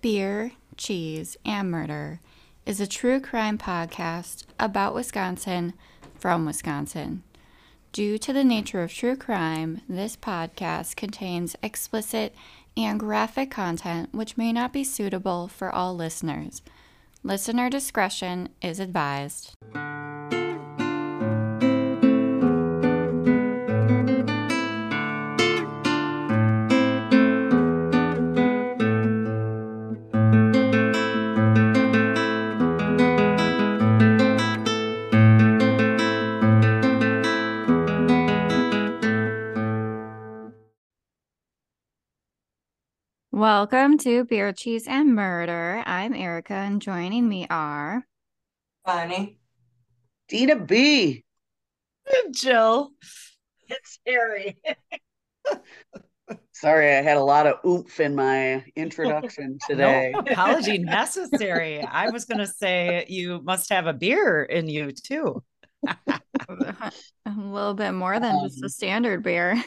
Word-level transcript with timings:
Beer, 0.00 0.52
Cheese, 0.78 1.36
and 1.44 1.70
Murder 1.70 2.20
is 2.64 2.80
a 2.80 2.86
true 2.86 3.20
crime 3.20 3.58
podcast 3.58 4.44
about 4.58 4.94
Wisconsin 4.94 5.74
from 6.18 6.46
Wisconsin. 6.46 7.22
Due 7.92 8.16
to 8.16 8.32
the 8.32 8.44
nature 8.44 8.82
of 8.82 8.92
true 8.92 9.16
crime, 9.16 9.82
this 9.88 10.16
podcast 10.16 10.96
contains 10.96 11.54
explicit 11.62 12.34
and 12.78 12.98
graphic 12.98 13.50
content 13.50 14.08
which 14.14 14.38
may 14.38 14.54
not 14.54 14.72
be 14.72 14.84
suitable 14.84 15.48
for 15.48 15.70
all 15.70 15.94
listeners. 15.94 16.62
Listener 17.22 17.68
discretion 17.68 18.48
is 18.62 18.80
advised. 18.80 19.52
Welcome 43.52 43.98
to 43.98 44.24
Beer, 44.26 44.52
Cheese, 44.52 44.86
and 44.86 45.12
Murder. 45.12 45.82
I'm 45.84 46.14
Erica, 46.14 46.54
and 46.54 46.80
joining 46.80 47.28
me 47.28 47.48
are 47.50 48.06
Bonnie. 48.84 49.40
Dina 50.28 50.54
B. 50.54 51.24
Jill. 52.30 52.92
It's 53.66 53.98
Harry. 54.06 54.56
Sorry, 56.52 56.96
I 56.96 57.02
had 57.02 57.16
a 57.16 57.24
lot 57.24 57.48
of 57.48 57.56
oomph 57.66 57.98
in 57.98 58.14
my 58.14 58.64
introduction 58.76 59.58
today. 59.68 60.12
No 60.14 60.20
apology 60.20 60.78
necessary. 60.78 61.82
I 61.82 62.10
was 62.10 62.26
going 62.26 62.38
to 62.38 62.46
say 62.46 63.04
you 63.08 63.40
must 63.42 63.68
have 63.70 63.88
a 63.88 63.92
beer 63.92 64.44
in 64.44 64.68
you 64.68 64.92
too. 64.92 65.42
a 66.06 66.20
little 67.26 67.74
bit 67.74 67.90
more 67.90 68.20
than 68.20 68.44
just 68.44 68.62
a 68.62 68.66
um, 68.66 68.68
standard 68.68 69.24
beer. 69.24 69.60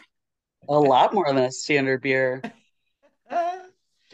A 0.70 0.80
lot 0.80 1.14
more 1.14 1.26
than 1.28 1.40
a 1.40 1.52
standard 1.52 2.02
beer. 2.02 2.42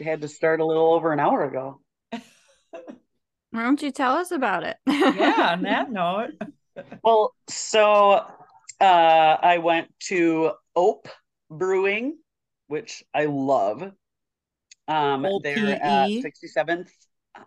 Had 0.00 0.22
to 0.22 0.28
start 0.28 0.60
a 0.60 0.66
little 0.66 0.92
over 0.94 1.12
an 1.12 1.20
hour 1.20 1.44
ago. 1.44 1.80
Why 3.50 3.62
don't 3.62 3.82
you 3.82 3.90
tell 3.90 4.14
us 4.16 4.30
about 4.30 4.62
it? 4.64 4.76
yeah, 5.12 5.50
on 5.52 5.62
that 5.62 5.90
note. 5.90 6.30
well, 7.02 7.34
so 7.48 8.12
uh, 8.80 8.84
I 9.42 9.58
went 9.58 9.92
to 10.08 10.52
Ope 10.76 11.08
Brewing, 11.50 12.18
which 12.68 13.02
I 13.14 13.26
love. 13.26 13.92
Um, 14.88 15.22
O-P-E? 15.24 15.42
they're 15.42 15.82
at 15.82 16.20
67th. 16.20 16.90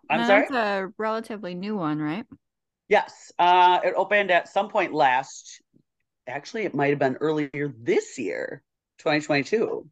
I'm 0.09 0.19
No, 0.19 0.23
sorry. 0.23 0.49
That's 0.49 0.51
a 0.51 0.93
relatively 0.97 1.55
new 1.55 1.75
one, 1.75 1.99
right? 2.01 2.25
Yes, 2.89 3.31
uh, 3.39 3.79
it 3.83 3.93
opened 3.95 4.31
at 4.31 4.47
some 4.49 4.69
point 4.69 4.93
last. 4.93 5.61
Actually, 6.27 6.65
it 6.65 6.75
might 6.75 6.91
have 6.91 6.99
been 6.99 7.17
earlier 7.17 7.73
this 7.79 8.17
year, 8.17 8.63
2022. 8.99 9.89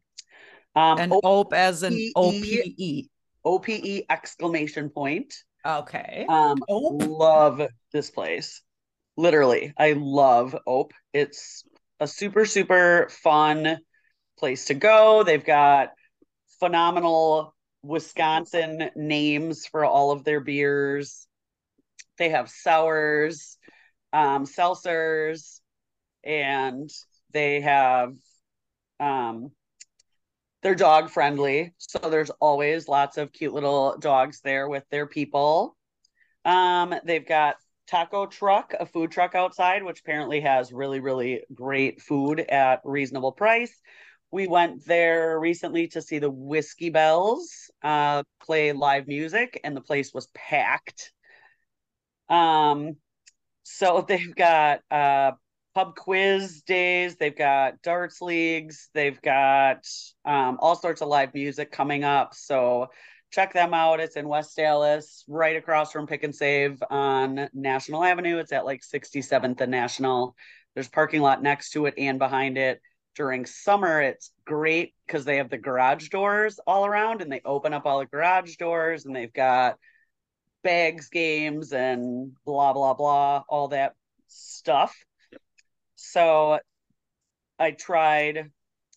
Um, 0.74 0.98
And 0.98 1.12
OPE 1.22 1.52
as 1.52 1.82
an 1.82 1.98
O-P-E. 2.16 3.08
OPE. 3.44 4.04
Exclamation 4.08 4.88
point. 4.90 5.34
Okay. 5.66 6.26
Um, 6.28 6.62
Ope? 6.68 7.02
love 7.06 7.62
this 7.92 8.10
place. 8.10 8.62
Literally, 9.16 9.72
I 9.76 9.92
love 9.92 10.56
Ope. 10.66 10.92
It's 11.12 11.64
a 12.00 12.06
super, 12.06 12.44
super 12.46 13.08
fun 13.10 13.78
place 14.38 14.66
to 14.66 14.74
go. 14.74 15.22
They've 15.22 15.44
got 15.44 15.90
phenomenal 16.58 17.54
Wisconsin 17.82 18.90
names 18.96 19.66
for 19.66 19.84
all 19.84 20.10
of 20.12 20.24
their 20.24 20.40
beers. 20.40 21.26
They 22.18 22.30
have 22.30 22.48
sours, 22.48 23.58
um, 24.12 24.46
seltzers, 24.46 25.60
and 26.24 26.88
they 27.32 27.60
have 27.60 28.14
um, 29.00 29.50
they're 30.62 30.74
dog 30.74 31.10
friendly. 31.10 31.74
So 31.78 31.98
there's 31.98 32.30
always 32.40 32.88
lots 32.88 33.18
of 33.18 33.32
cute 33.32 33.52
little 33.52 33.96
dogs 33.98 34.40
there 34.40 34.68
with 34.68 34.84
their 34.90 35.06
people. 35.06 35.76
Um, 36.44 36.94
they've 37.04 37.26
got 37.26 37.56
Taco 37.88 38.26
Truck, 38.26 38.74
a 38.78 38.86
food 38.86 39.10
truck 39.10 39.34
outside, 39.34 39.82
which 39.82 40.00
apparently 40.00 40.40
has 40.40 40.72
really, 40.72 41.00
really 41.00 41.42
great 41.52 42.00
food 42.00 42.40
at 42.40 42.80
reasonable 42.84 43.32
price. 43.32 43.74
We 44.30 44.46
went 44.46 44.86
there 44.86 45.38
recently 45.38 45.88
to 45.88 46.00
see 46.00 46.18
the 46.18 46.30
Whiskey 46.30 46.90
Bells 46.90 47.70
uh, 47.82 48.22
play 48.42 48.72
live 48.72 49.06
music, 49.06 49.60
and 49.62 49.76
the 49.76 49.82
place 49.82 50.14
was 50.14 50.28
packed. 50.28 51.12
Um, 52.28 52.96
so 53.62 54.00
they've 54.08 54.34
got 54.34 54.80
uh, 54.90 55.32
pub 55.74 55.96
quiz 55.96 56.62
days, 56.62 57.16
they've 57.16 57.36
got 57.36 57.80
darts 57.82 58.20
leagues, 58.20 58.88
they've 58.94 59.20
got 59.22 59.86
um, 60.24 60.58
all 60.60 60.76
sorts 60.76 61.00
of 61.00 61.08
live 61.08 61.32
music 61.34 61.72
coming 61.72 62.04
up. 62.04 62.34
So 62.34 62.88
check 63.30 63.52
them 63.52 63.72
out. 63.72 64.00
It's 64.00 64.16
in 64.16 64.28
West 64.28 64.58
Allis, 64.58 65.24
right 65.26 65.56
across 65.56 65.92
from 65.92 66.06
Pick 66.06 66.22
and 66.24 66.34
Save 66.34 66.82
on 66.90 67.48
National 67.54 68.04
Avenue. 68.04 68.38
It's 68.38 68.52
at 68.52 68.66
like 68.66 68.82
67th 68.82 69.60
and 69.60 69.70
National. 69.70 70.36
There's 70.74 70.88
parking 70.88 71.22
lot 71.22 71.42
next 71.42 71.70
to 71.70 71.86
it 71.86 71.94
and 71.96 72.18
behind 72.18 72.58
it. 72.58 72.80
During 73.14 73.44
summer, 73.44 74.00
it's 74.00 74.30
great 74.46 74.94
because 75.06 75.26
they 75.26 75.36
have 75.36 75.50
the 75.50 75.58
garage 75.58 76.08
doors 76.08 76.58
all 76.66 76.86
around 76.86 77.20
and 77.20 77.30
they 77.30 77.42
open 77.44 77.74
up 77.74 77.84
all 77.84 77.98
the 77.98 78.06
garage 78.06 78.56
doors 78.56 79.04
and 79.04 79.14
they've 79.14 79.32
got 79.32 79.76
bags 80.62 81.08
games 81.10 81.72
and 81.72 82.32
blah 82.46 82.72
blah 82.72 82.94
blah 82.94 83.42
all 83.48 83.68
that 83.68 83.94
stuff 84.28 84.96
so 86.02 86.58
i 87.58 87.70
tried 87.70 88.50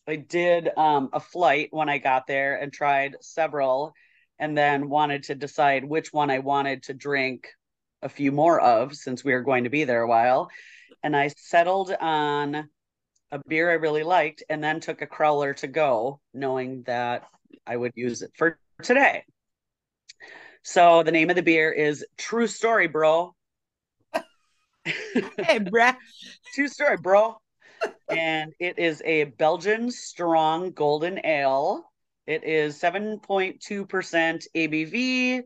i 0.08 0.16
did 0.16 0.70
um, 0.78 1.10
a 1.14 1.20
flight 1.20 1.70
when 1.72 1.88
i 1.88 1.98
got 1.98 2.26
there 2.28 2.56
and 2.56 2.74
tried 2.74 3.16
several 3.22 3.94
and 4.40 4.58
then 4.58 4.90
wanted 4.90 5.24
to 5.24 5.36
decide 5.36 5.86
which 5.86 6.12
one 6.12 6.32
i 6.32 6.40
wanted 6.40 6.84
to 6.84 6.94
drink 6.94 7.48
a 8.02 8.10
few 8.10 8.32
more 8.32 8.60
of 8.60 8.96
since 8.96 9.24
we 9.24 9.34
were 9.34 9.44
going 9.44 9.64
to 9.66 9.70
be 9.70 9.84
there 9.84 10.02
a 10.02 10.08
while 10.08 10.50
and 11.04 11.16
i 11.16 11.28
settled 11.38 11.92
on 12.02 12.68
a 13.32 13.40
beer 13.48 13.70
i 13.70 13.76
really 13.76 14.04
liked 14.04 14.44
and 14.50 14.64
then 14.64 14.80
took 14.80 15.02
a 15.02 15.08
crowler 15.08 15.56
to 15.56 15.68
go 15.68 16.20
knowing 16.34 16.82
that 16.84 17.24
i 17.68 17.78
would 17.78 17.92
use 17.96 18.24
it 18.24 18.32
for 18.36 18.58
today 18.82 19.24
so 20.68 21.04
the 21.04 21.12
name 21.12 21.30
of 21.30 21.36
the 21.36 21.44
beer 21.44 21.72
is 21.72 22.04
True 22.18 22.48
Story, 22.48 22.88
bro. 22.88 23.36
Hey, 24.86 25.60
Brad. 25.60 25.96
True 26.54 26.68
story, 26.68 26.98
bro. 26.98 27.38
and 28.10 28.54
it 28.60 28.78
is 28.80 29.02
a 29.06 29.26
Belgian 29.26 29.92
strong 29.92 30.72
golden 30.72 31.26
ale. 31.26 31.92
It 32.28 32.44
is 32.44 32.80
7.2% 32.80 34.48
ABV. 34.56 35.42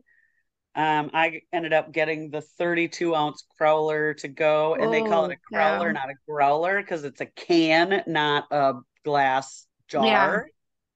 Um, 0.74 1.10
I 1.12 1.42
ended 1.52 1.72
up 1.72 1.92
getting 1.92 2.30
the 2.30 2.42
32 2.42 3.14
ounce 3.14 3.44
crowler 3.60 4.16
to 4.18 4.28
go, 4.28 4.74
and 4.74 4.92
they 4.92 5.02
call 5.02 5.24
it 5.26 5.32
a 5.32 5.54
Oh, 5.54 5.56
crowler, 5.56 5.86
yeah. 5.86 5.92
not 5.92 6.10
a 6.10 6.14
growler, 6.28 6.80
because 6.80 7.04
it's 7.04 7.20
a 7.20 7.26
can, 7.26 8.02
not 8.06 8.44
a 8.50 8.74
glass 9.04 9.66
jar. 9.88 10.46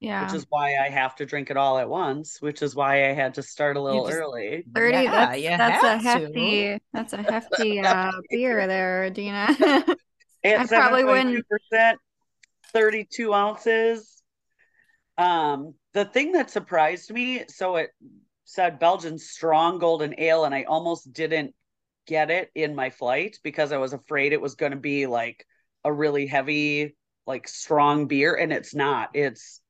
Yeah. 0.01 0.25
Which 0.25 0.35
is 0.35 0.45
why 0.49 0.75
I 0.75 0.89
have 0.89 1.15
to 1.15 1.25
drink 1.25 1.49
it 1.49 1.57
all 1.57 1.77
at 1.79 1.89
once, 1.89 2.41
which 2.41 2.61
is 2.61 2.75
why 2.75 3.09
I 3.09 3.13
had 3.13 3.33
to 3.35 3.41
start 3.43 3.77
a 3.77 3.81
little 3.81 4.05
just- 4.05 4.17
early. 4.17 4.63
30 4.75 4.93
Yeah, 4.93 5.11
that's, 5.25 5.41
you 5.41 5.49
that's 5.49 5.83
a 5.83 5.97
have 5.97 6.01
to. 6.01 6.07
hefty 6.25 6.77
that's 6.93 7.13
a 7.13 7.17
hefty 7.31 7.79
uh 7.79 8.11
beer 8.29 8.67
there 8.67 9.09
dina 9.09 9.47
It's 10.43 10.71
I 10.71 10.77
probably 10.77 11.03
wouldn't- 11.05 11.43
percent, 11.49 11.97
32 12.71 13.33
ounces. 13.33 14.21
Um, 15.17 15.73
the 15.93 16.05
thing 16.05 16.33
that 16.33 16.51
surprised 16.51 17.11
me, 17.11 17.45
so 17.47 17.77
it 17.77 17.89
said 18.43 18.77
Belgian 18.79 19.17
strong 19.17 19.79
golden 19.79 20.13
ale, 20.19 20.45
and 20.45 20.53
I 20.53 20.63
almost 20.63 21.11
didn't 21.13 21.55
get 22.05 22.29
it 22.29 22.51
in 22.53 22.75
my 22.75 22.89
flight 22.91 23.39
because 23.43 23.71
I 23.71 23.77
was 23.77 23.93
afraid 23.93 24.33
it 24.33 24.41
was 24.41 24.53
going 24.55 24.73
to 24.73 24.77
be 24.77 25.07
like 25.07 25.47
a 25.83 25.91
really 25.91 26.27
heavy, 26.27 26.95
like 27.25 27.47
strong 27.47 28.05
beer, 28.07 28.35
and 28.35 28.53
it's 28.53 28.75
not. 28.75 29.09
It's 29.15 29.61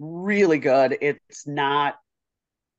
really 0.00 0.58
good. 0.60 0.98
It's 1.02 1.46
not 1.48 2.00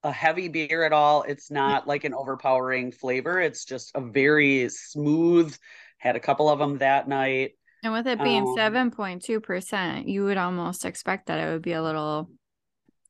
a 0.03 0.11
heavy 0.11 0.49
beer 0.49 0.83
at 0.85 0.93
all. 0.93 1.23
It's 1.23 1.51
not 1.51 1.87
like 1.87 2.05
an 2.05 2.13
overpowering 2.13 2.91
flavor. 2.91 3.39
It's 3.41 3.65
just 3.65 3.91
a 3.95 4.01
very 4.01 4.69
smooth. 4.69 5.55
Had 5.99 6.15
a 6.17 6.21
couple 6.21 6.49
of 6.49 6.59
them 6.59 6.79
that 6.79 7.07
night. 7.07 7.53
and 7.83 7.93
with 7.93 8.07
it 8.07 8.21
being 8.21 8.45
Um, 8.45 8.47
7.2% 8.47 10.07
you 10.07 10.23
would 10.23 10.37
almost 10.37 10.85
expect 10.85 11.27
that 11.27 11.39
it 11.39 11.51
would 11.51 11.61
be 11.61 11.73
a 11.73 11.83
little 11.83 12.29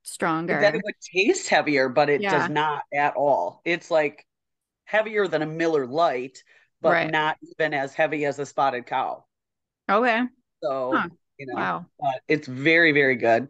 stronger 0.02 0.60
That 0.60 0.74
it 0.76 0.82
would 0.84 0.94
taste 1.00 1.48
heavier, 1.48 1.88
but 1.88 2.08
it 2.08 2.28
Yeah. 2.28 2.28
does 2.28 2.48
not 2.48 2.84
at 2.92 3.16
all. 3.16 3.60
It's 3.64 3.90
like 3.90 4.24
heavier 4.84 5.28
than 5.28 5.42
a 5.42 5.46
Miller 5.46 5.86
Lite, 5.86 6.44
but 6.82 7.02
Right. 7.02 7.04
not 7.04 7.38
even 7.42 7.74
as 7.74 7.94
heavy 7.94 8.24
as 8.26 8.38
a 8.40 8.46
spotted 8.46 8.86
cow. 8.86 9.26
okay 9.88 10.22
So, 10.62 11.02
Huh. 11.02 11.08
you 11.38 11.46
know, 11.46 11.56
wow 11.56 11.86
but 12.00 12.22
it's 12.28 12.46
very, 12.48 12.92
very 12.92 13.16
good. 13.16 13.48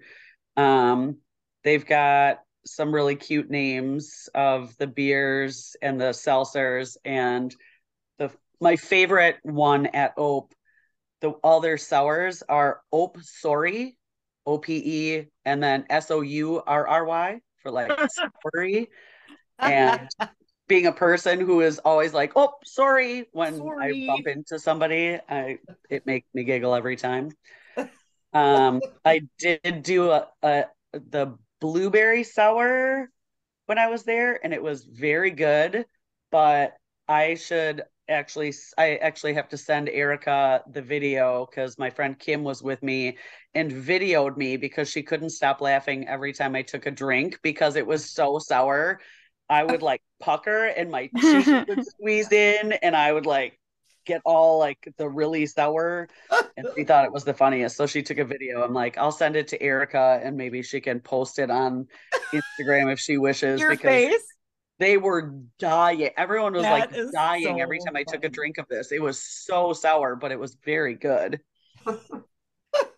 Um, 0.56 1.18
they've 1.64 1.84
got 1.84 2.40
some 2.64 2.94
really 2.94 3.16
cute 3.16 3.50
names 3.50 4.28
of 4.34 4.76
the 4.78 4.86
beers 4.86 5.76
and 5.82 6.00
the 6.00 6.12
seltzers 6.12 6.96
and 7.04 7.54
the 8.18 8.30
my 8.60 8.76
favorite 8.76 9.38
one 9.42 9.86
at 9.86 10.14
Ope 10.16 10.54
the 11.22 11.30
all 11.42 11.60
their 11.60 11.78
sours 11.78 12.42
are 12.48 12.82
Ope 12.92 13.16
Sorry, 13.22 13.96
O 14.44 14.58
P 14.58 14.82
E, 14.84 15.26
and 15.46 15.62
then 15.62 15.86
S 15.88 16.10
O 16.10 16.20
U 16.20 16.60
R 16.66 16.86
R 16.86 17.04
Y 17.06 17.40
for 17.60 17.70
like 17.70 17.96
sorry. 18.44 18.90
And 19.62 20.00
being 20.68 20.86
a 20.86 20.92
person 20.92 21.40
who 21.40 21.60
is 21.60 21.78
always 21.78 22.12
like, 22.12 22.32
"Oh, 22.36 22.54
sorry," 22.64 23.28
when 23.32 23.56
Sorry. 23.56 24.04
I 24.04 24.06
bump 24.06 24.26
into 24.26 24.58
somebody, 24.58 25.18
I 25.28 25.58
it 25.88 26.04
makes 26.06 26.26
me 26.34 26.44
giggle 26.44 26.74
every 26.74 26.96
time. 26.96 27.30
Um, 28.32 28.80
I 29.04 29.22
did 29.38 29.82
do 29.82 30.10
a, 30.10 30.28
a 30.42 30.64
the 30.92 31.36
blueberry 31.60 32.24
sour 32.24 33.10
when 33.66 33.78
I 33.78 33.88
was 33.88 34.04
there, 34.04 34.40
and 34.44 34.52
it 34.52 34.62
was 34.62 34.84
very 34.84 35.30
good. 35.30 35.86
But 36.30 36.76
I 37.08 37.34
should 37.34 37.82
actually, 38.08 38.52
I 38.78 38.96
actually 38.96 39.34
have 39.34 39.48
to 39.50 39.56
send 39.56 39.88
Erica 39.88 40.62
the 40.70 40.82
video 40.82 41.46
because 41.46 41.78
my 41.78 41.90
friend 41.90 42.18
Kim 42.18 42.42
was 42.42 42.62
with 42.62 42.82
me 42.82 43.18
and 43.54 43.70
videoed 43.70 44.36
me 44.36 44.56
because 44.56 44.90
she 44.90 45.02
couldn't 45.02 45.30
stop 45.30 45.60
laughing 45.60 46.08
every 46.08 46.32
time 46.32 46.54
I 46.54 46.62
took 46.62 46.86
a 46.86 46.90
drink 46.90 47.38
because 47.42 47.76
it 47.76 47.86
was 47.86 48.10
so 48.10 48.38
sour. 48.38 49.00
I 49.48 49.64
would 49.64 49.82
like 49.82 50.02
pucker 50.20 50.66
and 50.66 50.90
my 50.90 51.10
cheeks 51.18 51.50
would 51.68 51.84
squeeze 51.86 52.32
in, 52.32 52.72
and 52.72 52.96
I 52.96 53.12
would 53.12 53.26
like 53.26 53.58
get 54.04 54.20
all 54.24 54.58
like 54.58 54.92
the 54.96 55.08
really 55.08 55.46
sour. 55.46 56.08
And 56.56 56.66
she 56.76 56.84
thought 56.84 57.04
it 57.04 57.12
was 57.12 57.24
the 57.24 57.34
funniest. 57.34 57.76
So 57.76 57.86
she 57.86 58.02
took 58.02 58.18
a 58.18 58.24
video. 58.24 58.62
I'm 58.62 58.74
like, 58.74 58.98
I'll 58.98 59.12
send 59.12 59.36
it 59.36 59.48
to 59.48 59.62
Erica 59.62 60.20
and 60.22 60.36
maybe 60.36 60.62
she 60.62 60.80
can 60.80 61.00
post 61.00 61.38
it 61.38 61.50
on 61.50 61.86
Instagram 62.32 62.92
if 62.92 62.98
she 62.98 63.18
wishes. 63.18 63.60
Your 63.60 63.70
because 63.70 63.84
face. 63.84 64.22
they 64.78 64.96
were 64.96 65.34
dying. 65.58 66.10
Everyone 66.16 66.52
was 66.52 66.62
That 66.62 66.90
like 66.90 66.96
is 66.96 67.10
dying 67.12 67.60
every 67.60 67.78
so 67.80 67.86
time 67.86 67.96
I 67.96 68.04
took 68.04 68.24
a 68.24 68.28
drink 68.28 68.58
of 68.58 68.66
this. 68.68 68.92
It 68.92 69.00
was 69.00 69.20
so 69.20 69.72
sour, 69.72 70.16
but 70.16 70.32
it 70.32 70.38
was 70.38 70.56
very 70.64 70.94
good. 70.94 71.40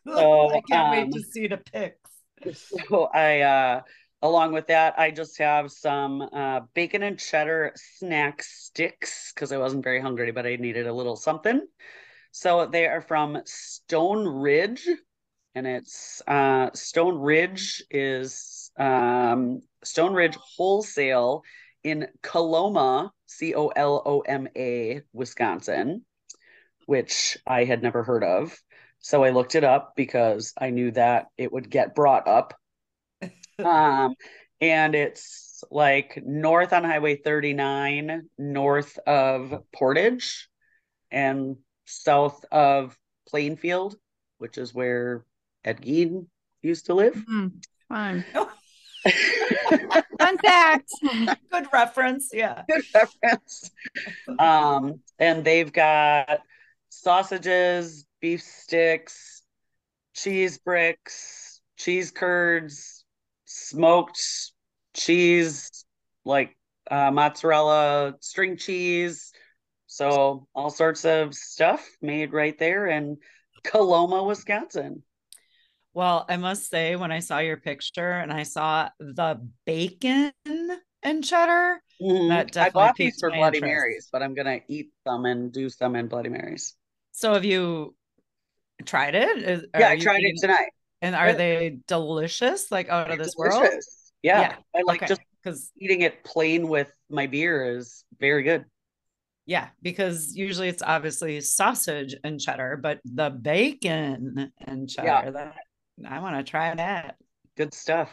So, 0.06 0.50
I 0.50 0.60
can't 0.60 0.72
um, 0.72 0.90
wait 0.90 1.12
to 1.12 1.22
see 1.22 1.46
the 1.46 1.56
pics. 1.56 1.98
So 2.88 3.04
I 3.06 3.40
uh 3.40 3.80
along 4.24 4.54
with 4.54 4.66
that, 4.68 4.98
I 4.98 5.10
just 5.10 5.38
have 5.38 5.70
some 5.70 6.22
uh 6.22 6.60
bacon 6.74 7.02
and 7.04 7.18
cheddar 7.18 7.72
snack 7.76 8.42
sticks 8.42 9.32
because 9.32 9.52
I 9.52 9.58
wasn't 9.58 9.84
very 9.84 10.00
hungry, 10.00 10.32
but 10.32 10.46
I 10.46 10.56
needed 10.56 10.86
a 10.88 10.92
little 10.92 11.14
something. 11.14 11.60
So 12.32 12.66
they 12.66 12.86
are 12.86 13.02
from 13.02 13.42
Stone 13.44 14.26
Ridge, 14.26 14.88
and 15.54 15.66
it's 15.66 16.22
uh 16.26 16.70
Stone 16.72 17.18
Ridge 17.18 17.84
is 17.90 18.72
um 18.78 19.60
Stone 19.84 20.14
Ridge 20.14 20.36
Wholesale 20.56 21.42
in 21.84 22.08
Coloma, 22.22 23.12
C 23.26 23.54
O 23.54 23.68
L 23.68 24.02
O 24.06 24.20
M 24.20 24.48
A, 24.56 25.02
Wisconsin, 25.12 26.04
which 26.86 27.36
I 27.46 27.64
had 27.64 27.82
never 27.82 28.02
heard 28.02 28.24
of. 28.24 28.58
So 29.00 29.22
I 29.22 29.30
looked 29.30 29.54
it 29.54 29.64
up 29.64 29.92
because 29.96 30.54
I 30.58 30.70
knew 30.70 30.90
that 30.92 31.26
it 31.36 31.52
would 31.52 31.68
get 31.68 31.94
brought 31.94 32.26
up. 32.26 32.54
Um, 33.58 34.14
and 34.60 34.94
it's 34.94 35.62
like 35.70 36.22
north 36.24 36.72
on 36.72 36.84
Highway 36.84 37.16
39, 37.16 38.28
north 38.38 38.98
of 39.06 39.62
Portage, 39.72 40.48
and 41.10 41.56
south 41.84 42.44
of 42.50 42.98
Plainfield, 43.28 43.96
which 44.38 44.58
is 44.58 44.74
where 44.74 45.24
Ed 45.64 45.80
Gein 45.82 46.26
used 46.62 46.86
to 46.86 46.94
live. 46.94 47.14
Hmm, 47.26 47.48
fun. 47.88 48.24
Fun 50.18 50.38
fact. 50.38 50.90
Good 51.52 51.66
reference. 51.72 52.30
Yeah. 52.32 52.62
Good 52.68 52.84
reference. 52.94 53.70
Um, 54.38 55.00
and 55.18 55.44
they've 55.44 55.72
got 55.72 56.40
sausages, 56.88 58.06
beef 58.20 58.42
sticks, 58.42 59.42
cheese 60.14 60.58
bricks, 60.58 61.60
cheese 61.76 62.10
curds, 62.10 62.93
smoked 63.54 64.20
cheese, 64.94 65.84
like 66.24 66.56
uh, 66.90 67.10
mozzarella, 67.10 68.14
string 68.20 68.56
cheese. 68.56 69.32
So 69.86 70.48
all 70.54 70.70
sorts 70.70 71.04
of 71.04 71.34
stuff 71.34 71.88
made 72.02 72.32
right 72.32 72.58
there 72.58 72.86
in 72.86 73.18
Coloma, 73.62 74.24
Wisconsin. 74.24 75.02
Well, 75.92 76.26
I 76.28 76.36
must 76.36 76.68
say, 76.68 76.96
when 76.96 77.12
I 77.12 77.20
saw 77.20 77.38
your 77.38 77.56
picture 77.58 78.10
and 78.10 78.32
I 78.32 78.42
saw 78.42 78.88
the 78.98 79.40
bacon 79.64 80.32
and 81.02 81.24
cheddar, 81.24 81.80
Mhm. 82.02 82.28
That 82.30 82.38
I 82.40 82.44
definitely 82.48 82.70
bought 82.72 82.96
these 82.96 83.20
for 83.20 83.30
Bloody 83.30 83.58
interest. 83.58 83.62
Marys, 83.62 84.08
but 84.10 84.20
I'm 84.22 84.34
gonna 84.34 84.58
eat 84.66 84.90
some 85.06 85.24
and 85.26 85.52
do 85.52 85.70
some 85.70 85.94
in 85.94 86.08
Bloody 86.08 86.28
Marys. 86.30 86.74
so 87.12 87.34
have 87.34 87.44
you 87.44 87.94
tried 88.84 89.14
it? 89.14 89.38
Is- 89.38 89.66
Yeah, 89.78 89.90
I 89.90 89.96
tried 90.00 90.22
it 90.24 90.40
tonight. 90.40 90.72
And 91.04 91.14
are 91.14 91.32
Good. 91.32 91.38
they 91.38 91.78
delicious? 91.86 92.72
Like 92.72 92.88
out 92.88 93.10
of 93.10 93.18
They're 93.18 93.26
this 93.26 93.36
world? 93.36 93.62
delicious. 93.62 94.12
Yeah, 94.22 94.56
I 94.74 94.80
like 94.86 95.06
just 95.06 95.20
because 95.42 95.70
eating 95.78 96.00
it 96.00 96.24
plain 96.24 96.66
with 96.68 96.90
my 97.10 97.26
beer 97.26 97.76
is 97.76 98.04
very 98.18 98.42
good. 98.42 98.64
yeah, 99.44 99.68
because 99.82 100.34
usually 100.34 100.68
it's 100.68 100.82
obviously 100.82 101.38
sausage 101.42 102.14
and 102.24 102.40
cheddar, 102.40 102.78
but 102.82 103.00
the 103.04 103.28
bacon 103.28 104.50
and 104.66 104.88
cheddar 104.88 105.30
that 105.32 105.56
I 106.08 106.20
want 106.20 106.36
to 106.36 106.50
try 106.50 106.74
that. 106.74 107.16
Good 107.54 107.74
stuff. 107.74 108.10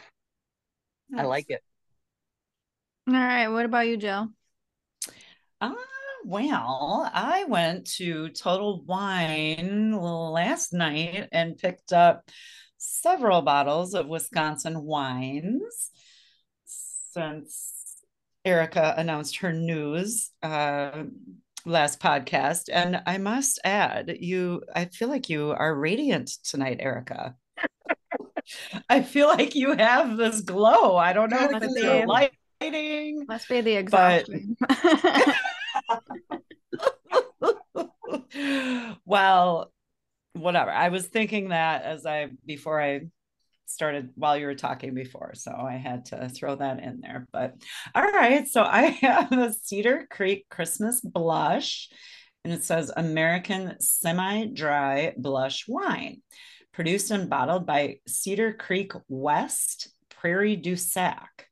I 1.16 1.22
like 1.22 1.46
it. 1.48 1.62
All 3.08 3.14
right. 3.14 3.48
What 3.48 3.64
about 3.64 3.88
you, 3.88 3.96
Jill? 3.96 4.28
Ah, 5.62 5.74
well, 6.26 7.10
I 7.12 7.44
went 7.48 7.86
to 7.96 8.28
Total 8.28 8.82
Wine 8.84 9.92
last 9.92 10.72
night 10.74 11.28
and 11.32 11.56
picked 11.56 11.92
up 11.92 12.28
several 12.82 13.42
bottles 13.42 13.94
of 13.94 14.08
Wisconsin 14.08 14.82
wines 14.82 15.90
since 16.64 18.02
Erica 18.44 18.94
announced 18.96 19.36
her 19.38 19.52
news 19.52 20.30
uh, 20.42 21.04
last 21.64 22.00
podcast. 22.00 22.68
And 22.72 23.00
I 23.06 23.18
must 23.18 23.60
add, 23.62 24.16
you, 24.20 24.62
I 24.74 24.86
feel 24.86 25.08
like 25.08 25.28
you 25.28 25.52
are 25.52 25.72
radiant 25.74 26.28
tonight, 26.42 26.78
Erica. 26.80 27.36
I 28.88 29.02
feel 29.02 29.28
like 29.28 29.54
you 29.54 29.76
have 29.76 30.16
this 30.16 30.40
glow. 30.40 30.96
I 30.96 31.12
don't 31.12 31.30
know 31.30 31.44
if 31.44 31.52
Must 31.52 31.64
it's 31.64 31.74
be. 31.74 31.82
the 31.82 32.04
lighting. 32.06 33.26
Must 33.28 33.48
be 33.48 33.60
the 33.60 33.82
But- 33.82 34.28
well, 39.04 39.72
whatever. 40.34 40.70
I 40.70 40.88
was 40.88 41.06
thinking 41.06 41.48
that 41.48 41.82
as 41.82 42.06
I 42.06 42.30
before 42.46 42.80
I 42.80 43.02
started 43.66 44.10
while 44.16 44.36
you 44.36 44.46
were 44.46 44.54
talking 44.54 44.94
before, 44.94 45.32
so 45.34 45.52
I 45.52 45.76
had 45.76 46.06
to 46.06 46.28
throw 46.28 46.56
that 46.56 46.80
in 46.80 47.00
there. 47.00 47.26
But 47.32 47.54
all 47.94 48.02
right, 48.02 48.46
so 48.48 48.62
I 48.62 48.82
have 49.02 49.32
a 49.32 49.52
Cedar 49.52 50.06
Creek 50.10 50.46
Christmas 50.48 51.00
blush, 51.00 51.88
and 52.44 52.52
it 52.52 52.64
says 52.64 52.92
American 52.96 53.76
semi-dry 53.80 55.14
blush 55.16 55.66
wine, 55.68 56.22
produced 56.72 57.10
and 57.10 57.30
bottled 57.30 57.66
by 57.66 57.96
Cedar 58.06 58.52
Creek 58.52 58.92
West 59.08 59.88
Prairie 60.10 60.56
du 60.56 60.76
Sac. 60.76 61.48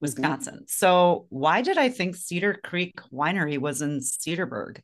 Wisconsin. 0.00 0.54
Mm-hmm. 0.54 0.64
So, 0.66 1.26
why 1.30 1.62
did 1.62 1.78
I 1.78 1.88
think 1.88 2.16
Cedar 2.16 2.60
Creek 2.62 3.00
Winery 3.12 3.58
was 3.58 3.82
in 3.82 4.00
Cedarburg? 4.00 4.80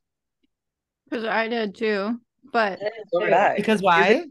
Because 1.04 1.26
I 1.26 1.48
did 1.48 1.74
too. 1.74 2.18
But 2.52 2.80
So 3.12 3.20
did 3.20 3.32
I. 3.32 3.56
Because 3.56 3.80
why? 3.82 4.08
There 4.08 4.22
is 4.22 4.28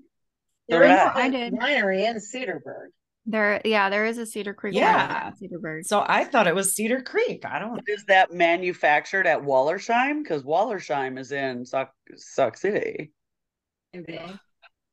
There 0.70 0.82
did 0.82 0.91
is 0.91 1.00
I. 1.00 1.22
I 1.22 1.25
a 1.25 1.32
did. 1.32 1.53
winery 1.53 2.08
in 2.10 2.18
Cedarburg. 2.18 2.88
there, 3.25 3.62
yeah, 3.65 3.89
there 3.89 4.06
is 4.06 4.18
a 4.18 4.25
Cedar 4.25 4.53
Creek. 4.53 4.75
Yeah. 4.75 5.32
Cedarburg. 5.41 5.86
So 5.86 6.03
I 6.08 6.24
thought 6.24 6.48
it 6.48 6.56
was 6.56 6.74
Cedar 6.74 7.01
Creek. 7.01 7.46
I 7.46 7.60
don't. 7.60 7.82
Is 7.88 8.06
that 8.06 8.32
manufactured 8.34 9.27
at 9.27 9.41
Wollersheim? 9.41 10.24
Because 10.24 10.44
Wollersheim 10.44 11.20
is 11.20 11.32
in 11.32 11.65
Sauk, 11.65 11.91
Sauk 12.15 12.58
City. 12.58 13.12
Maybe. 13.94 14.20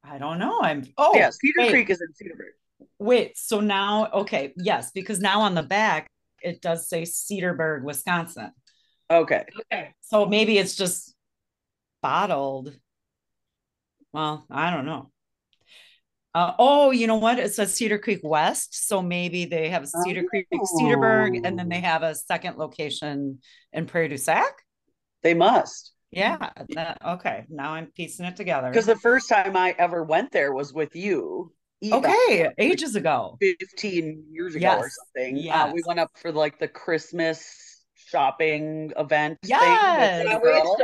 I 0.04 0.18
don't 0.18 0.38
know. 0.38 0.60
I'm. 0.62 0.84
Oh, 0.96 1.14
yeah, 1.14 1.30
Cedar 1.30 1.54
wait, 1.62 1.70
Creek 1.70 1.90
is 1.90 2.00
in 2.00 2.08
Cedarburg. 2.08 2.88
Wait. 2.98 3.36
So 3.38 3.60
now, 3.60 4.08
okay, 4.12 4.52
yes, 4.56 4.90
because 4.92 5.20
now 5.20 5.40
on 5.42 5.54
the 5.54 5.62
back 5.62 6.06
it 6.40 6.60
does 6.62 6.88
say 6.88 7.02
Cedarburg, 7.02 7.82
Wisconsin. 7.82 8.52
Okay. 9.10 9.44
Okay. 9.72 9.94
So 10.02 10.26
maybe 10.26 10.56
it's 10.58 10.76
just 10.76 11.14
bottled. 12.02 12.74
Well, 14.12 14.46
I 14.50 14.70
don't 14.70 14.86
know. 14.86 15.10
Uh, 16.34 16.52
oh, 16.58 16.90
you 16.90 17.06
know 17.06 17.16
what? 17.16 17.38
It's 17.38 17.56
says 17.56 17.74
Cedar 17.74 17.98
Creek 17.98 18.20
West. 18.22 18.86
So 18.86 19.02
maybe 19.02 19.46
they 19.46 19.70
have 19.70 19.88
Cedar 19.88 20.24
Creek, 20.24 20.46
Cedarburg, 20.52 21.40
and 21.44 21.58
then 21.58 21.68
they 21.68 21.80
have 21.80 22.02
a 22.02 22.14
second 22.14 22.58
location 22.58 23.40
in 23.72 23.86
Prairie 23.86 24.08
du 24.08 24.18
Sac. 24.18 24.52
They 25.22 25.34
must. 25.34 25.92
Yeah. 26.10 26.36
That, 26.70 26.98
okay. 27.04 27.44
Now 27.48 27.72
I'm 27.72 27.86
piecing 27.86 28.26
it 28.26 28.36
together. 28.36 28.70
Because 28.70 28.86
the 28.86 28.96
first 28.96 29.28
time 29.28 29.56
I 29.56 29.74
ever 29.78 30.04
went 30.04 30.30
there 30.30 30.52
was 30.52 30.72
with 30.72 30.94
you. 30.94 31.52
Eva, 31.80 31.96
Okay, 31.96 32.48
ages 32.58 32.96
ago. 32.96 33.36
15 33.40 34.24
years 34.32 34.56
ago 34.56 34.66
or 34.66 34.84
Yes, 34.84 34.96
something. 34.96 35.50
Uh, 35.50 35.70
we 35.72 35.82
went 35.86 36.00
up 36.00 36.10
for 36.16 36.32
like 36.32 36.58
the 36.58 36.66
Christmas 36.66 37.84
shopping 37.94 38.92
event 38.96 39.38
thing 39.42 40.40
with 40.40 40.80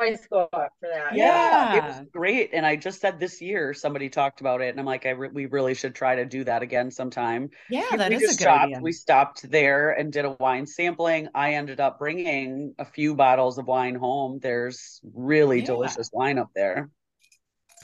Yeah, 0.00 0.02
we 0.02 0.06
girl. 0.06 0.10
used 0.10 0.28
to 0.28 0.34
always 0.36 0.50
go 0.52 0.58
up 0.58 0.72
for 0.80 0.88
that. 0.92 1.14
Yeah, 1.14 1.76
it 1.76 1.84
was 1.84 2.06
great. 2.12 2.50
And 2.52 2.64
I 2.66 2.76
just 2.76 3.00
said 3.00 3.18
this 3.20 3.40
year 3.40 3.74
somebody 3.74 4.08
talked 4.08 4.40
about 4.40 4.60
it, 4.60 4.68
and 4.68 4.80
I'm 4.80 4.86
like, 4.86 5.06
I 5.06 5.10
re- 5.10 5.30
we 5.32 5.46
really 5.46 5.74
should 5.74 5.94
try 5.94 6.16
to 6.16 6.24
do 6.24 6.44
that 6.44 6.62
again 6.62 6.90
sometime. 6.90 7.50
Yeah, 7.70 7.84
We- 7.92 7.98
that 7.98 8.10
we 8.10 8.16
is 8.16 8.22
just 8.22 8.34
a 8.34 8.38
good 8.38 8.42
stopped. 8.44 8.64
idea. 8.64 8.80
We 8.80 8.92
stopped 8.92 9.50
there 9.50 9.90
and 9.90 10.12
did 10.12 10.24
a 10.24 10.30
wine 10.40 10.66
sampling. 10.66 11.28
I 11.34 11.54
ended 11.54 11.80
up 11.80 11.98
bringing 11.98 12.74
a 12.78 12.84
few 12.84 13.14
bottles 13.14 13.58
of 13.58 13.66
wine 13.66 13.94
home. 13.94 14.38
There's 14.40 15.00
really 15.14 15.60
Yeah. 15.60 15.66
delicious 15.66 16.10
wine 16.12 16.38
up 16.38 16.50
there. 16.54 16.90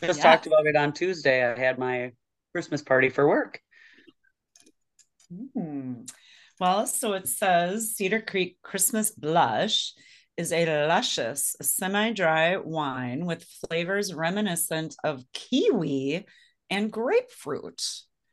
Just 0.02 0.18
Yeah. 0.20 0.30
talked 0.30 0.46
about 0.46 0.66
it 0.66 0.76
on 0.76 0.92
Tuesday. 0.92 1.44
I 1.44 1.58
had 1.58 1.78
my 1.78 2.12
Christmas 2.52 2.82
party 2.82 3.10
for 3.10 3.28
work. 3.28 3.60
Hmm. 5.54 6.02
Well, 6.58 6.86
so 6.86 7.12
it 7.14 7.28
says 7.28 7.94
Cedar 7.96 8.20
Creek 8.20 8.58
Christmas 8.62 9.10
Blush 9.10 9.94
is 10.40 10.52
a 10.52 10.86
luscious, 10.86 11.54
semi 11.60 12.12
dry 12.12 12.56
wine 12.56 13.26
with 13.26 13.44
flavors 13.68 14.14
reminiscent 14.14 14.96
of 15.04 15.22
kiwi 15.32 16.24
and 16.70 16.90
grapefruit. 16.90 17.82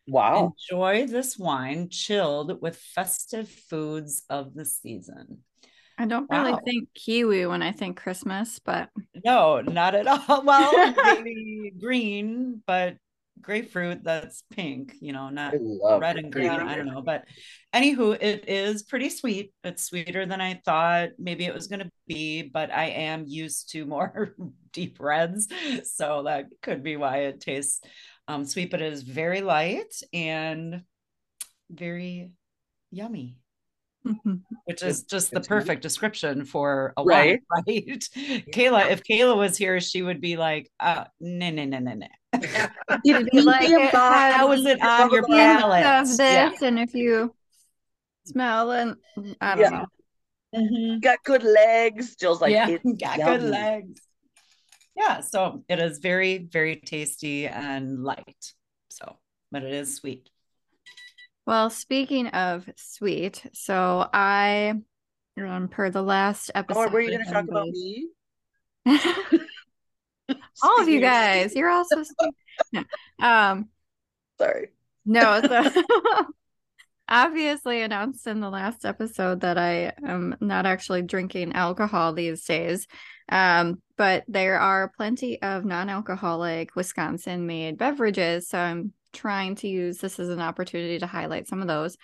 Wow. 0.08 0.54
Enjoy 0.72 1.06
this 1.06 1.38
wine 1.38 1.90
chilled 1.90 2.62
with 2.62 2.78
festive 2.78 3.50
foods 3.50 4.24
of 4.30 4.54
the 4.54 4.64
season. 4.64 5.40
I 5.98 6.06
don't 6.06 6.30
really 6.30 6.54
Wow. 6.54 6.62
think 6.64 6.90
kiwi 6.94 7.46
when 7.46 7.62
I 7.62 7.72
think 7.74 7.98
Christmas, 7.98 8.60
but 8.60 8.90
No, 9.26 9.60
not 9.62 9.96
at 9.96 10.08
all. 10.08 10.44
Well, 10.46 10.94
maybe 11.04 11.74
green, 11.78 12.64
but 12.66 12.96
grapefruit 13.42 14.04
that's 14.04 14.44
pink, 14.52 14.96
you 15.00 15.14
know, 15.14 15.30
not 15.30 15.54
red 16.02 16.18
and 16.18 16.32
green. 16.32 16.50
I 16.50 16.76
don't 16.76 16.88
know. 16.88 17.02
But 17.02 17.26
anywho, 17.74 18.18
it 18.22 18.48
is 18.48 18.84
pretty 18.84 19.10
sweet. 19.10 19.54
It's 19.64 19.84
sweeter 19.84 20.26
than 20.26 20.42
I 20.42 20.62
thought 20.66 21.10
maybe 21.18 21.46
it 21.46 21.54
was 21.54 21.68
going 21.68 21.80
to 21.80 21.92
be, 22.08 22.44
but 22.44 22.72
I 22.72 22.86
am 22.86 23.26
used 23.28 23.72
to 23.72 23.86
more 23.86 24.36
deep 24.74 24.98
reds. 25.00 25.48
So 25.84 26.24
that 26.24 26.46
could 26.62 26.84
be 26.84 26.98
why 26.98 27.18
it 27.20 27.42
tastes 27.42 27.82
um, 28.28 28.46
sweet, 28.46 28.72
but 28.72 28.82
it 28.82 28.92
is 28.92 29.04
very 29.04 29.42
light 29.42 29.94
and 30.14 30.82
very 31.70 32.32
yummy, 32.92 33.38
which 34.66 34.84
is 34.84 35.04
just 35.04 35.32
the 35.32 35.40
good 35.40 35.44
to 35.44 35.54
know. 35.54 35.60
perfect 35.60 35.82
description 35.82 36.46
for 36.46 36.94
a 36.98 37.04
Right. 37.04 37.40
wine, 37.52 37.64
right? 37.68 38.10
Kayla, 38.52 38.92
if 38.92 39.04
Kayla 39.04 39.38
was 39.38 39.58
here, 39.58 39.80
she 39.80 40.02
would 40.02 40.22
be 40.22 40.38
like, 40.38 40.70
uh, 40.80 41.06
no, 41.20 41.50
no, 41.50 41.66
no, 41.66 41.80
no, 41.80 41.94
no. 41.94 42.08
You'd 43.04 43.46
like, 43.46 43.70
it 43.70 43.96
has 43.96 44.36
How 44.36 44.52
is 44.52 44.66
it 44.66 44.82
on 44.82 45.12
your 45.12 45.24
palate? 45.24 45.86
of 45.86 46.20
Yeah. 46.20 46.52
and 46.62 46.80
if 46.80 46.94
you 46.94 47.34
smell 48.26 48.72
and 48.72 48.96
I 49.42 49.56
don't 49.56 49.72
Yeah. 49.72 49.80
know. 49.80 49.86
Mhm. 50.56 51.02
Got 51.02 51.24
good 51.24 51.44
legs. 51.44 52.16
Jill's 52.16 52.42
like, 52.42 52.54
yeah, 52.54 52.68
it's 52.70 52.84
got 53.02 53.18
yummy. 53.20 53.38
good 53.40 53.50
legs. 53.50 54.02
Yeah, 54.96 55.20
so 55.22 55.64
it 55.70 55.80
is 55.80 56.00
very, 56.00 56.40
very 56.40 56.78
tasty 56.78 57.48
and 57.48 58.04
light. 58.04 58.54
So, 58.90 59.18
but 59.52 59.64
it 59.64 59.74
is 59.74 59.96
sweet. 59.96 60.30
Well, 61.46 61.70
speaking 61.70 62.28
of 62.28 62.68
sweet, 62.76 63.46
so 63.54 64.10
I, 64.14 64.74
um, 65.40 65.68
per 65.68 65.90
the 65.90 66.02
last 66.02 66.52
episode, 66.56 66.80
Oh, 66.80 66.90
were 66.90 67.00
you 67.02 67.12
going 67.12 67.26
to 67.26 67.32
talk 67.32 67.48
about 67.48 67.70
me? 67.70 68.08
all 70.62 70.82
of 70.82 70.88
you 70.88 71.00
guys, 71.02 71.56
you're 71.56 71.70
all 71.70 71.86
so. 71.86 72.04
No. 72.74 72.84
Um, 73.20 73.70
Sorry. 74.40 74.70
no, 75.06 75.42
so 75.42 75.84
obviously 77.10 77.82
announced 77.82 78.28
in 78.28 78.40
the 78.40 78.50
last 78.50 78.86
episode 78.86 79.42
that 79.42 79.58
I 79.58 79.94
am 80.06 80.36
not 80.42 80.66
actually 80.66 81.04
drinking 81.04 81.54
alcohol 81.54 82.14
these 82.14 82.44
days. 82.44 82.88
Um, 83.30 83.82
but 83.98 84.24
there 84.28 84.60
are 84.60 84.92
plenty 84.96 85.42
of 85.42 85.66
non-alcoholic 85.66 86.76
Wisconsin-made 86.76 87.78
beverages, 87.78 88.48
so 88.50 88.58
I'm 88.58 88.94
trying 89.14 89.56
to 89.56 89.68
use 89.68 89.98
this 89.98 90.20
as 90.20 90.30
an 90.30 90.40
opportunity 90.40 91.00
to 91.00 91.08
highlight 91.08 91.48
some 91.48 91.62
of 91.62 91.68
those. 91.68 91.98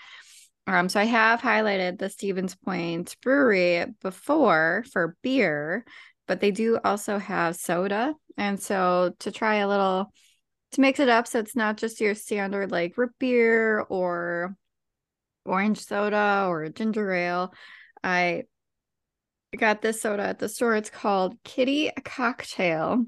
Um, 0.65 0.87
so 0.89 0.99
I 0.99 1.05
have 1.05 1.41
highlighted 1.41 1.99
the 1.99 2.09
Stevens 2.09 2.55
Point 2.55 3.15
Brewery 3.21 3.85
before 4.01 4.85
for 4.91 5.17
beer, 5.21 5.85
but 6.27 6.39
they 6.39 6.51
do 6.51 6.79
also 6.83 7.19
have 7.19 7.55
soda. 7.55 8.15
And 8.37 8.59
so 8.59 9.13
to 9.19 9.31
try 9.31 9.55
a 9.55 9.67
little 9.67 10.11
to 10.71 10.81
mix 10.81 10.99
it 10.99 11.09
up 11.09 11.27
so 11.27 11.39
it's 11.39 11.55
not 11.55 11.77
just 11.77 12.01
your 12.01 12.15
standard 12.15 12.71
like 12.71 12.97
root 12.97 13.11
beer 13.19 13.79
or 13.81 14.55
orange 15.45 15.79
soda 15.79 16.45
or 16.47 16.69
ginger 16.69 17.11
ale. 17.13 17.53
I 18.03 18.43
got 19.57 19.81
this 19.81 20.01
soda 20.01 20.23
at 20.23 20.39
the 20.39 20.49
store. 20.49 20.75
It's 20.75 20.89
called 20.89 21.35
Kitty 21.43 21.91
Cocktail. 22.03 23.05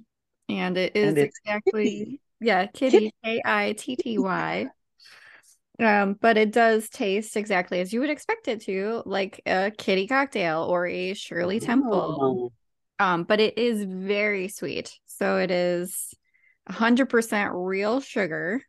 And 0.47 0.77
it 0.77 0.95
is 0.95 1.09
And 1.09 1.17
exactly 1.17 2.21
yeah, 2.39 2.67
Kitty 2.67 3.11
K 3.23 3.41
I 3.43 3.73
T 3.73 3.95
T 3.95 4.19
Y. 4.19 4.67
Um, 5.77 6.13
but 6.13 6.37
it 6.37 6.53
does 6.53 6.87
taste 6.87 7.35
exactly 7.35 7.81
as 7.81 7.91
you 7.91 7.99
would 7.99 8.09
expect 8.09 8.47
it 8.47 8.61
to, 8.61 9.03
like 9.05 9.41
a 9.45 9.71
kitty 9.77 10.07
cocktail 10.07 10.63
or 10.63 10.87
a 10.87 11.13
Shirley 11.13 11.59
Temple. 11.59 12.17
Oh. 12.21 12.51
Um, 12.99 13.23
but 13.23 13.39
it 13.39 13.57
is 13.57 13.83
very 13.83 14.47
sweet. 14.47 14.97
So 15.05 15.37
it 15.37 15.51
is 15.51 16.13
100% 16.69 17.51
real 17.53 17.99
sugar. 17.99 18.61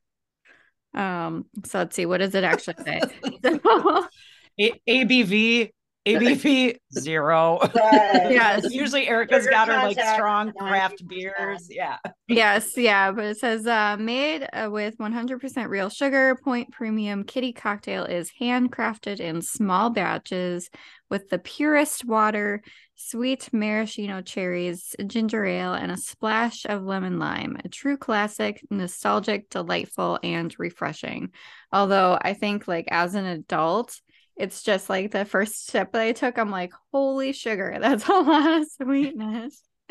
Um, 0.95 1.45
so 1.64 1.78
let's 1.78 1.95
see, 1.95 2.06
what 2.06 2.18
does 2.18 2.35
it 2.35 2.45
actually 2.45 2.76
say? 2.85 3.00
So- 3.45 4.06
A- 4.59 4.80
ABV, 4.88 5.71
ABV 6.06 6.76
zero. 6.99 7.59
Right. 7.61 8.30
Yes. 8.30 8.73
Usually 8.73 9.06
Erica's 9.06 9.42
Sugar 9.45 9.50
got 9.50 9.68
her 9.68 9.75
like 9.75 10.00
strong 10.14 10.50
craft 10.52 11.06
beers. 11.06 11.66
Yeah. 11.68 11.99
yes, 12.26 12.75
yeah, 12.75 13.12
but 13.12 13.25
it 13.26 13.37
says 13.38 13.66
uh, 13.66 13.99
made 13.99 14.49
uh, 14.54 14.71
with 14.71 14.97
100% 14.97 15.68
real 15.68 15.90
sugar. 15.90 16.38
Point 16.42 16.73
Premium 16.73 17.25
Kitty 17.25 17.52
Cocktail 17.52 18.04
is 18.04 18.30
handcrafted 18.40 19.21
in 19.21 19.42
small 19.42 19.90
batches 19.90 20.71
with 21.11 21.28
the 21.28 21.38
purest 21.38 22.06
water, 22.06 22.62
sweet 22.97 23.49
maraschino 23.53 24.23
cherries, 24.23 24.95
ginger 25.07 25.45
ale, 25.45 25.75
and 25.75 25.93
a 25.93 25.97
splash 25.97 26.65
of 26.67 26.83
lemon 26.83 27.19
lime. 27.19 27.57
A 27.65 27.69
true 27.69 27.97
classic, 27.97 28.65
nostalgic, 28.71 29.50
delightful, 29.50 30.19
and 30.23 30.55
refreshing. 30.59 31.31
Although 31.73 32.19
I 32.21 32.35
think, 32.35 32.67
like, 32.67 32.88
as 32.91 33.15
an 33.15 33.26
adult, 33.26 34.00
it's 34.37 34.62
just 34.62 34.88
like 34.91 35.11
the 35.12 35.25
first 35.25 35.67
step 35.67 35.93
that 35.93 36.03
I 36.03 36.12
took. 36.12 36.38
I'm 36.38 36.50
like, 36.50 36.73
holy 36.93 37.33
sugar, 37.33 37.76
that's 37.81 38.09
a 38.09 38.12
lot 38.12 38.61
of 38.61 38.67
sweetness. 38.83 39.62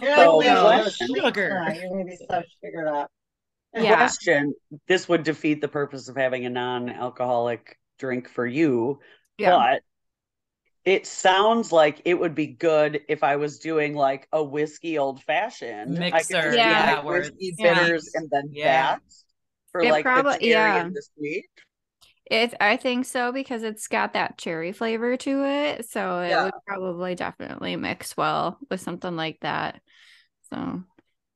You're 0.00 0.16
So, 0.16 0.36
like, 0.38 0.46
"Wait, 0.46 0.62
what? 0.62 0.92
Sugar. 0.92 1.48
tonight? 1.50 1.80
You're 1.80 1.90
gonna 1.90 2.04
be 2.04 2.16
so 2.16 2.42
sugared 2.62 2.88
up. 2.88 3.10
Yeah. 3.74 3.96
Question 3.96 4.54
This 4.86 5.08
would 5.08 5.24
defeat 5.24 5.60
the 5.60 5.68
purpose 5.68 6.08
of 6.08 6.16
having 6.16 6.46
a 6.46 6.50
non 6.50 6.88
alcoholic 6.88 7.78
drink 7.98 8.28
for 8.28 8.46
you, 8.46 9.00
Yeah. 9.38 9.50
but 9.50 9.82
it 10.84 11.06
sounds 11.06 11.72
like 11.72 12.02
it 12.04 12.14
would 12.14 12.34
be 12.34 12.46
good 12.46 13.00
if 13.08 13.22
I 13.24 13.36
was 13.36 13.58
doing 13.58 13.94
like 13.94 14.28
a 14.32 14.42
whiskey 14.42 14.98
old 14.98 15.22
fashioned 15.22 15.98
Mixer, 15.98 16.54
yeah, 16.54 16.94
like 16.96 17.04
where 17.04 17.20
it's 17.20 17.30
whiskey 17.30 17.54
Yeah. 17.58 17.74
bitters 17.74 18.10
and 18.14 18.28
then 18.30 18.48
Yeah. 18.52 18.64
that 18.96 19.02
for 19.72 19.82
It 19.82 19.90
like 19.90 20.04
proba- 20.04 20.34
the 20.34 20.38
cherry 20.40 20.50
yeah. 20.50 20.80
and 20.84 20.94
the 20.94 21.02
sweet. 21.16 21.46
It, 22.30 22.54
I 22.58 22.76
think 22.78 23.04
so 23.04 23.32
because 23.32 23.62
it's 23.62 23.86
got 23.88 24.14
that 24.14 24.38
cherry 24.38 24.72
flavor 24.72 25.16
to 25.16 25.44
it. 25.44 25.90
So 25.90 26.20
it 26.20 26.30
Yeah. 26.30 26.44
would 26.44 26.54
probably 26.66 27.14
definitely 27.14 27.76
mix 27.76 28.16
well 28.16 28.58
with 28.70 28.80
something 28.80 29.14
like 29.16 29.40
that. 29.40 29.80
So 30.50 30.84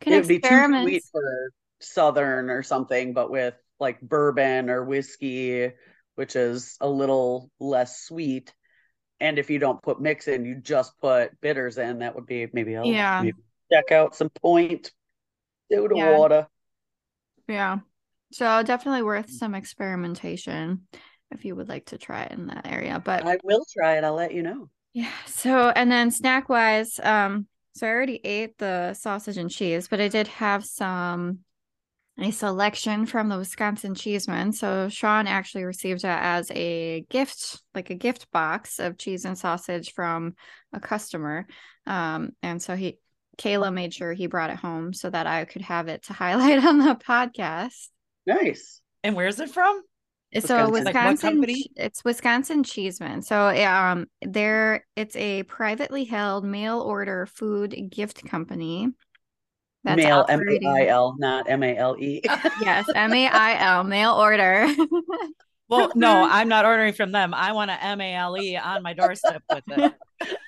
can 0.00 0.12
It 0.12 0.16
would 0.16 0.28
be 0.28 0.40
too 0.40 0.66
sweet 0.82 1.04
for 1.10 1.52
southern 1.80 2.50
or 2.50 2.62
something, 2.62 3.12
but 3.12 3.30
with 3.30 3.54
like 3.80 4.00
bourbon 4.00 4.70
or 4.70 4.84
whiskey, 4.84 5.72
which 6.14 6.36
is 6.36 6.76
a 6.80 6.88
little 6.88 7.50
less 7.60 8.00
sweet. 8.00 8.52
And 9.20 9.38
if 9.38 9.50
you 9.50 9.58
don't 9.58 9.82
put 9.82 10.00
mix 10.00 10.28
in, 10.28 10.44
you 10.44 10.56
just 10.56 10.98
put 11.00 11.40
bitters 11.40 11.78
in, 11.78 11.98
that 12.00 12.14
would 12.14 12.26
be 12.26 12.46
maybe 12.52 12.76
I'll 12.76 12.86
Yeah. 12.90 13.18
maybe 13.18 13.38
check 13.72 13.92
out 13.92 14.14
some 14.14 14.30
point 14.30 14.92
soda 15.72 15.96
Yeah. 15.96 15.98
water. 15.98 16.48
Yeah. 17.48 17.78
So 18.32 18.62
definitely 18.62 19.02
worth 19.02 19.30
some 19.30 19.54
experimentation 19.54 20.86
if 21.30 21.44
you 21.44 21.56
would 21.56 21.68
like 21.68 21.86
to 21.86 21.98
try 21.98 22.24
it 22.24 22.32
in 22.32 22.46
that 22.48 22.66
area. 22.66 23.00
But 23.04 23.26
I 23.26 23.38
will 23.44 23.64
try 23.72 23.96
it. 23.98 24.04
I'll 24.04 24.14
let 24.14 24.32
you 24.34 24.42
know. 24.42 24.70
Yeah. 24.92 25.12
So, 25.26 25.70
and 25.70 25.90
then 25.90 26.10
snack 26.10 26.48
wise, 26.48 26.98
um, 27.00 27.46
so 27.74 27.86
I 27.86 27.90
already 27.90 28.20
ate 28.24 28.58
the 28.58 28.94
sausage 28.94 29.36
and 29.36 29.50
cheese, 29.50 29.88
but 29.88 30.00
I 30.00 30.08
did 30.08 30.26
have 30.28 30.64
some 30.64 31.40
a 32.20 32.30
selection 32.30 33.06
from 33.06 33.28
the 33.28 33.38
Wisconsin 33.38 33.94
Cheeseman. 33.94 34.52
So 34.52 34.88
Sean 34.88 35.26
actually 35.26 35.64
received 35.64 36.00
it 36.00 36.08
as 36.08 36.50
a 36.52 37.04
gift, 37.08 37.62
like 37.74 37.90
a 37.90 37.94
gift 37.94 38.30
box 38.32 38.80
of 38.80 38.98
cheese 38.98 39.24
and 39.24 39.38
sausage 39.38 39.92
from 39.92 40.34
a 40.72 40.80
customer. 40.80 41.46
Um, 41.86 42.30
and 42.42 42.60
so 42.60 42.74
he 42.74 42.98
Kayla 43.38 43.72
made 43.72 43.94
sure 43.94 44.12
he 44.12 44.26
brought 44.26 44.50
it 44.50 44.56
home 44.56 44.92
so 44.92 45.08
that 45.08 45.28
I 45.28 45.44
could 45.44 45.62
have 45.62 45.86
it 45.86 46.02
to 46.04 46.12
highlight 46.14 46.64
on 46.64 46.78
the 46.78 46.96
podcast. 46.96 47.88
Nice. 48.26 48.80
And 49.04 49.14
where's 49.14 49.38
it 49.38 49.50
from? 49.50 49.82
So 50.34 50.40
Wisconsin. 50.40 50.54
Like 50.54 50.72
what 50.74 50.84
Wisconsin, 50.84 51.30
company? 51.30 51.62
Ch- 51.62 51.68
it's 51.76 52.04
Wisconsin 52.04 52.62
Cheeseman. 52.62 53.22
So 53.22 53.48
um, 53.64 54.06
there 54.20 54.84
it's 54.94 55.16
a 55.16 55.44
privately 55.44 56.04
held 56.04 56.44
mail 56.44 56.80
order 56.80 57.26
food 57.26 57.74
gift 57.90 58.26
company. 58.26 58.88
Mail 59.84 60.26
M 60.28 60.40
A 60.40 60.42
operating- 60.42 60.68
I 60.68 60.86
L, 60.86 61.16
not 61.18 61.48
M 61.48 61.62
A 61.62 61.76
L 61.76 61.96
E. 61.98 62.20
Yes, 62.60 62.86
M 62.94 63.12
A 63.14 63.26
I 63.28 63.58
L 63.76 63.84
mail 63.84 64.12
order. 64.12 64.68
Well, 65.70 65.92
no, 65.94 66.26
I'm 66.26 66.48
not 66.48 66.64
ordering 66.64 66.94
from 66.94 67.12
them. 67.12 67.34
I 67.34 67.52
want 67.52 67.70
a 67.70 67.84
M 67.84 68.00
A 68.00 68.14
L 68.14 68.38
E 68.38 68.56
on 68.56 68.82
my 68.82 68.94
doorstep 68.94 69.42
with 69.52 69.64
it. 69.66 69.94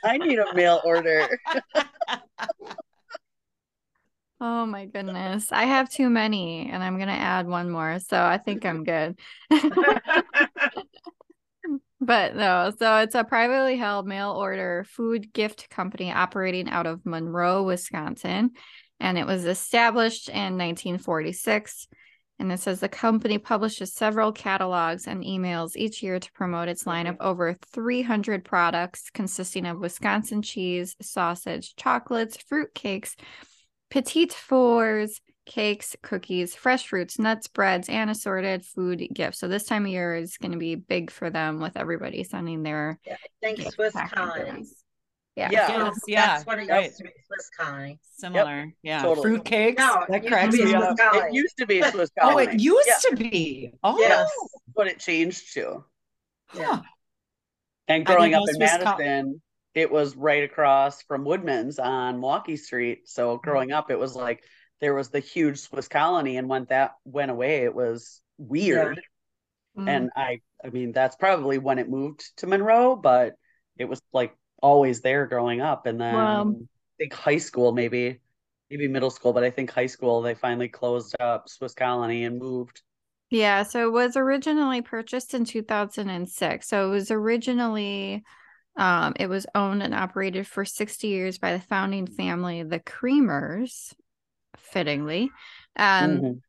I 0.02 0.16
need 0.16 0.38
a 0.38 0.54
mail 0.54 0.80
order. 0.82 1.28
oh 4.40 4.64
my 4.64 4.86
goodness, 4.86 5.52
I 5.52 5.64
have 5.64 5.90
too 5.90 6.08
many, 6.08 6.70
and 6.72 6.82
I'm 6.82 6.98
gonna 6.98 7.12
add 7.12 7.46
one 7.46 7.68
more. 7.68 7.98
So 8.00 8.18
I 8.18 8.38
think 8.38 8.64
I'm 8.64 8.82
good. 8.82 9.18
But 12.00 12.34
no, 12.34 12.72
so 12.78 12.96
it's 12.98 13.14
a 13.14 13.24
privately 13.24 13.76
held 13.76 14.06
mail 14.06 14.30
order 14.30 14.86
food 14.88 15.34
gift 15.34 15.68
company 15.68 16.10
operating 16.10 16.70
out 16.70 16.86
of 16.86 17.04
Monroe, 17.04 17.62
Wisconsin. 17.62 18.52
And 19.00 19.18
it 19.18 19.26
was 19.26 19.46
established 19.46 20.28
in 20.28 20.58
1946. 20.58 21.88
And 22.38 22.50
it 22.50 22.60
says 22.60 22.80
the 22.80 22.88
company 22.88 23.36
publishes 23.36 23.92
several 23.92 24.32
catalogs 24.32 25.06
and 25.06 25.22
emails 25.22 25.76
each 25.76 26.02
year 26.02 26.18
to 26.18 26.32
promote 26.32 26.68
its 26.68 26.86
line 26.86 27.06
of 27.06 27.16
over 27.20 27.56
300 27.72 28.44
products 28.44 29.10
consisting 29.12 29.66
of 29.66 29.78
Wisconsin 29.78 30.40
cheese, 30.40 30.96
sausage, 31.02 31.74
chocolates, 31.76 32.38
fruit 32.38 32.74
cakes, 32.74 33.14
petite 33.90 34.32
fours, 34.32 35.20
cakes, 35.44 35.96
cookies, 36.00 36.54
fresh 36.54 36.86
fruits, 36.86 37.18
nuts, 37.18 37.48
breads, 37.48 37.88
and 37.88 38.08
assorted 38.08 38.64
food 38.64 39.06
gifts. 39.12 39.38
So 39.38 39.48
this 39.48 39.64
time 39.64 39.84
of 39.84 39.90
year 39.90 40.14
is 40.14 40.38
going 40.38 40.52
to 40.52 40.58
be 40.58 40.76
big 40.76 41.10
for 41.10 41.28
them 41.28 41.60
with 41.60 41.76
everybody 41.76 42.24
sending 42.24 42.62
their 42.62 42.98
Thanks, 43.42 43.74
Swiss 43.74 43.92
packages. 43.92 44.14
Colony. 44.14 44.66
Yeah. 45.36 45.48
Yeah. 45.52 45.68
Yes, 45.68 45.94
yeah, 46.06 46.26
That's 46.26 46.46
what 46.46 46.58
it 46.58 46.68
right. 46.68 46.84
used 46.84 46.98
to 46.98 47.04
be, 47.04 47.10
Swiss 47.26 47.50
Colony. 47.58 47.98
Similar. 48.16 48.72
Yeah. 48.82 49.02
totally. 49.02 49.22
Fruit 49.22 49.44
cakes. 49.44 49.78
No, 49.78 50.02
it 50.02 50.08
that 50.08 50.22
used 50.22 50.24
to 50.24 50.28
cracks 50.30 50.56
be 50.56 50.64
me 50.64 50.70
Swiss 50.72 50.82
up. 50.84 50.98
Colony. 50.98 51.26
It 51.28 51.34
used 51.34 51.56
to 51.58 51.66
be 51.66 51.82
Swiss 51.82 52.10
Oh, 52.20 52.38
it 52.38 52.60
used 52.60 52.88
Yeah, 52.88 53.10
to 53.10 53.16
be. 53.16 53.72
Oh, 53.82 53.98
Yes. 53.98 54.28
but 54.74 54.86
it 54.88 54.98
changed 54.98 55.54
to. 55.54 55.84
huh. 56.48 56.82
And 57.88 58.04
growing 58.06 58.34
up 58.34 58.42
in 58.48 58.54
Swiss 58.56 58.70
Col- 58.82 58.98
Madison, 58.98 59.42
it 59.74 59.90
was 59.90 60.16
right 60.16 60.42
across 60.44 61.02
from 61.02 61.24
Woodman's 61.24 61.78
on 61.78 62.20
Milwaukee 62.20 62.56
Street. 62.56 63.08
So 63.08 63.38
growing 63.38 63.72
up, 63.72 63.90
it 63.90 63.98
was 63.98 64.14
like 64.14 64.42
there 64.80 64.94
was 64.94 65.10
the 65.10 65.20
huge 65.20 65.58
Swiss 65.60 65.88
colony, 65.88 66.36
and 66.36 66.48
when 66.48 66.66
that 66.70 66.92
went 67.04 67.30
away, 67.30 67.64
it 67.64 67.74
was 67.74 68.20
weird. 68.38 69.00
Mm. 69.78 69.88
And 69.88 70.10
I, 70.16 70.40
I 70.64 70.70
mean, 70.70 70.92
that's 70.92 71.16
probably 71.16 71.58
when 71.58 71.78
it 71.78 71.88
moved 71.88 72.32
to 72.38 72.46
Monroe, 72.46 72.96
but 72.96 73.34
it 73.78 73.84
was 73.86 74.00
like 74.12 74.34
always 74.62 75.00
there 75.00 75.26
growing 75.26 75.60
up. 75.60 75.86
And 75.86 76.00
then 76.00 76.08
Wow. 76.08 76.56
I 76.98 77.02
think 77.04 77.12
high 77.14 77.38
school, 77.38 77.72
maybe, 77.72 78.20
maybe 78.70 78.88
middle 78.88 79.10
school, 79.10 79.32
but 79.32 79.44
I 79.44 79.50
think 79.50 79.70
high 79.70 79.86
school 79.86 80.22
they 80.22 80.34
finally 80.34 80.68
closed 80.68 81.16
up 81.20 81.48
Swiss 81.48 81.74
colony 81.74 82.24
and 82.24 82.38
moved. 82.38 82.82
Yeah, 83.30 83.62
so 83.62 83.86
it 83.86 83.92
was 83.92 84.16
originally 84.16 84.82
purchased 84.82 85.34
in 85.34 85.44
2006. 85.44 86.68
So 86.68 86.88
it 86.88 86.90
was 86.90 87.10
originally 87.10 88.24
um 88.76 89.14
it 89.20 89.28
was 89.28 89.46
owned 89.54 89.82
and 89.82 89.94
operated 89.94 90.46
for 90.46 90.64
60 90.64 91.08
years 91.08 91.38
by 91.38 91.52
the 91.54 91.60
founding 91.60 92.06
family, 92.06 92.62
the 92.62 92.80
Creamers, 92.80 93.94
fittingly. 94.58 95.34
Um 95.76 96.22
Mhm. 96.22 96.40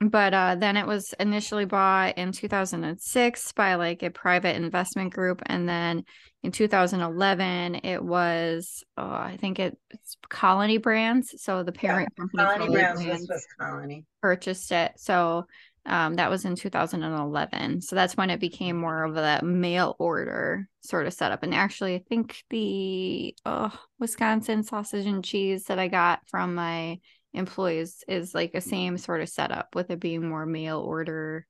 But 0.00 0.32
uh 0.32 0.54
then 0.54 0.76
it 0.76 0.86
was 0.86 1.14
initially 1.20 1.64
bought 1.64 2.16
in 2.16 2.32
2006 2.32 3.52
by 3.52 3.74
like 3.74 4.02
a 4.02 4.10
private 4.10 4.56
investment 4.56 5.12
group 5.12 5.42
and 5.46 5.68
then 5.68 6.04
in 6.42 6.52
2011 6.52 7.74
it 7.76 8.02
was 8.02 8.82
oh, 8.96 9.02
I 9.02 9.36
think 9.38 9.58
it, 9.58 9.76
it's 9.90 10.16
Colony 10.28 10.78
Brands, 10.78 11.34
so 11.42 11.62
the 11.62 11.72
parent 11.72 12.14
company 12.16 12.42
Colony 12.42 12.72
Brands 12.72 13.00
was 13.00 13.06
Brands 13.06 13.26
Swiss 13.26 13.46
Colony. 13.58 14.04
purchased 14.22 14.72
it. 14.72 14.92
So 14.96 15.46
um, 15.86 16.16
that 16.16 16.30
was 16.30 16.44
in 16.44 16.56
2011. 16.56 17.80
So 17.80 17.96
that's 17.96 18.16
when 18.16 18.30
it 18.30 18.40
became 18.40 18.76
more 18.76 19.04
of 19.04 19.16
a 19.16 19.42
mail 19.42 19.96
order 19.98 20.68
sort 20.82 21.06
of 21.06 21.14
setup. 21.14 21.42
And 21.42 21.54
actually, 21.54 21.94
I 21.94 22.02
think 22.06 22.42
the 22.50 23.34
uh, 23.44 23.70
Wisconsin 23.98 24.62
sausage 24.62 25.06
and 25.06 25.24
cheese 25.24 25.64
that 25.64 25.78
I 25.78 25.88
got 25.88 26.20
from 26.28 26.54
my 26.54 27.00
employees 27.32 28.04
is 28.08 28.34
like 28.34 28.54
a 28.54 28.60
same 28.60 28.98
sort 28.98 29.20
of 29.20 29.28
setup 29.28 29.74
with 29.74 29.90
it 29.90 30.00
being 30.00 30.28
more 30.28 30.46
mail 30.46 30.78
order 30.80 31.46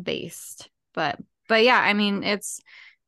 based. 0.00 0.68
But 0.94 1.18
but 1.48 1.64
yeah, 1.64 1.80
I 1.80 1.94
mean 1.94 2.22
it's 2.22 2.60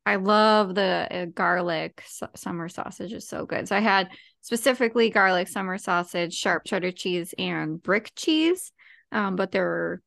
I 0.07 0.16
love 0.16 0.74
the 0.74 1.07
uh, 1.11 1.24
garlic 1.26 2.02
su- 2.07 2.26
summer 2.35 2.68
sausage 2.68 3.12
is 3.12 3.28
so 3.28 3.44
good. 3.44 3.68
So 3.68 3.76
I 3.76 3.81
had 3.81 4.09
specifically 4.40 5.11
garlic 5.11 5.48
summer 5.48 5.76
sausage, 5.76 6.35
sharp 6.35 6.64
cheddar 6.64 6.92
cheese, 6.92 7.35
and 7.38 7.83
brick 7.83 8.12
cheese. 8.16 8.72
Um, 9.12 9.37
but 9.37 9.52
there 9.52 9.64
were 9.64 10.02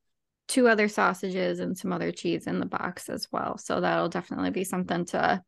two 0.48 0.66
other 0.66 0.88
sausages 0.88 1.60
and 1.60 1.78
some 1.78 1.92
other 1.92 2.10
cheese 2.10 2.48
in 2.48 2.58
the 2.58 2.66
box 2.66 3.08
as 3.08 3.28
well. 3.30 3.58
So 3.58 3.80
that'll 3.80 4.08
definitely 4.08 4.50
be 4.50 4.64
something 4.64 5.04
to 5.06 5.40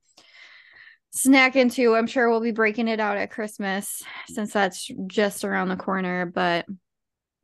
snack 1.14 1.56
into. 1.56 1.94
I'm 1.94 2.06
sure 2.06 2.28
we'll 2.28 2.40
be 2.40 2.50
breaking 2.50 2.88
it 2.88 3.00
out 3.00 3.16
at 3.16 3.30
Christmas 3.30 4.02
since 4.26 4.52
that's 4.52 4.90
just 5.06 5.44
around 5.44 5.68
the 5.68 5.76
corner. 5.76 6.26
But 6.26 6.66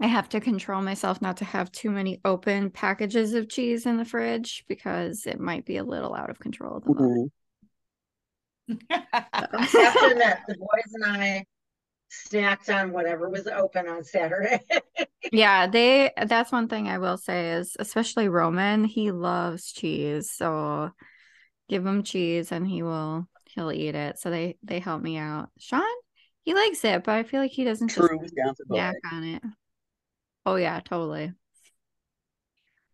I 0.00 0.06
have 0.06 0.28
to 0.30 0.40
control 0.40 0.82
myself 0.82 1.22
not 1.22 1.38
to 1.38 1.44
have 1.44 1.70
too 1.72 1.90
many 1.90 2.20
open 2.24 2.70
packages 2.70 3.34
of 3.34 3.48
cheese 3.48 3.86
in 3.86 3.96
the 3.96 4.04
fridge 4.04 4.64
because 4.68 5.26
it 5.26 5.38
might 5.38 5.64
be 5.64 5.76
a 5.76 5.84
little 5.84 6.14
out 6.14 6.30
of 6.30 6.38
control 6.38 6.76
at 6.76 6.84
the 6.84 6.94
moment. 6.94 7.32
I 8.90 9.06
have 9.32 9.94
to 9.94 10.08
admit, 10.10 10.38
the 10.46 10.56
boys 10.56 10.94
and 10.94 11.04
I 11.04 11.44
snacked 12.10 12.74
on 12.74 12.92
whatever 12.92 13.28
was 13.28 13.46
open 13.46 13.88
on 13.88 14.04
Saturday. 14.04 14.60
Yeah, 15.32 15.66
they 15.66 16.12
that's 16.26 16.50
one 16.50 16.66
thing 16.66 16.88
I 16.88 16.96
will 16.96 17.18
say 17.18 17.52
is 17.52 17.76
especially 17.78 18.30
Roman, 18.30 18.84
he 18.84 19.10
loves 19.10 19.70
cheese. 19.70 20.30
So 20.30 20.90
give 21.68 21.84
him 21.84 22.02
cheese 22.02 22.50
and 22.50 22.66
he 22.66 22.82
will 22.82 23.28
he'll 23.54 23.72
eat 23.72 23.94
it. 23.94 24.18
So 24.18 24.30
they 24.30 24.56
they 24.62 24.78
help 24.78 25.02
me 25.02 25.16
out. 25.16 25.50
Sean, 25.58 25.82
he 26.42 26.54
likes 26.54 26.84
it, 26.84 27.04
but 27.04 27.12
I 27.12 27.22
feel 27.22 27.40
like 27.40 27.50
he 27.50 27.64
doesn't 27.64 27.88
just 27.88 27.98
True 27.98 28.18
boy. 28.18 28.26
snack 28.66 28.96
on 29.12 29.24
it. 29.24 29.42
Oh 30.46 30.56
yeah, 30.56 30.80
totally. 30.80 31.32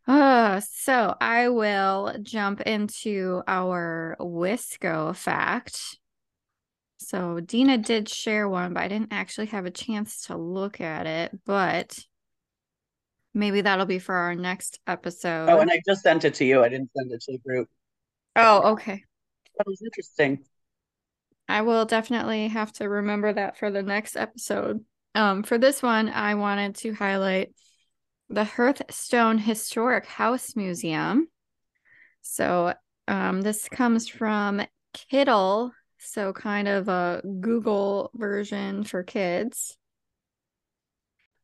Uh, 0.07 0.61
so 0.61 1.16
I 1.21 1.49
will 1.49 2.14
jump 2.23 2.61
into 2.61 3.42
our 3.49 4.16
Wisco 4.21 5.16
fact. 5.16 5.99
So 6.99 7.40
Dina 7.40 7.79
did 7.79 8.09
share 8.09 8.49
one, 8.49 8.73
but 8.73 8.83
I 8.83 8.88
didn't 8.88 9.12
actually 9.12 9.47
have 9.49 9.66
a 9.66 9.71
chance 9.71 10.27
to 10.27 10.37
look 10.37 10.81
at 10.81 11.07
it, 11.07 11.38
but 11.45 11.99
maybe 13.35 13.61
that'll 13.61 13.87
be 13.87 13.99
for 13.99 14.14
our 14.14 14.35
next 14.35 14.81
episode. 14.87 15.49
Oh, 15.49 15.61
and 15.61 15.71
I 15.71 15.81
just 15.87 16.03
sent 16.03 16.25
it 16.25 16.35
to 16.35 16.45
you. 16.45 16.62
I 16.62 16.69
didn't 16.69 16.90
send 16.97 17.12
it 17.12 17.21
to 17.23 17.33
the 17.33 17.38
group. 17.38 17.69
Oh, 18.37 18.73
okay. 18.73 19.05
That 19.59 19.66
was 19.66 19.83
interesting. 19.83 20.45
I 21.49 21.62
will 21.62 21.85
definitely 21.85 22.49
have 22.49 22.73
to 22.75 22.88
remember 22.88 23.33
that 23.33 23.57
for 23.57 23.71
the 23.71 23.83
next 23.83 24.16
episode. 24.16 24.85
Um, 25.14 25.42
for 25.42 25.59
this 25.59 25.83
one, 25.83 26.09
I 26.09 26.35
wanted 26.35 26.75
to 26.77 26.92
highlight 26.92 27.55
the 28.29 28.45
Hearthstone 28.45 29.38
Historic 29.38 30.07
House 30.07 30.57
Museum. 30.57 31.29
So, 32.23 32.75
um, 33.09 33.42
this 33.42 33.69
comes 33.69 34.09
from 34.09 34.62
Kiddle, 34.92 35.73
so 35.99 36.33
kind 36.33 36.66
of 36.66 36.88
a 36.88 37.23
Google 37.40 38.11
version 38.14 38.83
for 38.83 39.05
kids. 39.05 39.79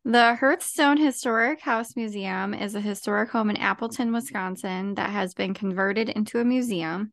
The 0.05 0.35
Hearthstone 0.35 0.96
Historic 0.96 1.61
House 1.61 1.94
Museum 1.94 2.55
is 2.55 2.75
a 2.75 2.81
historic 2.81 3.31
home 3.31 3.51
in 3.51 3.57
Appleton, 3.57 4.12
Wisconsin 4.12 4.96
that 4.96 5.11
has 5.11 5.33
been 5.33 5.55
converted 5.55 6.09
into 6.09 6.40
a 6.40 6.44
museum. 6.44 7.12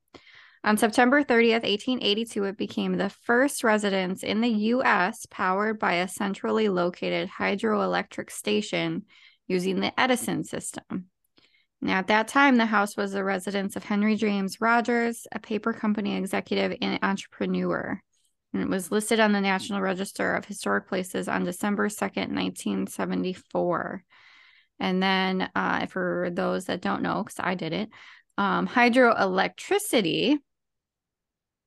On 0.62 0.78
September 0.78 1.24
30th, 1.24 1.64
1882, 1.64 2.44
it 2.44 2.58
became 2.58 2.98
the 2.98 3.10
first 3.10 3.64
residence 3.64 4.24
in 4.24 4.42
the 4.42 4.50
U.S. 4.50 5.26
powered 5.30 5.80
by 5.80 5.94
a 5.94 6.08
centrally 6.08 6.68
located 6.68 7.30
hydroelectric 7.30 8.30
station 8.30 9.06
using 9.48 9.80
the 9.80 9.98
Edison 9.98 10.44
system. 10.44 11.06
Now, 11.82 12.00
at 12.00 12.08
that 12.08 12.28
time, 12.28 12.58
the 12.58 12.66
house 12.66 12.98
was 12.98 13.14
the 13.14 13.24
residence 13.24 13.78
of 13.78 13.86
Henry 13.86 14.18
James 14.18 14.60
Rogers, 14.60 15.26
a 15.32 15.40
paper 15.40 15.72
company 15.72 16.18
executive 16.18 16.78
and 16.82 17.00
entrepreneur. 17.02 18.02
And 18.54 18.62
it 18.62 18.68
was 18.68 18.92
listed 18.92 19.22
on 19.22 19.32
the 19.32 19.40
National 19.40 19.80
Register 19.80 20.36
of 20.36 20.44
Historic 20.44 20.90
Places 20.90 21.30
on 21.30 21.46
December 21.46 21.88
2nd, 21.88 22.36
1974. 22.36 24.04
And 24.82 25.02
then, 25.02 25.50
uh, 25.56 25.86
for 25.86 26.30
those 26.34 26.66
that 26.66 26.82
don't 26.82 27.02
know, 27.02 27.24
because 27.24 27.40
I 27.40 27.56
did 27.56 27.72
it, 27.72 27.90
um, 28.38 28.68
hydroelectricity 28.68 30.40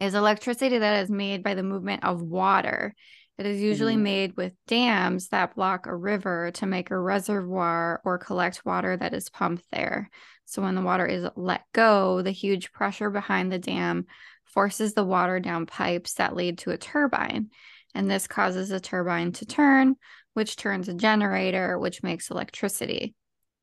is 0.03 0.15
electricity 0.15 0.79
that 0.79 1.03
is 1.03 1.11
made 1.11 1.43
by 1.43 1.55
the 1.55 1.62
movement 1.62 2.05
of 2.05 2.21
water. 2.21 2.95
It 3.38 3.47
is 3.47 3.61
usually 3.61 3.97
Mhm. 3.97 4.03
made 4.03 4.37
with 4.37 4.53
dams 4.67 5.29
that 5.29 5.55
block 5.55 5.87
a 5.87 5.97
river 5.97 6.51
to 6.53 6.67
make 6.67 6.91
a 6.91 6.99
reservoir 6.99 8.01
or 8.05 8.19
collect 8.19 8.65
water 8.65 8.97
that 8.97 9.15
is 9.15 9.31
pumped 9.31 9.65
there. 9.71 10.11
So 10.45 10.61
when 10.61 10.75
the 10.75 10.83
water 10.83 11.07
is 11.07 11.27
let 11.37 11.62
go, 11.73 12.21
the 12.21 12.31
huge 12.31 12.73
pressure 12.73 13.11
behind 13.11 13.51
the 13.51 13.59
dam 13.59 14.07
forces 14.45 14.93
the 14.93 15.05
water 15.05 15.41
down 15.41 15.67
pipes 15.67 16.15
that 16.15 16.37
lead 16.37 16.59
to 16.59 16.73
a 16.73 16.79
turbine. 16.79 17.51
And 17.95 18.11
this 18.11 18.27
causes 18.27 18.71
a 18.71 18.81
turbine 18.81 19.33
to 19.33 19.47
turn, 19.47 19.97
which 20.35 20.57
turns 20.57 20.88
a 20.88 20.95
generator, 20.95 21.79
which 21.79 22.03
makes 22.03 22.31
electricity 22.31 23.15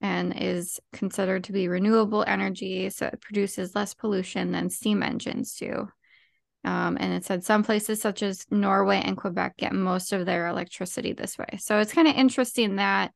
and 0.02 0.34
is 0.36 0.80
considered 0.94 1.44
to 1.44 1.52
be 1.52 1.68
renewable 1.68 2.24
energy. 2.26 2.90
So 2.90 3.08
it 3.08 3.22
produces 3.22 3.76
less 3.76 3.94
pollution 3.94 4.52
than 4.52 4.70
steam 4.70 5.04
engines 5.04 5.56
do. 5.56 5.90
Um, 6.66 6.98
and 7.00 7.14
it 7.14 7.26
said 7.26 7.44
some 7.44 7.64
places, 7.64 8.02
such 8.02 8.22
as 8.22 8.46
Norway 8.52 9.02
and 9.04 9.16
Quebec, 9.16 9.58
get 9.58 9.74
most 9.74 10.12
of 10.12 10.26
their 10.26 10.48
electricity 10.48 11.14
this 11.14 11.38
way. 11.38 11.58
So 11.58 11.80
it's 11.80 11.94
kind 11.94 12.08
of 12.08 12.16
interesting 12.16 12.76
that 12.76 13.12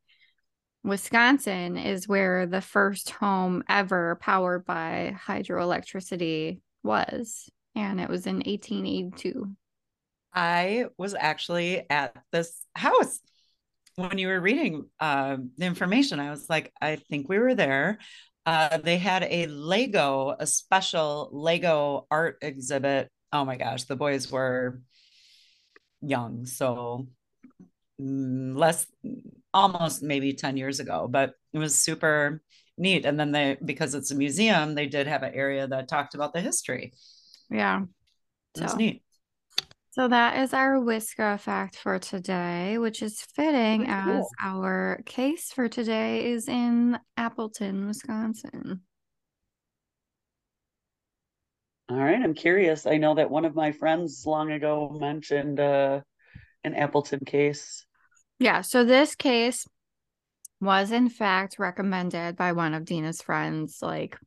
Wisconsin 0.83 1.77
is 1.77 2.07
where 2.07 2.45
the 2.45 2.61
first 2.61 3.09
home 3.09 3.63
ever 3.69 4.17
powered 4.21 4.65
by 4.65 5.15
hydroelectricity 5.25 6.59
was. 6.83 7.49
And 7.75 7.99
it 7.99 8.09
was 8.09 8.27
in 8.27 8.37
1882. 8.37 9.49
I 10.33 10.85
was 10.97 11.13
actually 11.13 11.89
at 11.89 12.15
this 12.31 12.65
house 12.75 13.19
when 13.95 14.17
you 14.17 14.27
were 14.27 14.41
reading 14.41 14.85
uh, 14.99 15.37
the 15.57 15.65
information. 15.65 16.19
I 16.19 16.31
was 16.31 16.49
like, 16.49 16.73
I 16.81 16.95
think 16.95 17.29
we 17.29 17.39
were 17.39 17.55
there. 17.55 17.99
Uh, 18.45 18.77
they 18.77 18.97
had 18.97 19.23
a 19.23 19.47
Lego, 19.47 20.35
a 20.37 20.45
special 20.45 21.29
Lego 21.31 22.07
art 22.11 22.39
exhibit. 22.41 23.09
Oh 23.33 23.43
my 23.43 23.57
gosh, 23.57 23.83
the 23.85 23.95
boys 23.95 24.31
were 24.31 24.79
young, 26.01 26.45
so 26.45 27.07
mm, 27.99 28.55
less, 28.55 28.85
almost 29.53 30.03
maybe 30.03 30.33
10 30.33 30.55
years 30.55 30.79
ago, 30.79 31.07
but 31.09 31.33
it 31.51 31.57
was 31.57 31.73
super 31.75 32.43
neat. 32.77 33.05
And 33.05 33.19
then 33.19 33.31
they, 33.31 33.57
because 33.65 33.95
it's 33.95 34.11
a 34.11 34.15
museum, 34.15 34.75
they 34.75 34.85
did 34.85 35.07
have 35.07 35.23
an 35.23 35.33
area 35.33 35.65
that 35.67 35.87
talked 35.87 36.13
about 36.13 36.33
the 36.33 36.41
history. 36.41 36.93
Yeah. 37.49 37.81
It 38.55 38.61
was 38.61 38.71
So- 38.71 38.77
neat. 38.77 39.03
So 39.91 40.07
that 40.07 40.39
is 40.39 40.53
our 40.55 40.77
Wisco 40.77 41.39
fact 41.39 41.75
for 41.77 41.99
today, 41.99 42.79
which 42.79 43.03
is 43.03 43.21
fitting 43.35 43.85
as 43.87 44.05
cool. 44.05 44.29
our 44.41 45.01
case 45.05 45.51
for 45.53 45.69
today 45.69 46.31
is 46.31 46.47
in 46.47 46.97
Appleton, 47.15 47.85
Wisconsin. 47.85 48.81
All 51.93 51.99
right, 51.99 52.19
I'm 52.23 52.33
curious. 52.33 52.87
I 52.87 52.97
know 52.97 53.13
that 53.13 53.29
one 53.29 53.45
of 53.45 53.53
my 53.53 53.71
friends 53.71 54.23
long 54.25 54.51
ago 54.51 54.97
mentioned 54.99 55.59
uh, 55.59 56.01
an 56.63 56.73
Appleton 56.73 57.19
case. 57.23 57.85
Yeah, 58.39 58.61
so 58.61 58.83
this 58.83 59.13
case 59.13 59.67
was 60.59 60.91
in 60.91 61.07
fact 61.07 61.59
recommended 61.59 62.35
by 62.35 62.53
one 62.53 62.73
of 62.73 62.85
Dina's 62.85 63.21
friends, 63.21 63.77
like 63.79 64.17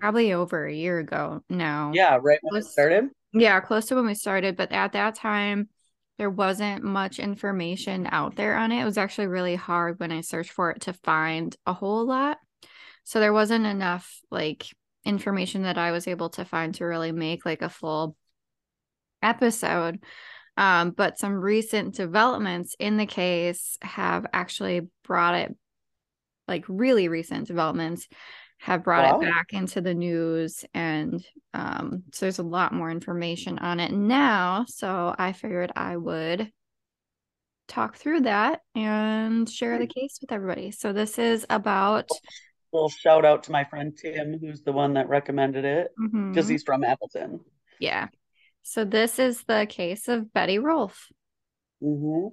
probably 0.00 0.32
over 0.32 0.64
a 0.66 0.74
year 0.74 0.98
ago 0.98 1.42
now. 1.50 1.90
Yeah, 1.92 2.14
right 2.14 2.38
when 2.40 2.54
it 2.54 2.64
Was- 2.64 2.72
started. 2.72 3.10
Yeah, 3.34 3.60
close 3.60 3.84
to 3.86 3.96
when 3.96 4.06
we 4.06 4.14
started, 4.14 4.56
but 4.56 4.72
at 4.72 4.92
that 4.92 5.14
time 5.14 5.68
there 6.16 6.30
wasn't 6.30 6.84
much 6.84 7.18
information 7.18 8.08
out 8.10 8.34
there 8.34 8.56
on 8.56 8.72
it. 8.72 8.80
It 8.80 8.86
was 8.86 8.96
actually 8.96 9.26
really 9.26 9.56
hard 9.56 10.00
when 10.00 10.10
I 10.10 10.22
searched 10.22 10.52
for 10.52 10.70
it 10.70 10.80
to 10.82 10.94
find 10.94 11.54
a 11.66 11.74
whole 11.74 12.06
lot. 12.06 12.38
So 13.04 13.20
there 13.20 13.34
wasn't 13.34 13.66
enough 13.66 14.20
like 14.30 14.66
information 15.04 15.62
that 15.62 15.78
I 15.78 15.92
was 15.92 16.06
able 16.08 16.30
to 16.30 16.44
find 16.44 16.74
to 16.76 16.84
really 16.84 17.12
make 17.12 17.44
like 17.46 17.62
a 17.62 17.68
full 17.68 18.16
episode. 19.22 20.02
Um, 20.56 20.90
but 20.90 21.18
some 21.18 21.34
recent 21.34 21.94
developments 21.94 22.74
in 22.78 22.96
the 22.96 23.06
case 23.06 23.78
have 23.82 24.26
actually 24.32 24.88
brought 25.04 25.34
it 25.34 25.56
like 26.48 26.64
really 26.68 27.08
recent 27.08 27.46
developments 27.46 28.08
have 28.58 28.84
brought 28.84 29.04
Wow. 29.04 29.20
it 29.20 29.30
back 29.30 29.52
into 29.54 29.80
the 29.80 29.94
news 29.94 30.64
and 30.74 31.24
um 31.54 32.02
so 32.12 32.26
there's 32.26 32.40
a 32.40 32.42
lot 32.42 32.74
more 32.74 32.90
information 32.90 33.58
on 33.58 33.80
it 33.80 33.90
now 33.92 34.66
so 34.68 35.14
i 35.16 35.32
figured 35.32 35.72
i 35.76 35.96
would 35.96 36.50
talk 37.68 37.96
through 37.96 38.20
that 38.22 38.60
and 38.74 39.48
share 39.48 39.78
the 39.78 39.86
case 39.86 40.18
with 40.20 40.32
everybody 40.32 40.72
so 40.72 40.92
this 40.92 41.18
is 41.18 41.46
about 41.48 42.10
Little 42.72 42.88
shout 42.88 43.24
out 43.24 43.42
to 43.44 43.52
my 43.52 43.64
friend 43.64 43.96
Tim, 43.96 44.38
who's 44.40 44.62
the 44.62 44.72
one 44.72 44.94
that 44.94 45.08
recommended 45.08 45.64
it 45.64 45.88
because 45.96 46.46
Mhm. 46.46 46.50
he's 46.50 46.62
from 46.62 46.84
Appleton. 46.84 47.40
yeah 47.78 48.08
so 48.62 48.84
this 48.84 49.18
is 49.18 49.42
the 49.44 49.66
case 49.68 50.06
of 50.06 50.32
betty 50.34 50.58
rolfe 50.58 51.08
hmm 51.80 52.26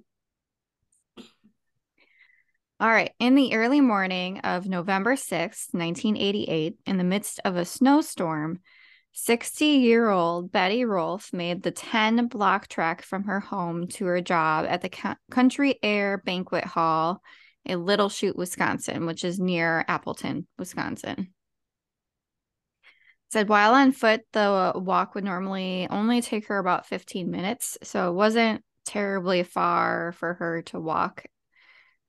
All 2.80 2.90
right. 2.90 3.12
In 3.20 3.34
the 3.34 3.56
early 3.56 3.82
morning 3.82 4.40
of 4.42 4.68
November 4.68 5.16
sixth, 5.16 5.70
1988, 5.74 6.76
in 6.86 6.98
the 6.98 7.04
midst 7.04 7.40
of 7.44 7.56
a 7.56 7.66
snowstorm, 7.66 8.60
60 9.14 9.66
year 9.66 10.10
old 10.10 10.52
Betty 10.52 10.86
Rolfe 10.86 11.34
made 11.34 11.64
the 11.64 11.72
10 11.72 12.28
block 12.28 12.68
trek 12.68 13.02
from 13.02 13.24
her 13.24 13.40
home 13.40 13.88
to 13.88 14.06
her 14.06 14.22
job 14.22 14.68
at 14.70 14.82
the 14.82 14.90
Co- 14.90 15.16
Country 15.32 15.80
Air 15.82 16.20
Banquet 16.24 16.66
Hall 16.66 17.24
in 17.68 17.86
Little 17.86 18.10
Chute, 18.10 18.38
Wisconsin, 18.38 19.06
which 19.06 19.24
is 19.24 19.40
near 19.40 19.86
Appleton, 19.88 20.48
Wisconsin. 20.58 21.34
Said 23.32 23.50
while 23.50 23.74
on 23.74 23.92
foot, 23.92 24.22
the 24.34 24.74
walk 24.76 25.14
would 25.14 25.24
normally 25.24 25.88
only 25.90 26.22
take 26.22 26.48
her 26.48 26.58
about 26.58 26.88
15 26.88 27.30
minutes. 27.30 27.78
So 27.84 28.10
it 28.10 28.14
wasn't 28.14 28.64
terribly 28.86 29.44
far 29.44 30.14
for 30.14 30.36
her 30.36 30.62
to 30.64 30.80
walk 30.80 31.26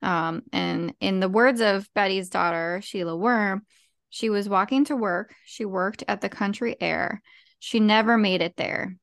um, 0.01 0.43
and 0.53 0.93
in 0.99 1.19
the 1.19 1.29
words 1.29 1.61
of 1.61 1.89
Betty's 1.93 2.29
daughter, 2.29 2.79
Sheila 2.83 3.15
Worm, 3.15 3.65
she 4.09 4.29
was 4.29 4.49
walking 4.49 4.85
to 4.85 4.95
work. 4.95 5.35
She 5.45 5.65
worked 5.65 6.03
at 6.07 6.21
the 6.21 6.29
country 6.29 6.75
air. 6.79 7.21
She 7.59 7.79
never 7.79 8.17
made 8.17 8.41
it 8.41 8.55
there. 8.55 8.95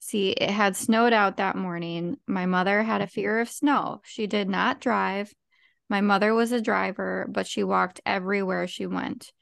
See, 0.00 0.30
it 0.30 0.50
had 0.50 0.76
snowed 0.76 1.12
out 1.12 1.38
that 1.38 1.56
morning. 1.56 2.18
My 2.26 2.46
mother 2.46 2.82
had 2.82 3.00
a 3.00 3.06
fear 3.06 3.40
of 3.40 3.48
snow. 3.48 4.00
She 4.04 4.26
did 4.26 4.48
not 4.48 4.80
drive. 4.80 5.32
My 5.88 6.00
mother 6.00 6.34
was 6.34 6.52
a 6.52 6.60
driver, 6.60 7.26
but 7.28 7.46
she 7.46 7.64
walked 7.64 8.00
everywhere 8.04 8.66
she 8.66 8.86
went. 8.86 9.32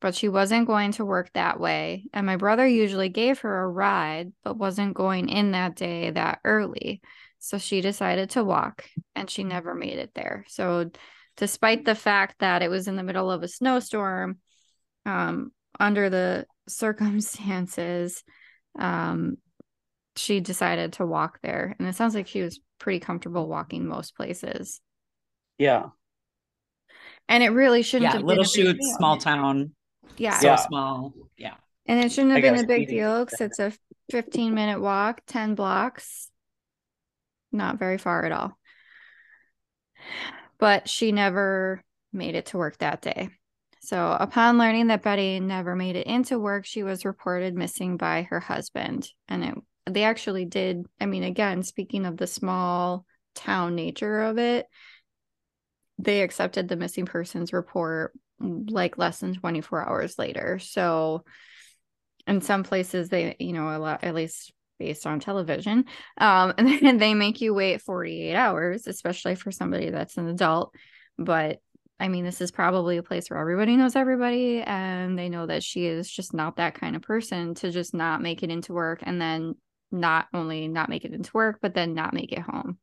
But 0.00 0.14
she 0.14 0.28
wasn't 0.28 0.68
going 0.68 0.92
to 0.92 1.04
work 1.04 1.30
that 1.32 1.58
way. 1.58 2.04
And 2.12 2.24
my 2.24 2.36
brother 2.36 2.66
usually 2.66 3.08
gave 3.08 3.40
her 3.40 3.62
a 3.62 3.68
ride, 3.68 4.32
but 4.44 4.56
wasn't 4.56 4.94
going 4.94 5.28
in 5.28 5.52
that 5.52 5.74
day 5.74 6.10
that 6.10 6.38
early. 6.44 7.00
So 7.40 7.58
she 7.58 7.80
decided 7.80 8.30
to 8.30 8.44
walk 8.44 8.84
and 9.14 9.28
she 9.28 9.44
never 9.44 9.74
made 9.74 9.98
it 9.98 10.12
there. 10.14 10.44
So 10.48 10.90
despite 11.36 11.84
the 11.84 11.94
fact 11.94 12.40
that 12.40 12.62
it 12.62 12.68
was 12.68 12.86
in 12.86 12.96
the 12.96 13.02
middle 13.02 13.30
of 13.30 13.42
a 13.42 13.48
snowstorm, 13.48 14.38
um, 15.06 15.52
under 15.80 16.10
the 16.10 16.46
circumstances, 16.68 18.22
um, 18.78 19.38
she 20.16 20.40
decided 20.40 20.94
to 20.94 21.06
walk 21.06 21.38
there. 21.42 21.74
And 21.78 21.88
it 21.88 21.94
sounds 21.94 22.14
like 22.14 22.26
she 22.26 22.42
was 22.42 22.60
pretty 22.78 23.00
comfortable 23.00 23.48
walking 23.48 23.86
most 23.86 24.16
places. 24.16 24.80
Yeah. 25.58 25.90
And 27.28 27.42
it 27.42 27.50
really 27.50 27.82
shouldn't 27.82 28.10
Yeah, 28.10 28.18
have 28.18 28.26
little 28.26 28.44
been 28.44 28.50
a 28.50 28.52
big 28.54 28.76
shoot, 28.76 28.80
deal. 28.80 28.96
small 28.96 29.16
town, 29.18 29.74
Yeah. 30.16 30.38
so 30.38 30.46
Yeah. 30.46 30.56
small. 30.56 31.12
Yeah. 31.36 31.54
And 31.86 32.04
it 32.04 32.12
shouldn't 32.12 32.32
have 32.32 32.38
I 32.44 32.50
been 32.50 32.64
a 32.64 32.66
big 32.66 32.88
deal 32.88 33.24
because 33.24 33.40
it's 33.40 33.58
a 33.58 33.72
15 34.10 34.54
minute 34.54 34.80
walk, 34.80 35.22
10 35.26 35.54
blocks. 35.54 36.30
Not 37.52 37.78
very 37.78 37.98
far 37.98 38.24
at 38.24 38.32
all. 38.32 38.58
But 40.58 40.88
she 40.88 41.12
never 41.12 41.82
made 42.12 42.34
it 42.34 42.46
to 42.46 42.58
work 42.58 42.78
that 42.78 43.00
day. 43.02 43.30
So, 43.80 44.16
upon 44.18 44.58
learning 44.58 44.88
that 44.88 45.02
Betty 45.02 45.40
never 45.40 45.74
made 45.74 45.96
it 45.96 46.06
into 46.06 46.38
work, 46.38 46.66
she 46.66 46.82
was 46.82 47.04
reported 47.04 47.54
missing 47.54 47.96
by 47.96 48.22
her 48.22 48.40
husband. 48.40 49.08
And 49.28 49.44
it, 49.44 49.54
they 49.86 50.04
actually 50.04 50.44
did. 50.44 50.84
I 51.00 51.06
mean, 51.06 51.22
again, 51.22 51.62
speaking 51.62 52.04
of 52.04 52.16
the 52.16 52.26
small 52.26 53.06
town 53.34 53.76
nature 53.76 54.22
of 54.22 54.38
it, 54.38 54.66
they 55.98 56.22
accepted 56.22 56.68
the 56.68 56.76
missing 56.76 57.06
persons 57.06 57.52
report 57.52 58.12
like 58.40 58.98
less 58.98 59.20
than 59.20 59.34
24 59.34 59.88
hours 59.88 60.18
later. 60.18 60.58
So, 60.58 61.24
in 62.26 62.40
some 62.40 62.62
places, 62.62 63.08
they, 63.08 63.36
you 63.38 63.52
know, 63.52 63.74
a 63.74 63.78
lot, 63.78 64.04
at 64.04 64.14
least 64.14 64.52
based 64.78 65.06
on 65.06 65.18
television, 65.18 65.86
um, 66.18 66.54
and 66.58 67.00
they 67.00 67.14
make 67.14 67.40
you 67.40 67.54
wait 67.54 67.82
48 67.82 68.34
hours, 68.34 68.86
especially 68.86 69.34
for 69.34 69.50
somebody 69.50 69.90
that's 69.90 70.16
an 70.16 70.28
adult. 70.28 70.74
But 71.18 71.60
I 72.00 72.08
mean, 72.08 72.24
this 72.24 72.40
is 72.40 72.52
probably 72.52 72.96
a 72.96 73.02
place 73.02 73.28
where 73.28 73.40
everybody 73.40 73.76
knows 73.76 73.96
everybody, 73.96 74.62
and 74.62 75.18
they 75.18 75.28
know 75.28 75.46
that 75.46 75.64
she 75.64 75.86
is 75.86 76.08
just 76.08 76.32
not 76.32 76.56
that 76.56 76.74
kind 76.74 76.94
of 76.94 77.02
person 77.02 77.54
to 77.56 77.72
just 77.72 77.92
not 77.92 78.22
make 78.22 78.42
it 78.42 78.50
into 78.50 78.72
work 78.72 79.00
and 79.02 79.20
then 79.20 79.56
not 79.90 80.28
only 80.32 80.68
not 80.68 80.90
make 80.90 81.04
it 81.04 81.12
into 81.14 81.30
work, 81.34 81.58
but 81.60 81.74
then 81.74 81.94
not 81.94 82.14
make 82.14 82.32
it 82.32 82.40
home. 82.40 82.78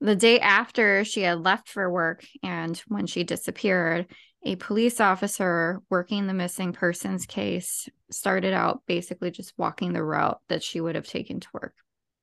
The 0.00 0.16
day 0.16 0.40
after 0.40 1.04
she 1.04 1.22
had 1.22 1.42
left 1.42 1.68
for 1.68 1.90
work 1.90 2.24
and 2.42 2.76
when 2.86 3.06
she 3.06 3.24
disappeared, 3.24 4.06
a 4.44 4.56
police 4.56 5.00
officer 5.00 5.80
working 5.90 6.26
the 6.26 6.34
missing 6.34 6.72
persons 6.72 7.26
case 7.26 7.88
started 8.10 8.52
out 8.52 8.82
basically 8.86 9.30
just 9.30 9.54
walking 9.56 9.92
the 9.92 10.04
route 10.04 10.40
that 10.48 10.62
she 10.62 10.80
would 10.80 10.94
have 10.94 11.06
taken 11.06 11.40
to 11.40 11.48
work. 11.52 11.74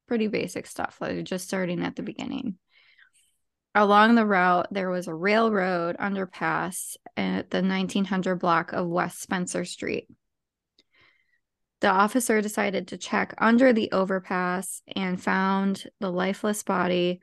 pretty 0.08 0.28
basic 0.28 0.68
stuff, 0.68 0.98
like 1.02 1.24
just 1.24 1.48
starting 1.48 1.84
at 1.84 1.96
the 1.96 2.04
beginning. 2.04 2.58
Along 3.74 4.14
the 4.14 4.26
route, 4.26 4.68
there 4.70 4.92
was 4.92 5.08
a 5.08 5.16
railroad 5.16 5.98
underpass 5.98 6.96
at 7.18 7.50
the 7.50 7.62
1900 7.62 8.36
block 8.36 8.74
of 8.74 8.88
West 8.88 9.22
Spencer 9.22 9.66
Street. 9.66 10.08
The 11.82 11.90
officer 11.90 12.42
decided 12.42 12.90
to 12.90 12.98
check 12.98 13.34
under 13.40 13.74
the 13.74 13.92
overpass 13.92 14.82
and 14.96 15.22
found 15.22 15.86
the 16.00 16.12
lifeless 16.12 16.62
body 16.62 17.20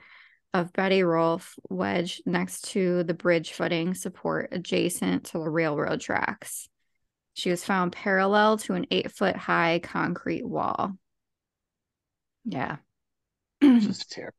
of 0.52 0.72
Betty 0.72 1.02
Rolfe 1.02 1.54
wedged 1.68 2.22
next 2.26 2.70
to 2.72 3.04
the 3.04 3.14
bridge 3.14 3.52
footing 3.52 3.94
support 3.94 4.48
adjacent 4.52 5.24
to 5.26 5.38
the 5.38 5.48
railroad 5.48 6.00
tracks. 6.00 6.68
She 7.34 7.50
was 7.50 7.64
found 7.64 7.92
parallel 7.92 8.58
to 8.58 8.74
an 8.74 8.86
eight 8.90 9.12
foot 9.12 9.36
high 9.36 9.80
concrete 9.82 10.44
wall. 10.44 10.92
Yeah. 12.44 12.76
Just 13.62 14.10
terrible. 14.10 14.34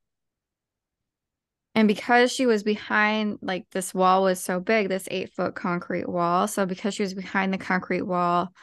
And 1.73 1.87
because 1.87 2.31
she 2.33 2.45
was 2.45 2.63
behind, 2.63 3.39
like 3.41 3.65
this 3.71 3.93
wall 3.93 4.23
was 4.23 4.41
so 4.41 4.59
big, 4.59 4.89
this 4.89 5.07
eight 5.09 5.33
foot 5.33 5.55
concrete 5.55 6.09
wall. 6.09 6.47
So 6.47 6.65
because 6.65 6.93
she 6.93 7.03
was 7.03 7.13
behind 7.13 7.53
the 7.53 7.57
concrete 7.57 8.01
wall, 8.01 8.53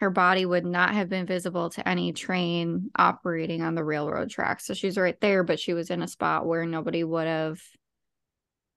her 0.00 0.10
body 0.10 0.44
would 0.44 0.64
not 0.64 0.94
have 0.94 1.08
been 1.08 1.26
visible 1.26 1.70
to 1.70 1.88
any 1.88 2.12
train 2.12 2.90
operating 2.96 3.62
on 3.62 3.74
the 3.74 3.84
railroad 3.84 4.30
tracks. 4.30 4.66
So 4.66 4.74
she's 4.74 4.98
right 4.98 5.18
there, 5.20 5.44
but 5.44 5.60
she 5.60 5.72
was 5.72 5.90
in 5.90 6.02
a 6.02 6.08
spot 6.08 6.46
where 6.46 6.66
nobody 6.66 7.04
would 7.04 7.26
have 7.26 7.60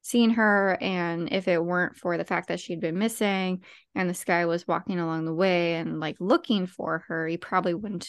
seen 0.01 0.31
her. 0.31 0.77
And 0.79 1.31
if 1.31 1.47
it 1.47 1.63
weren't 1.63 1.97
for 1.97 2.17
the 2.17 2.25
fact 2.25 2.49
that 2.49 2.59
she'd 2.59 2.79
been 2.79 2.99
missing 2.99 3.63
and 3.95 4.09
this 4.09 4.23
guy 4.23 4.45
was 4.45 4.67
walking 4.67 4.99
along 4.99 5.25
the 5.25 5.33
way 5.33 5.75
and 5.75 5.99
like 5.99 6.17
looking 6.19 6.67
for 6.67 7.03
her, 7.07 7.27
he 7.27 7.37
probably 7.37 7.73
wouldn't, 7.73 8.07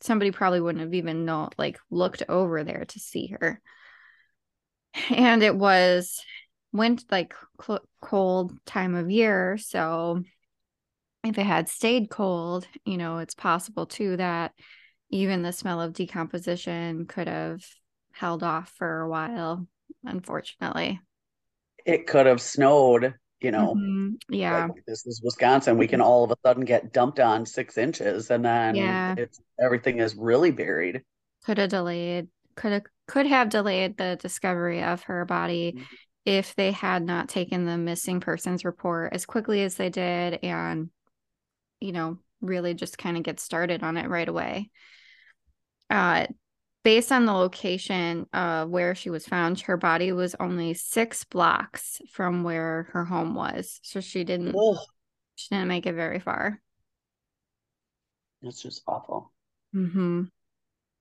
somebody 0.00 0.30
probably 0.30 0.60
wouldn't 0.60 0.84
have 0.84 0.94
even 0.94 1.24
know, 1.24 1.48
like 1.58 1.78
looked 1.90 2.22
over 2.28 2.64
there 2.64 2.84
to 2.86 2.98
see 2.98 3.34
her 3.40 3.60
and 5.10 5.42
it 5.42 5.56
was 5.56 6.22
went 6.72 7.04
like 7.10 7.34
cl- 7.62 7.84
cold 8.00 8.52
time 8.64 8.94
of 8.94 9.10
year 9.10 9.58
so 9.58 10.22
if 11.24 11.38
it 11.38 11.46
had 11.46 11.68
stayed 11.68 12.10
cold 12.10 12.66
you 12.84 12.96
know 12.96 13.18
it's 13.18 13.34
possible 13.34 13.86
too 13.86 14.16
that 14.16 14.52
even 15.10 15.42
the 15.42 15.52
smell 15.52 15.80
of 15.80 15.92
decomposition 15.92 17.06
could 17.06 17.28
have 17.28 17.62
held 18.12 18.42
off 18.42 18.72
for 18.76 19.00
a 19.00 19.08
while 19.08 19.66
unfortunately 20.04 21.00
It 21.84 22.06
could 22.06 22.26
have 22.26 22.40
snowed, 22.40 23.14
you 23.40 23.50
know. 23.50 23.74
Mhm. 23.74 24.16
yeah 24.28 24.66
like, 24.66 24.84
this 24.86 25.06
is 25.06 25.20
Wisconsin. 25.24 25.78
We 25.78 25.88
can 25.88 26.00
all 26.00 26.24
of 26.24 26.30
a 26.30 26.36
sudden 26.44 26.64
get 26.64 26.92
dumped 26.92 27.18
on 27.20 27.44
six 27.46 27.76
inches, 27.76 28.30
and 28.30 28.44
then 28.44 28.74
Yeah. 28.76 29.14
it's 29.16 29.40
everything 29.60 29.98
is 29.98 30.14
really 30.16 30.50
buried. 30.52 31.02
could 31.44 31.58
have 31.58 31.70
delayed 31.70 32.28
could 32.54 32.72
have 32.72 32.82
could 33.08 33.26
have 33.26 33.48
delayed 33.48 33.96
the 33.96 34.16
discovery 34.20 34.82
of 34.82 35.02
her 35.04 35.24
body 35.24 35.72
Mhm. 35.76 35.86
if 36.24 36.54
they 36.54 36.70
had 36.70 37.02
not 37.02 37.28
taken 37.28 37.64
the 37.66 37.76
missing 37.78 38.20
persons 38.20 38.64
report 38.64 39.12
as 39.12 39.26
quickly 39.26 39.62
as 39.62 39.74
they 39.74 39.90
did 39.90 40.38
and 40.44 40.90
you 41.82 41.92
know 41.92 42.18
really 42.40 42.74
just 42.74 42.98
kind 42.98 43.16
of 43.16 43.22
get 43.22 43.40
started 43.40 43.82
on 43.82 43.96
it 43.96 44.08
right 44.08 44.28
away 44.28 44.70
uh 45.90 46.26
based 46.84 47.12
on 47.12 47.26
the 47.26 47.32
location 47.32 48.26
where 48.68 48.94
she 48.94 49.10
was 49.10 49.26
found 49.26 49.60
her 49.60 49.76
body 49.76 50.10
was 50.10 50.34
only 50.40 50.74
six 50.74 51.24
blocks 51.24 52.00
from 52.10 52.42
where 52.42 52.88
her 52.92 53.04
home 53.04 53.34
was 53.34 53.78
so 53.82 54.00
she 54.00 54.24
didn't 54.24 54.54
Ugh, 54.56 54.78
she 55.36 55.48
didn't 55.50 55.68
make 55.68 55.86
it 55.86 55.94
very 55.94 56.18
far 56.18 56.60
That's 58.42 58.60
just 58.60 58.82
awful. 58.86 59.32
Mm-hmm. 59.74 60.24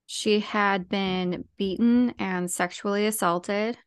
She 0.06 0.42
had 0.42 0.88
been 0.90 1.46
beaten 1.58 2.14
and 2.20 2.50
sexually 2.50 3.08
assaulted. 3.08 3.78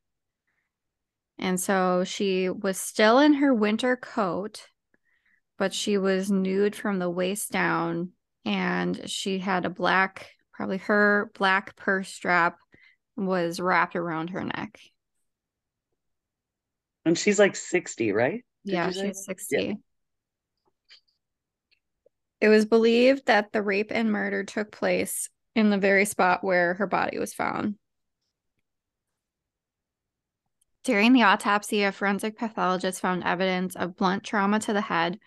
And 1.39 1.61
so 1.61 2.05
she 2.05 2.49
was 2.49 2.79
still 2.79 3.19
in 3.19 3.35
her 3.35 3.53
winter 3.53 3.97
coat, 3.97 4.69
but 5.59 5.73
she 5.73 5.99
was 5.99 6.31
nude 6.31 6.77
from 6.77 6.99
the 6.99 7.11
waist 7.11 7.51
down. 7.51 8.11
And 8.45 9.09
she 9.09 9.39
had 9.39 9.65
a 9.65 9.71
black, 9.71 10.31
probably 10.53 10.79
her 10.79 11.31
black 11.35 11.77
purse 11.77 12.09
strap 12.09 12.59
was 13.17 13.61
wrapped 13.61 13.97
around 13.97 14.31
her 14.31 14.45
neck. 14.45 14.79
And 17.05 17.19
she's 17.19 17.39
like 17.39 17.57
60, 17.57 18.13
right? 18.13 18.45
Did 18.65 18.73
yeah, 18.73 18.91
she's 18.91 19.25
60. 19.25 19.79
It 22.41 22.49
was 22.49 22.67
believed 22.67 23.27
that 23.27 23.53
the 23.53 23.63
rape 23.63 23.91
and 23.91 24.11
murder 24.11 24.45
took 24.45 24.71
place 24.71 25.29
in 25.55 25.71
the 25.71 25.79
very 25.79 26.05
spot 26.05 26.43
where 26.43 26.75
her 26.75 26.87
body 26.87 27.19
was 27.19 27.33
found. 27.33 27.77
During 30.85 31.15
the 31.15 31.23
autopsy, 31.23 31.83
a 31.83 31.93
forensic 31.93 32.37
pathologist 32.37 33.01
found 33.01 33.25
evidence 33.25 33.75
of 33.75 33.97
blunt 33.97 34.23
trauma 34.23 34.61
to 34.61 34.75
the 34.75 34.83
head, 34.83 35.19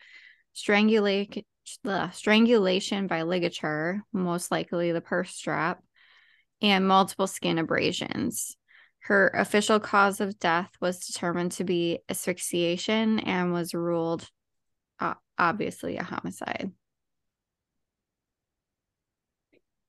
strangulate, 0.55 1.43
ugh, 1.83 2.13
strangulation 2.13 3.07
by 3.07 3.23
ligature, 3.23 4.03
most 4.13 4.51
likely 4.51 4.91
the 4.91 5.01
purse 5.01 5.31
strap, 5.31 5.83
and 6.61 6.87
multiple 6.87 7.25
skin 7.25 7.57
abrasions. 7.57 8.55
Her 8.99 9.29
official 9.29 9.79
cause 9.79 10.21
of 10.21 10.37
death 10.37 10.69
was 10.79 11.07
determined 11.07 11.53
to 11.53 11.63
be 11.63 11.99
asphyxiation 12.07 13.19
and 13.19 13.51
was 13.51 13.73
ruled 13.73 14.29
uh, 14.99 15.15
obviously 15.39 15.97
a 15.97 16.03
homicide. 16.03 16.71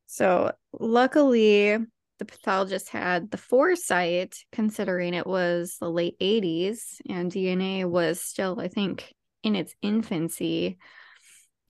So, 0.07 0.52
luckily, 0.72 1.78
the 2.18 2.24
pathologist 2.24 2.88
had 2.88 3.31
the 3.31 3.37
foresight, 3.37 4.37
considering 4.52 5.14
it 5.14 5.26
was 5.26 5.76
the 5.81 5.90
late 5.90 6.18
80s 6.20 7.00
and 7.09 7.31
DNA 7.31 7.88
was 7.88 8.20
still, 8.20 8.61
I 8.61 8.68
think, 8.68 9.14
in 9.42 9.54
its 9.54 9.74
infancy. 9.83 10.78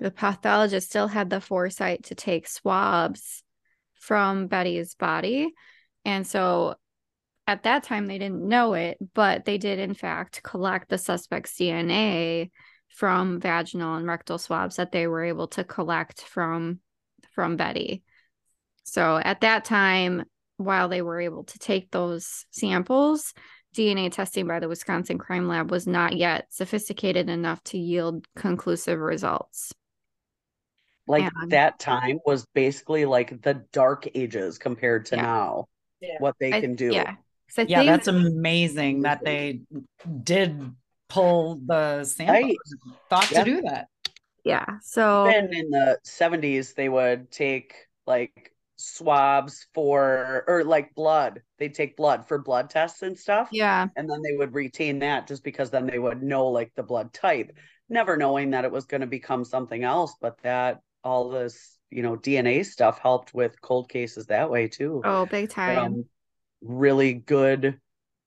The 0.00 0.10
pathologist 0.10 0.88
still 0.88 1.08
had 1.08 1.28
the 1.28 1.40
foresight 1.40 2.04
to 2.04 2.14
take 2.14 2.48
swabs 2.48 3.42
from 3.94 4.46
Betty's 4.46 4.94
body. 4.94 5.52
And 6.04 6.26
so 6.26 6.76
at 7.46 7.64
that 7.64 7.82
time, 7.82 8.06
they 8.06 8.18
didn't 8.18 8.46
know 8.46 8.74
it, 8.74 8.98
but 9.14 9.44
they 9.44 9.58
did, 9.58 9.78
in 9.78 9.94
fact, 9.94 10.42
collect 10.42 10.88
the 10.88 10.98
suspect's 10.98 11.58
DNA 11.58 12.50
from 12.88 13.40
vaginal 13.40 13.96
and 13.96 14.06
rectal 14.06 14.38
swabs 14.38 14.76
that 14.76 14.92
they 14.92 15.06
were 15.06 15.24
able 15.24 15.48
to 15.48 15.64
collect 15.64 16.22
from 16.22 16.80
from 17.34 17.56
Betty. 17.56 18.02
So 18.84 19.16
at 19.16 19.42
that 19.42 19.64
time, 19.64 20.24
while 20.58 20.88
they 20.88 21.00
were 21.02 21.20
able 21.20 21.44
to 21.44 21.58
take 21.58 21.90
those 21.90 22.44
samples, 22.50 23.32
DNA 23.74 24.12
testing 24.12 24.46
by 24.46 24.60
the 24.60 24.68
Wisconsin 24.68 25.18
Crime 25.18 25.48
Lab 25.48 25.70
was 25.70 25.86
not 25.86 26.16
yet 26.16 26.46
sophisticated 26.50 27.28
enough 27.30 27.62
to 27.64 27.78
yield 27.78 28.26
conclusive 28.36 28.98
results. 28.98 29.72
Like 31.06 31.30
And- 31.42 31.52
that 31.52 31.78
time 31.78 32.18
was 32.26 32.44
basically 32.54 33.04
like 33.06 33.40
the 33.42 33.64
dark 33.72 34.06
ages 34.14 34.58
compared 34.58 35.06
to 35.06 35.16
Yeah. 35.16 35.22
now, 35.22 35.66
Yeah. 36.00 36.16
what 36.18 36.34
they 36.38 36.52
I- 36.52 36.60
can 36.60 36.74
do. 36.74 36.92
Yeah. 36.92 37.12
'Cause 37.48 37.58
I 37.58 37.62
Yeah, 37.62 37.78
think, 37.78 37.88
that's 37.90 38.08
amazing 38.08 39.02
that 39.02 39.24
they 39.24 39.62
did 40.22 40.74
pull 41.08 41.60
the 41.64 42.04
sample. 42.04 42.34
Right. 42.34 42.56
Thought 43.08 43.30
Yeah. 43.30 43.44
to 43.44 43.50
do 43.50 43.62
that. 43.62 43.88
yeah. 44.44 44.78
So 44.82 45.24
Then 45.24 45.52
in 45.54 45.70
the 45.70 45.98
70s, 46.04 46.74
they 46.74 46.88
would 46.88 47.30
take 47.30 47.74
like 48.06 48.52
swabs 48.78 49.66
for, 49.74 50.44
or 50.46 50.64
like 50.64 50.94
blood. 50.94 51.42
They'd 51.58 51.74
take 51.74 51.96
blood 51.96 52.26
for 52.28 52.38
blood 52.38 52.70
tests 52.70 53.02
and 53.02 53.18
stuff. 53.18 53.50
yeah, 53.50 53.88
And 53.96 54.08
then 54.08 54.22
they 54.22 54.36
would 54.36 54.54
retain 54.54 55.00
that 55.00 55.26
just 55.26 55.44
because 55.44 55.70
then 55.70 55.86
they 55.86 55.98
would 55.98 56.22
know 56.22 56.46
like 56.48 56.72
the 56.74 56.82
blood 56.82 57.12
type, 57.12 57.52
never 57.88 58.16
knowing 58.16 58.50
that 58.50 58.64
it 58.64 58.72
was 58.72 58.86
going 58.86 59.00
to 59.00 59.06
become 59.06 59.44
something 59.44 59.82
else. 59.84 60.14
But 60.20 60.38
that 60.42 60.80
all 61.04 61.30
this, 61.30 61.78
you 61.90 62.02
know, 62.02 62.16
DNA 62.16 62.62
stuff 62.64 62.98
helped 62.98 63.34
with 63.34 63.60
cold 63.60 63.88
cases 63.88 64.26
that 64.26 64.50
way 64.50 64.68
too. 64.68 65.02
oh, 65.04 65.26
big 65.26 65.50
time. 65.50 65.76
From 65.84 66.04
really 66.62 67.14
good 67.14 67.80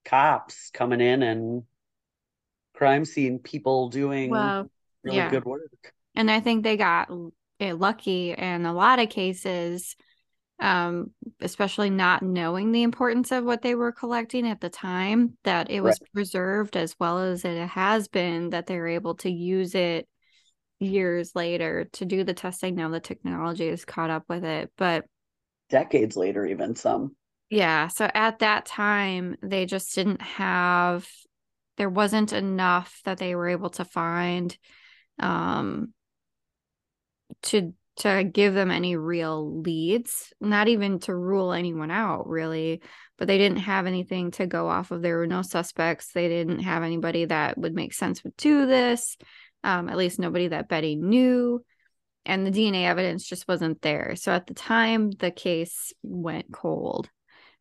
cops 0.04 0.70
coming 0.70 1.00
in 1.00 1.22
and 1.22 1.64
crime 2.74 3.04
scene 3.04 3.38
people 3.38 3.88
doing 3.88 4.30
Well, 4.30 4.68
really 5.04 5.16
yeah. 5.16 5.30
good 5.30 5.44
work. 5.44 5.92
and 6.14 6.30
I 6.30 6.40
think 6.40 6.62
they 6.64 6.76
got 6.76 7.10
lucky 7.60 8.32
in 8.32 8.66
a 8.66 8.72
lot 8.72 8.98
of 8.98 9.08
cases, 9.08 9.96
um, 10.62 11.10
especially 11.40 11.90
not 11.90 12.22
knowing 12.22 12.70
the 12.70 12.84
importance 12.84 13.32
of 13.32 13.44
what 13.44 13.62
they 13.62 13.74
were 13.74 13.90
collecting 13.90 14.48
at 14.48 14.60
the 14.60 14.70
time, 14.70 15.36
that 15.42 15.70
it 15.70 15.80
was 15.80 15.98
preserved 16.14 16.76
as 16.76 16.94
well 17.00 17.18
as 17.18 17.44
it 17.44 17.66
has 17.68 18.06
been, 18.06 18.50
that 18.50 18.66
they 18.66 18.78
were 18.78 18.88
able 18.88 19.16
to 19.16 19.30
use 19.30 19.74
it 19.74 20.08
years 20.78 21.34
later 21.34 21.88
to 21.94 22.04
do 22.04 22.22
the 22.22 22.32
testing. 22.32 22.76
Now 22.76 22.88
the 22.88 23.00
technology 23.00 23.66
is 23.66 23.84
caught 23.84 24.10
up 24.10 24.24
with 24.28 24.44
it, 24.44 24.70
but 24.78 25.04
Decades 25.68 26.16
later, 26.16 26.46
even 26.46 26.76
some. 26.76 27.16
yeah, 27.50 27.88
so 27.88 28.08
at 28.14 28.38
that 28.38 28.64
time, 28.64 29.36
they 29.42 29.66
just 29.66 29.94
didn't 29.94 30.22
have, 30.22 31.08
there 31.76 31.90
wasn't 31.90 32.32
enough 32.32 33.00
that 33.04 33.18
they 33.18 33.34
were 33.34 33.48
able 33.48 33.70
to 33.70 33.84
find 33.84 34.56
um, 35.18 35.92
to 37.42 37.74
to 37.98 38.24
give 38.24 38.54
them 38.54 38.70
any 38.70 38.96
real 38.96 39.60
leads, 39.60 40.32
not 40.40 40.68
even 40.68 40.98
to 41.00 41.14
rule 41.14 41.52
anyone 41.52 41.90
out, 41.90 42.26
really. 42.26 42.80
But 43.18 43.28
they 43.28 43.38
didn't 43.38 43.58
have 43.58 43.86
anything 43.86 44.30
to 44.32 44.46
go 44.46 44.68
off 44.68 44.90
of. 44.90 45.02
There 45.02 45.18
were 45.18 45.26
no 45.26 45.42
suspects. 45.42 46.12
They 46.12 46.28
didn't 46.28 46.60
have 46.60 46.82
anybody 46.82 47.26
that 47.26 47.58
would 47.58 47.74
make 47.74 47.92
sense 47.92 48.24
would 48.24 48.36
do 48.36 48.66
this, 48.66 49.16
um, 49.62 49.88
at 49.88 49.96
least 49.96 50.18
nobody 50.18 50.48
that 50.48 50.68
Betty 50.68 50.96
knew. 50.96 51.62
And 52.24 52.46
the 52.46 52.50
DNA 52.50 52.84
evidence 52.84 53.24
just 53.26 53.46
wasn't 53.48 53.82
there. 53.82 54.14
So 54.16 54.32
at 54.32 54.46
the 54.46 54.54
time, 54.54 55.10
the 55.10 55.30
case 55.30 55.92
went 56.02 56.52
cold 56.52 57.10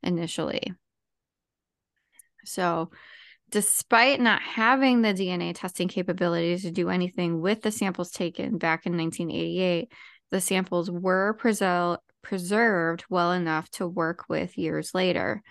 initially. 0.03 0.73
So, 2.45 2.89
despite 3.49 4.19
not 4.19 4.41
having 4.41 5.01
the 5.01 5.13
DNA 5.13 5.53
testing 5.53 5.87
capabilities 5.87 6.63
to 6.63 6.71
do 6.71 6.89
anything 6.89 7.41
with 7.41 7.61
the 7.61 7.71
samples 7.71 8.11
taken 8.11 8.57
back 8.57 8.85
in 8.85 8.97
1988, 8.97 9.91
the 10.31 10.41
samples 10.41 10.89
were 10.89 11.37
preser- 11.39 11.99
preserved 12.21 13.05
well 13.09 13.31
enough 13.31 13.69
to 13.71 13.87
work 13.87 14.25
with 14.29 14.57
years 14.57 14.93
later. 14.93 15.41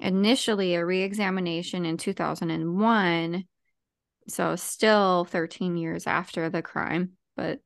Initially, 0.00 0.74
a 0.74 0.84
re 0.84 1.02
examination 1.02 1.84
in 1.84 1.96
2001, 1.96 3.44
so 4.28 4.56
still 4.56 5.24
13 5.24 5.76
years 5.76 6.06
after 6.06 6.50
the 6.50 6.62
crime, 6.62 7.12
but 7.36 7.60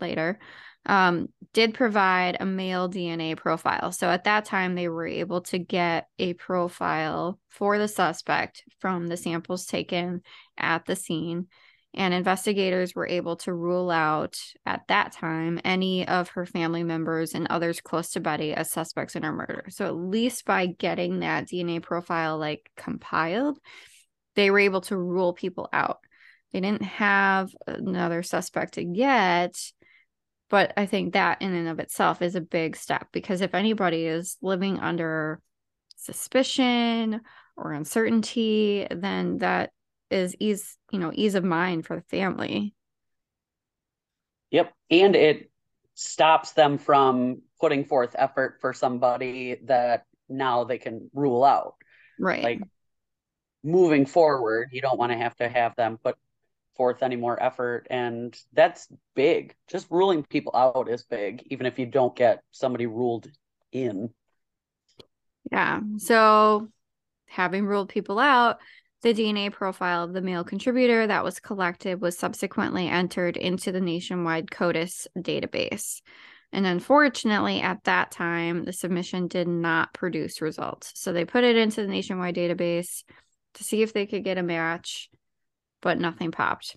later, 0.00 0.38
um, 0.86 1.28
did 1.52 1.74
provide 1.74 2.36
a 2.40 2.46
male 2.46 2.88
DNA 2.88 3.36
profile. 3.36 3.92
So 3.92 4.08
at 4.08 4.24
that 4.24 4.44
time, 4.44 4.74
they 4.74 4.88
were 4.88 5.06
able 5.06 5.42
to 5.42 5.58
get 5.58 6.08
a 6.18 6.34
profile 6.34 7.38
for 7.48 7.78
the 7.78 7.88
suspect 7.88 8.64
from 8.78 9.06
the 9.06 9.16
samples 9.16 9.66
taken 9.66 10.22
at 10.56 10.86
the 10.86 10.96
scene. 10.96 11.48
And 11.92 12.14
investigators 12.14 12.94
were 12.94 13.08
able 13.08 13.36
to 13.38 13.52
rule 13.52 13.90
out 13.90 14.38
at 14.64 14.86
that 14.88 15.12
time 15.12 15.60
any 15.64 16.06
of 16.06 16.28
her 16.30 16.46
family 16.46 16.84
members 16.84 17.34
and 17.34 17.48
others 17.48 17.80
close 17.80 18.10
to 18.12 18.20
Betty 18.20 18.54
as 18.54 18.70
suspects 18.70 19.16
in 19.16 19.24
her 19.24 19.32
murder. 19.32 19.64
So 19.70 19.86
at 19.86 19.96
least 19.96 20.44
by 20.44 20.66
getting 20.66 21.20
that 21.20 21.48
DNA 21.48 21.82
profile 21.82 22.38
like 22.38 22.70
compiled, 22.76 23.58
they 24.36 24.50
were 24.50 24.60
able 24.60 24.82
to 24.82 24.96
rule 24.96 25.32
people 25.32 25.68
out. 25.72 25.98
They 26.52 26.60
didn't 26.60 26.82
have 26.82 27.50
another 27.66 28.22
suspect 28.22 28.78
yet, 28.78 29.56
but 30.48 30.72
I 30.76 30.86
think 30.86 31.14
that 31.14 31.42
in 31.42 31.54
and 31.54 31.68
of 31.68 31.80
itself 31.80 32.22
is 32.22 32.34
a 32.34 32.40
big 32.40 32.76
step 32.76 33.08
because 33.12 33.40
if 33.40 33.54
anybody 33.54 34.06
is 34.06 34.36
living 34.42 34.78
under 34.78 35.40
suspicion 35.96 37.20
or 37.56 37.72
uncertainty, 37.72 38.86
then 38.90 39.38
that 39.38 39.70
is 40.10 40.34
ease, 40.40 40.76
you 40.90 40.98
know, 40.98 41.12
ease 41.14 41.34
of 41.34 41.44
mind 41.44 41.86
for 41.86 41.96
the 41.96 42.02
family. 42.02 42.74
Yep. 44.50 44.72
And 44.90 45.14
it 45.14 45.50
stops 45.94 46.52
them 46.52 46.78
from 46.78 47.42
putting 47.60 47.84
forth 47.84 48.14
effort 48.18 48.58
for 48.60 48.72
somebody 48.72 49.56
that 49.64 50.04
now 50.28 50.64
they 50.64 50.78
can 50.78 51.10
rule 51.12 51.44
out. 51.44 51.74
Right. 52.18 52.42
Like 52.42 52.60
moving 53.62 54.06
forward, 54.06 54.70
you 54.72 54.80
don't 54.80 54.98
want 54.98 55.12
to 55.12 55.18
have 55.18 55.36
to 55.36 55.48
have 55.48 55.76
them 55.76 55.98
put 56.02 56.16
forth 56.76 57.02
any 57.02 57.16
more 57.16 57.40
effort. 57.40 57.86
And 57.90 58.36
that's 58.52 58.88
big. 59.14 59.54
Just 59.68 59.90
ruling 59.90 60.22
people 60.22 60.52
out 60.54 60.88
is 60.88 61.02
big, 61.04 61.42
even 61.50 61.66
if 61.66 61.78
you 61.78 61.86
don't 61.86 62.16
get 62.16 62.42
somebody 62.50 62.86
ruled 62.86 63.28
in. 63.72 64.10
Yeah. 65.52 65.80
So 65.98 66.68
having 67.26 67.66
ruled 67.66 67.90
people 67.90 68.18
out, 68.18 68.58
the 69.02 69.14
DNA 69.14 69.52
profile 69.52 70.04
of 70.04 70.12
the 70.12 70.20
male 70.20 70.44
contributor 70.44 71.06
that 71.06 71.24
was 71.24 71.40
collected 71.40 72.00
was 72.00 72.18
subsequently 72.18 72.88
entered 72.88 73.36
into 73.36 73.72
the 73.72 73.80
nationwide 73.80 74.50
CODIS 74.50 75.06
database. 75.16 76.02
And 76.52 76.66
unfortunately, 76.66 77.60
at 77.60 77.84
that 77.84 78.10
time, 78.10 78.64
the 78.64 78.72
submission 78.72 79.28
did 79.28 79.48
not 79.48 79.94
produce 79.94 80.42
results. 80.42 80.92
So 80.96 81.12
they 81.12 81.24
put 81.24 81.44
it 81.44 81.56
into 81.56 81.82
the 81.82 81.88
nationwide 81.88 82.34
database 82.34 83.04
to 83.54 83.64
see 83.64 83.82
if 83.82 83.92
they 83.92 84.06
could 84.06 84.24
get 84.24 84.38
a 84.38 84.42
match, 84.42 85.08
but 85.80 85.98
nothing 85.98 86.32
popped. 86.32 86.76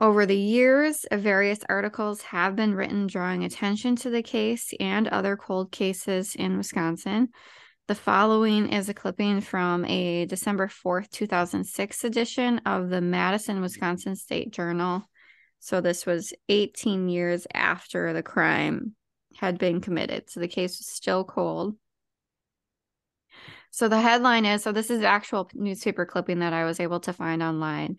Over 0.00 0.26
the 0.26 0.36
years, 0.36 1.06
various 1.12 1.60
articles 1.68 2.22
have 2.22 2.56
been 2.56 2.74
written 2.74 3.06
drawing 3.06 3.44
attention 3.44 3.96
to 3.96 4.10
the 4.10 4.22
case 4.22 4.74
and 4.80 5.06
other 5.06 5.36
cold 5.36 5.70
cases 5.70 6.34
in 6.34 6.56
Wisconsin. 6.56 7.28
The 7.86 7.94
following 7.94 8.72
is 8.72 8.88
a 8.88 8.94
clipping 8.94 9.42
from 9.42 9.84
a 9.84 10.24
December 10.24 10.68
4th, 10.68 11.10
2006 11.10 12.04
edition 12.04 12.62
of 12.64 12.88
the 12.88 13.02
Madison, 13.02 13.60
Wisconsin 13.60 14.16
State 14.16 14.52
Journal. 14.52 15.02
So 15.58 15.82
this 15.82 16.06
was 16.06 16.32
18 16.48 17.10
years 17.10 17.46
after 17.52 18.14
the 18.14 18.22
crime 18.22 18.94
had 19.36 19.58
been 19.58 19.82
committed. 19.82 20.30
So 20.30 20.40
the 20.40 20.48
case 20.48 20.78
was 20.78 20.88
still 20.88 21.24
cold. 21.24 21.76
So 23.70 23.88
the 23.88 24.00
headline 24.00 24.46
is 24.46 24.62
so 24.62 24.72
this 24.72 24.88
is 24.88 25.02
actual 25.02 25.50
newspaper 25.52 26.06
clipping 26.06 26.38
that 26.38 26.54
I 26.54 26.64
was 26.64 26.80
able 26.80 27.00
to 27.00 27.12
find 27.12 27.42
online. 27.42 27.98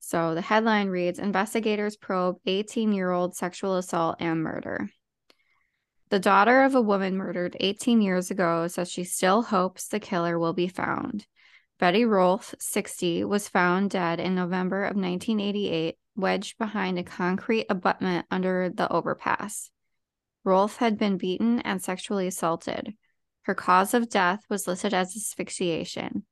So 0.00 0.34
the 0.34 0.40
headline 0.40 0.88
reads 0.88 1.18
Investigators 1.18 1.96
probe 1.96 2.36
18 2.46 2.90
year 2.94 3.10
old 3.10 3.36
sexual 3.36 3.76
assault 3.76 4.16
and 4.18 4.42
murder. 4.42 4.88
The 6.08 6.20
daughter 6.20 6.62
of 6.62 6.76
a 6.76 6.80
woman 6.80 7.16
murdered 7.16 7.56
18 7.58 8.00
years 8.00 8.30
ago 8.30 8.68
says 8.68 8.90
she 8.90 9.02
still 9.02 9.42
hopes 9.42 9.88
the 9.88 9.98
killer 9.98 10.38
will 10.38 10.52
be 10.52 10.68
found. 10.68 11.26
Betty 11.78 12.04
Rolfe, 12.04 12.54
60, 12.60 13.24
was 13.24 13.48
found 13.48 13.90
dead 13.90 14.20
in 14.20 14.34
November 14.34 14.84
of 14.84 14.96
1988, 14.96 15.98
wedged 16.14 16.58
behind 16.58 16.98
a 16.98 17.02
concrete 17.02 17.66
abutment 17.68 18.24
under 18.30 18.70
the 18.70 18.90
overpass. 18.90 19.70
Rolfe 20.44 20.76
had 20.76 20.96
been 20.96 21.18
beaten 21.18 21.58
and 21.60 21.82
sexually 21.82 22.28
assaulted. 22.28 22.94
Her 23.42 23.54
cause 23.54 23.92
of 23.92 24.08
death 24.08 24.44
was 24.48 24.68
listed 24.68 24.94
as 24.94 25.16
asphyxiation. 25.16 26.24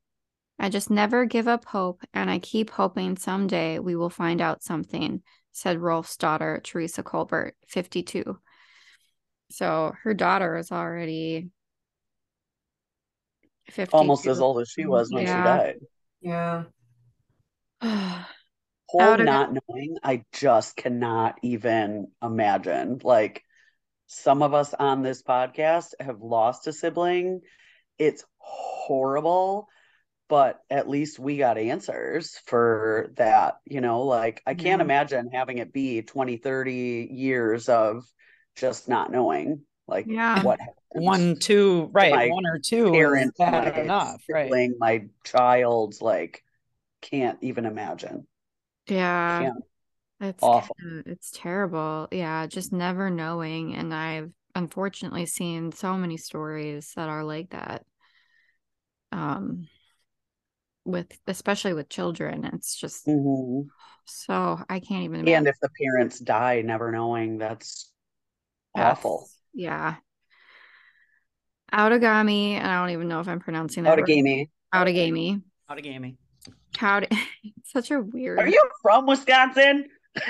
I 0.57 0.69
just 0.69 0.89
never 0.89 1.27
give 1.27 1.49
up 1.49 1.65
hope, 1.65 2.01
and 2.15 2.31
I 2.31 2.39
keep 2.39 2.71
hoping 2.71 3.17
someday 3.17 3.81
we 3.81 3.97
will 3.97 4.09
find 4.09 4.41
out 4.41 4.63
something, 4.63 5.23
said 5.51 5.81
Rolfe's 5.81 6.17
daughter, 6.17 6.61
Teresa 6.63 7.03
Colbert, 7.03 7.57
52. 7.67 8.39
So 9.50 9.94
her 10.02 10.14
daughter 10.14 10.57
is 10.57 10.72
already 10.72 11.50
52. 13.70 13.96
Almost 13.96 14.26
as 14.26 14.40
old 14.40 14.61
as 14.61 14.68
she 14.70 14.87
was 14.87 15.11
when 15.12 15.24
Yeah. 15.24 15.37
she 15.37 15.44
died. 15.44 15.76
Yeah. 16.20 16.64
Whole 18.88 19.00
Out 19.02 19.20
of- 19.20 19.26
not 19.26 19.52
knowing, 19.52 19.96
I 20.02 20.24
just 20.33 20.76
cannot 20.76 21.38
even 21.42 22.09
imagine. 22.22 23.00
Like 23.02 23.42
some 24.07 24.42
of 24.42 24.54
us 24.54 24.74
on 24.74 25.02
this 25.02 25.22
podcast 25.22 25.94
have 25.98 26.20
lost 26.20 26.66
a 26.66 26.72
sibling. 26.72 27.40
It's 27.98 28.24
horrible, 28.38 29.68
but 30.28 30.61
at 30.70 30.88
least 30.88 31.18
we 31.18 31.37
got 31.38 31.59
answers 31.59 32.38
for 32.46 33.11
that. 33.16 33.57
You 33.64 33.80
know, 33.80 34.02
like 34.02 34.42
I 34.46 34.54
can't 34.54 34.80
Yeah. 34.80 34.85
imagine 34.85 35.30
having 35.33 35.59
it 35.59 35.72
be 35.72 36.02
20, 36.02 36.37
30 36.37 37.09
years 37.11 37.68
of 37.68 38.04
just 38.57 38.88
not 38.88 39.11
knowing 39.12 39.62
like 39.87 40.07
Yeah. 40.11 40.43
what 40.43 40.61
happened. 40.61 40.77
One, 40.90 41.37
two, 41.38 41.90
right? 41.93 42.12
my 42.12 42.29
one 42.29 42.47
or 42.47 42.59
two 42.59 42.93
parent, 42.93 43.31
is 43.31 43.33
bad 43.38 43.67
my 43.75 43.81
enough, 43.81 44.25
right? 44.29 44.51
my 44.79 45.07
child's 45.25 46.01
like 46.03 46.45
can't 47.03 47.38
even 47.43 47.67
imagine. 47.67 48.27
yeah. 48.87 49.38
Can't. 49.40 49.64
It's 50.21 50.43
Awful. 50.43 50.77
kinda- 50.79 51.05
it's 51.11 51.31
terrible. 51.33 52.09
Yeah, 52.12 52.47
just 52.47 52.73
never 52.73 53.11
knowing. 53.11 53.75
And 53.75 53.95
I've 53.95 54.33
unfortunately 54.55 55.27
seen 55.27 55.73
so 55.73 55.97
many 55.97 56.17
stories 56.19 56.93
that 56.97 57.09
are 57.09 57.25
like 57.25 57.51
that. 57.51 57.87
Um 59.12 59.69
with 60.85 61.19
especially 61.27 61.73
with 61.73 61.88
children. 61.88 62.45
It's 62.45 62.75
just 62.77 63.07
Mhm. 63.07 63.71
so 64.07 64.61
I 64.69 64.81
can't 64.81 65.05
even 65.05 65.27
And 65.27 65.49
if 65.49 65.59
the 65.61 65.71
parents 65.81 66.19
die 66.19 66.61
never 66.62 66.93
knowing, 66.93 67.38
that's 67.38 67.90
awful. 68.75 69.19
That's- 69.19 69.39
Yeah. 69.55 69.95
Outagamie, 71.73 72.53
and 72.53 72.67
I 72.67 72.81
don't 72.81 72.91
even 72.91 73.09
know 73.09 73.21
if 73.21 73.29
I'm 73.29 73.41
pronouncing 73.41 73.83
that. 73.85 73.99
right. 73.99 74.07
Outagamie. 74.72 75.43
Outagamie. 75.70 76.16
Out 76.81 77.05
of 77.11 77.18
such 77.64 77.91
a 77.91 78.01
weird 78.01 78.39
Are 78.39 78.47
you 78.49 78.62
from 78.83 79.07
Wisconsin? 79.07 79.87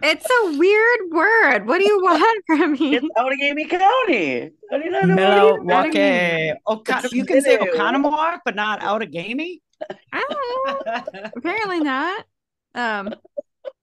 It's 0.00 0.26
a 0.30 0.56
weird 0.58 1.00
word. 1.10 1.66
What 1.66 1.78
do 1.78 1.84
you 1.84 2.00
want 2.00 2.44
from 2.46 2.72
me? 2.72 2.94
It's 2.96 3.06
Outagamie 3.16 3.68
County. 3.68 4.50
How 4.70 4.78
do 4.78 4.84
you 4.84 4.90
not 4.90 5.08
know 5.08 5.58
Outagamie 5.58 5.68
County? 5.68 5.98
Milwaukee. 5.98 6.52
Okana, 6.68 7.12
you 7.12 7.24
can 7.24 7.40
say 7.42 7.56
new. 7.56 7.72
Oconomowoc, 7.72 8.38
but 8.44 8.54
not 8.54 8.80
out 8.82 9.02
of 9.02 9.10
gaming. 9.10 9.58
I 10.12 10.24
don't 10.28 10.86
know. 10.86 11.30
Apparently 11.36 11.80
not. 11.80 12.24
Um, 12.76 13.14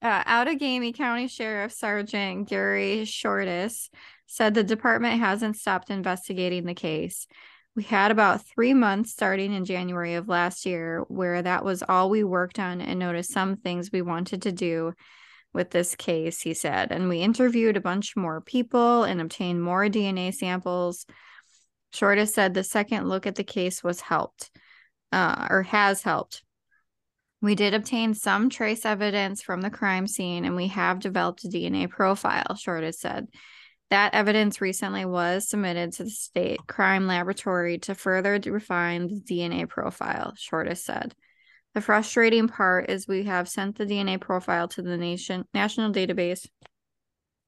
uh, 0.02 0.24
Outagamie 0.24 0.96
County 0.96 1.28
Sheriff 1.28 1.72
Sergeant 1.72 2.48
Gary 2.48 3.04
Shortis 3.06 3.90
said 4.28 4.54
the 4.54 4.64
department 4.64 5.20
hasn't 5.20 5.58
stopped 5.58 5.90
investigating 5.90 6.66
the 6.66 6.74
case. 6.74 7.28
We 7.76 7.84
had 7.84 8.12
about 8.12 8.48
three 8.48 8.74
months 8.74 9.12
starting 9.12 9.54
in 9.54 9.66
January 9.66 10.16
of 10.16 10.30
last 10.30 10.66
year 10.66 11.04
where 11.10 11.42
that 11.42 11.66
was 11.66 11.84
all 11.84 12.10
we 12.10 12.24
worked 12.24 12.58
on 12.58 12.80
and 12.80 13.00
noticed 13.00 13.32
some 13.32 13.58
things 13.58 13.92
we 13.92 14.02
wanted 14.02 14.44
to 14.44 14.52
do 14.52 14.94
with 15.54 15.72
this 15.72 15.96
case, 15.96 16.42
he 16.42 16.54
said. 16.54 16.92
And 16.92 17.10
we 17.10 17.20
interviewed 17.20 17.76
a 17.76 17.82
bunch 17.82 18.16
more 18.16 18.42
people 18.42 19.04
and 19.04 19.20
obtained 19.20 19.62
more 19.62 19.86
DNA 19.86 20.34
samples. 20.34 21.06
Shorta 21.94 22.28
said 22.28 22.54
the 22.54 22.64
second 22.64 23.10
look 23.10 23.28
at 23.28 23.36
the 23.36 23.44
case 23.44 23.84
was 23.84 24.02
helped 24.02 24.52
uh, 25.12 25.48
or 25.50 25.64
has 25.64 26.02
helped. 26.02 26.45
We 27.42 27.56
did 27.56 27.74
obtain 27.74 28.14
some 28.14 28.50
trace 28.50 28.86
evidence 28.86 29.42
from 29.42 29.62
the 29.62 29.70
crime 29.70 30.08
scene 30.08 30.46
and 30.46 30.56
we 30.56 30.68
have 30.68 31.00
developed 31.00 31.44
a 31.44 31.48
DNA 31.48 31.90
profile, 31.90 32.56
Shorta 32.56 32.94
said. 32.94 33.28
That 33.92 34.16
evidence 34.16 34.62
recently 34.62 35.06
was 35.06 35.48
submitted 35.48 35.94
to 35.94 36.06
the 36.06 36.10
state 36.10 36.60
crime 36.68 37.06
laboratory 37.06 37.78
to 37.80 37.94
further 37.94 38.40
refine 38.44 39.08
the 39.08 39.22
DNA 39.22 39.70
profile, 39.70 40.34
Shorta 40.38 40.76
said. 40.76 41.14
The 41.76 41.82
frustrating 41.82 42.48
part 42.48 42.90
is 42.90 43.08
we 43.08 43.24
have 43.24 43.50
sent 43.50 43.78
the 43.78 43.86
DNA 43.86 44.20
profile 44.20 44.68
to 44.70 44.82
the 44.82 44.98
nation 44.98 45.46
national 45.54 45.92
database 45.92 46.48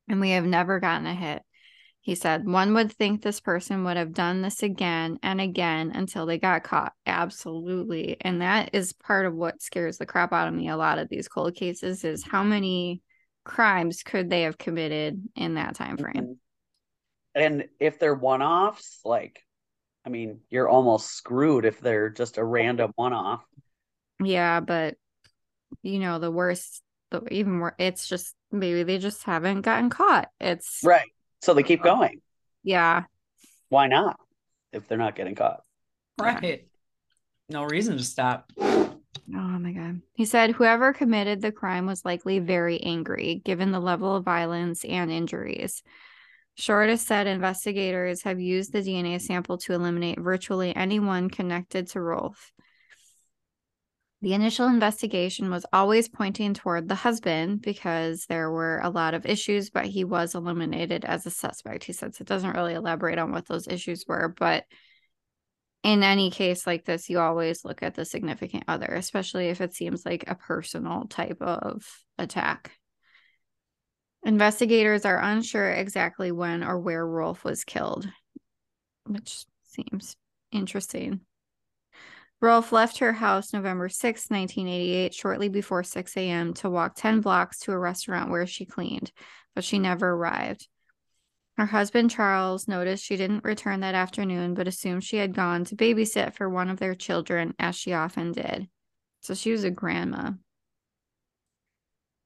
and 0.09 0.19
we 0.19 0.31
have 0.31 0.45
never 0.45 0.79
gotten 0.79 1.07
a 1.07 1.15
hit. 1.15 1.41
He 2.07 2.15
said, 2.15 2.47
one 2.47 2.73
would 2.73 2.93
think 2.93 3.21
this 3.21 3.41
person 3.41 3.83
would 3.83 3.97
have 3.97 4.13
done 4.13 4.41
this 4.41 4.63
again 4.63 5.19
and 5.23 5.41
again 5.41 5.91
until 5.93 6.25
they 6.25 6.39
got 6.39 6.63
caught. 6.63 6.93
Absolutely. 7.05 8.15
And 8.21 8.41
that 8.41 8.69
is 8.71 8.93
part 8.93 9.25
of 9.25 9.35
what 9.35 9.61
scares 9.61 9.97
the 9.97 10.05
crap 10.05 10.31
out 10.31 10.47
of 10.47 10.53
me 10.53 10.69
a 10.69 10.77
lot 10.77 10.99
of 10.99 11.09
these 11.09 11.27
cold 11.27 11.55
cases 11.55 12.05
is 12.05 12.23
how 12.23 12.43
many 12.45 13.01
crimes 13.43 14.03
could 14.03 14.29
they 14.29 14.43
have 14.43 14.57
committed 14.57 15.21
in 15.35 15.55
that 15.55 15.75
time 15.75 15.97
frame. 15.97 16.13
Mhm. 16.15 16.37
And 17.35 17.69
if 17.77 17.99
they're 17.99 18.15
one-offs, 18.15 19.01
like, 19.03 19.45
I 20.05 20.09
mean, 20.09 20.39
you're 20.49 20.69
almost 20.69 21.11
screwed 21.11 21.65
if 21.65 21.81
they're 21.81 22.09
just 22.09 22.37
a 22.37 22.43
random 22.45 22.93
one-off. 22.95 23.45
Yeah, 24.23 24.61
but 24.61 24.95
you 25.81 25.99
know, 25.99 26.19
the 26.19 26.31
worst 26.31 26.81
the 27.11 27.21
even 27.33 27.59
more 27.59 27.75
it's 27.77 28.07
just 28.07 28.33
maybe 28.49 28.83
they 28.83 28.97
just 28.97 29.23
haven't 29.23 29.63
gotten 29.63 29.89
caught. 29.89 30.29
It's 30.39 30.85
Right. 30.85 31.11
So 31.41 31.53
they 31.53 31.63
keep 31.63 31.85
uh-huh. 31.85 31.95
going. 31.95 32.21
yeah. 32.63 33.03
Why 33.69 33.87
not? 33.87 34.19
If 34.71 34.87
they're 34.87 34.97
not 34.97 35.15
getting 35.15 35.35
caught. 35.35 35.61
Yeah. 36.19 36.39
Right. 36.41 36.67
No 37.49 37.63
reason 37.63 37.97
to 37.97 38.03
stop. 38.03 38.51
Oh 38.59 39.59
my 39.59 39.71
God. 39.71 40.01
He 40.13 40.25
said 40.25 40.51
whoever 40.51 40.93
committed 40.93 41.41
the 41.41 41.51
crime 41.51 41.85
was 41.85 42.05
likely 42.05 42.39
very 42.39 42.81
angry 42.81 43.41
given 43.43 43.71
the 43.71 43.79
level 43.79 44.15
of 44.15 44.23
violence 44.23 44.85
and 44.85 45.11
injuries. 45.11 45.83
Shorta 46.57 46.97
said 46.97 47.27
investigators 47.27 48.23
have 48.23 48.39
used 48.39 48.71
the 48.73 48.79
DNA 48.79 49.21
sample 49.21 49.57
to 49.59 49.73
eliminate 49.73 50.19
virtually 50.19 50.75
anyone 50.75 51.29
connected 51.29 51.87
to 51.89 52.01
Rolfe. 52.01 52.51
The 54.21 54.33
initial 54.33 54.67
investigation 54.67 55.51
was 55.51 55.65
always 55.71 56.09
pointing 56.09 56.55
toward 56.55 56.89
the 56.89 56.95
husband 56.95 57.61
because 57.61 58.25
there 58.25 58.49
were 58.49 58.79
a 58.83 58.89
lot 58.89 59.13
of 59.13 59.27
issues, 59.27 59.69
but 59.69 59.85
he 59.85 60.03
was 60.03 60.33
eliminated 60.33 61.05
as 61.05 61.27
a 61.27 61.29
suspect. 61.29 61.83
He 61.83 61.93
says 61.93 62.19
it 62.19 62.25
doesn't 62.25 62.55
really 62.55 62.73
elaborate 62.73 63.19
on 63.19 63.31
what 63.31 63.45
those 63.45 63.67
issues 63.67 64.05
were, 64.07 64.33
but 64.37 64.65
in 65.83 66.01
any 66.01 66.31
case 66.31 66.65
like 66.65 66.83
this, 66.83 67.09
you 67.09 67.19
always 67.19 67.63
look 67.63 67.83
at 67.83 67.93
the 67.93 68.05
significant 68.05 68.63
other, 68.67 68.87
especially 68.87 69.49
if 69.49 69.61
it 69.61 69.75
seems 69.75 70.03
like 70.03 70.23
a 70.27 70.35
personal 70.35 71.05
type 71.05 71.39
of 71.39 71.85
attack. 72.17 72.71
Investigators 74.25 75.05
are 75.05 75.21
unsure 75.21 75.71
exactly 75.71 76.31
when 76.31 76.63
or 76.63 76.79
where 76.79 77.05
Rolfe 77.05 77.43
was 77.43 77.63
killed, 77.63 78.09
which 79.05 79.45
seems 79.63 80.17
interesting. 80.51 81.21
Rolfe 82.39 82.71
left 82.71 82.99
her 82.99 83.13
house 83.13 83.51
November 83.51 83.89
6, 83.89 84.29
1988, 84.29 85.13
shortly 85.13 85.49
before 85.49 85.83
6 85.83 86.17
a.m., 86.17 86.53
to 86.55 86.69
walk 86.69 86.93
10 86.95 87.21
blocks 87.21 87.59
to 87.59 87.71
a 87.71 87.79
restaurant 87.79 88.29
where 88.29 88.45
she 88.45 88.65
cleaned, 88.65 89.11
but 89.55 89.63
she 89.63 89.79
never 89.79 90.09
arrived. 90.09 90.67
Her 91.57 91.65
husband, 91.65 92.11
Charles, 92.11 92.67
noticed 92.67 93.03
she 93.03 93.17
didn't 93.17 93.43
return 93.43 93.79
that 93.79 93.95
afternoon, 93.95 94.53
but 94.53 94.67
assumed 94.67 95.03
she 95.03 95.17
had 95.17 95.33
gone 95.33 95.65
to 95.65 95.75
babysit 95.75 96.35
for 96.35 96.47
one 96.47 96.69
of 96.69 96.77
their 96.77 96.93
children, 96.93 97.55
as 97.57 97.75
she 97.75 97.93
often 97.93 98.31
did. 98.31 98.69
So 99.21 99.33
she 99.33 99.51
was 99.51 99.63
a 99.63 99.71
grandma. 99.71 100.33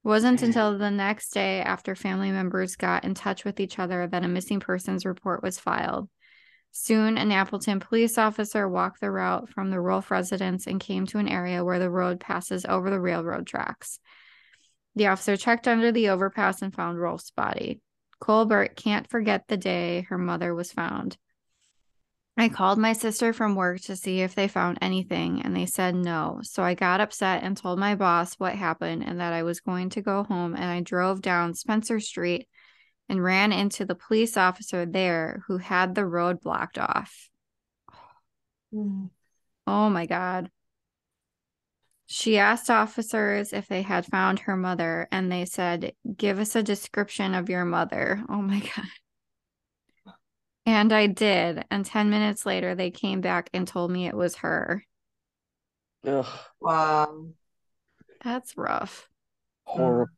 It 0.04 0.08
wasn't 0.08 0.40
mm-hmm. 0.40 0.46
until 0.46 0.76
the 0.76 0.90
next 0.90 1.30
day, 1.30 1.62
after 1.62 1.94
family 1.94 2.30
members 2.30 2.76
got 2.76 3.04
in 3.04 3.14
touch 3.14 3.46
with 3.46 3.60
each 3.60 3.78
other, 3.78 4.06
that 4.06 4.24
a 4.24 4.28
missing 4.28 4.60
persons 4.60 5.06
report 5.06 5.42
was 5.42 5.58
filed. 5.58 6.10
Soon, 6.74 7.18
an 7.18 7.30
Appleton 7.30 7.80
police 7.80 8.16
officer 8.16 8.66
walked 8.66 9.00
the 9.00 9.10
route 9.10 9.50
from 9.50 9.70
the 9.70 9.78
Rolfe 9.78 10.10
residence 10.10 10.66
and 10.66 10.80
came 10.80 11.06
to 11.06 11.18
an 11.18 11.28
area 11.28 11.62
where 11.62 11.78
the 11.78 11.90
road 11.90 12.18
passes 12.18 12.64
over 12.64 12.88
the 12.88 13.00
railroad 13.00 13.46
tracks. 13.46 14.00
The 14.96 15.08
officer 15.08 15.36
checked 15.36 15.68
under 15.68 15.92
the 15.92 16.08
overpass 16.08 16.62
and 16.62 16.74
found 16.74 16.98
Rolfe's 16.98 17.30
body. 17.30 17.82
Colbert 18.20 18.74
can't 18.76 19.08
forget 19.08 19.48
the 19.48 19.58
day 19.58 20.06
her 20.08 20.16
mother 20.16 20.54
was 20.54 20.72
found. 20.72 21.18
I 22.38 22.48
called 22.48 22.78
my 22.78 22.94
sister 22.94 23.34
from 23.34 23.54
work 23.54 23.82
to 23.82 23.96
see 23.96 24.22
if 24.22 24.34
they 24.34 24.48
found 24.48 24.78
anything, 24.80 25.42
and 25.42 25.54
they 25.54 25.66
said 25.66 25.94
no. 25.94 26.40
So 26.42 26.62
I 26.62 26.72
got 26.72 27.02
upset 27.02 27.42
and 27.42 27.54
told 27.54 27.78
my 27.78 27.94
boss 27.94 28.34
what 28.34 28.54
happened 28.54 29.04
and 29.04 29.20
that 29.20 29.34
I 29.34 29.42
was 29.42 29.60
going 29.60 29.90
to 29.90 30.00
go 30.00 30.22
home. 30.22 30.54
And 30.54 30.64
I 30.64 30.80
drove 30.80 31.20
down 31.20 31.52
Spencer 31.52 32.00
Street 32.00 32.48
and 33.08 33.22
ran 33.22 33.52
into 33.52 33.84
the 33.84 33.94
police 33.94 34.36
officer 34.36 34.86
there 34.86 35.42
who 35.46 35.58
had 35.58 35.94
the 35.94 36.06
road 36.06 36.40
blocked 36.40 36.78
off. 36.78 37.28
Mm. 38.72 39.10
Oh 39.66 39.90
my 39.90 40.06
God. 40.06 40.50
She 42.06 42.36
asked 42.38 42.68
officers 42.68 43.52
if 43.52 43.68
they 43.68 43.82
had 43.82 44.04
found 44.06 44.40
her 44.40 44.56
mother, 44.56 45.08
and 45.10 45.32
they 45.32 45.44
said, 45.44 45.94
Give 46.16 46.38
us 46.38 46.54
a 46.54 46.62
description 46.62 47.34
of 47.34 47.48
your 47.48 47.64
mother. 47.64 48.22
Oh 48.28 48.42
my 48.42 48.60
God. 48.76 48.86
And 50.66 50.92
I 50.92 51.06
did. 51.06 51.64
And 51.70 51.84
10 51.84 52.10
minutes 52.10 52.46
later, 52.46 52.74
they 52.74 52.90
came 52.90 53.20
back 53.20 53.50
and 53.52 53.66
told 53.66 53.90
me 53.90 54.06
it 54.06 54.16
was 54.16 54.36
her. 54.36 54.84
Ugh, 56.04 56.26
Wow. 56.60 57.28
That's 58.22 58.56
rough. 58.56 59.08
horrible. 59.64 60.12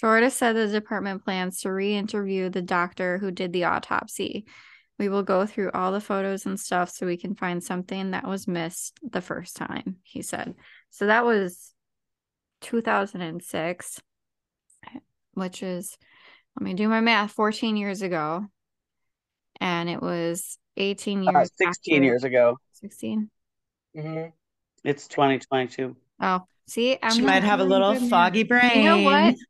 Shorta 0.00 0.30
said 0.30 0.54
the 0.56 0.66
department 0.68 1.24
plans 1.24 1.60
to 1.60 1.72
re 1.72 1.94
interview 1.94 2.48
the 2.48 2.62
doctor 2.62 3.18
who 3.18 3.30
did 3.30 3.52
the 3.52 3.64
autopsy. 3.64 4.46
We 4.98 5.08
will 5.10 5.22
go 5.22 5.44
through 5.46 5.72
all 5.72 5.92
the 5.92 6.00
photos 6.00 6.46
and 6.46 6.58
stuff 6.58 6.90
so 6.90 7.06
we 7.06 7.16
can 7.16 7.34
find 7.34 7.62
something 7.62 8.12
that 8.12 8.26
was 8.26 8.48
missed 8.48 8.98
the 9.02 9.20
first 9.20 9.56
time, 9.56 9.96
he 10.02 10.22
said. 10.22 10.54
So 10.90 11.06
that 11.06 11.24
was 11.24 11.72
2006, 12.62 14.00
which 15.34 15.62
is, 15.62 15.96
let 16.58 16.64
me 16.64 16.74
do 16.74 16.88
my 16.88 17.00
math, 17.00 17.32
14 17.32 17.76
years 17.76 18.02
ago. 18.02 18.46
And 19.60 19.88
it 19.90 20.00
was 20.00 20.58
18 20.76 21.26
Uh, 21.28 21.32
years. 21.32 21.50
16 21.56 21.94
after- 21.96 22.04
years 22.04 22.24
ago. 22.24 22.58
16. 22.72 23.30
Mhm. 23.94 24.32
It's 24.84 25.08
2022. 25.08 25.96
Oh, 26.20 26.40
see, 26.70 26.98
I'm 27.02 27.12
she 27.12 27.20
not 27.20 27.26
might 27.26 27.42
have 27.42 27.60
a 27.60 27.64
little 27.64 27.94
foggy 28.08 28.42
brain. 28.44 28.78
You 28.78 28.84
know 28.84 29.02
what? 29.02 29.34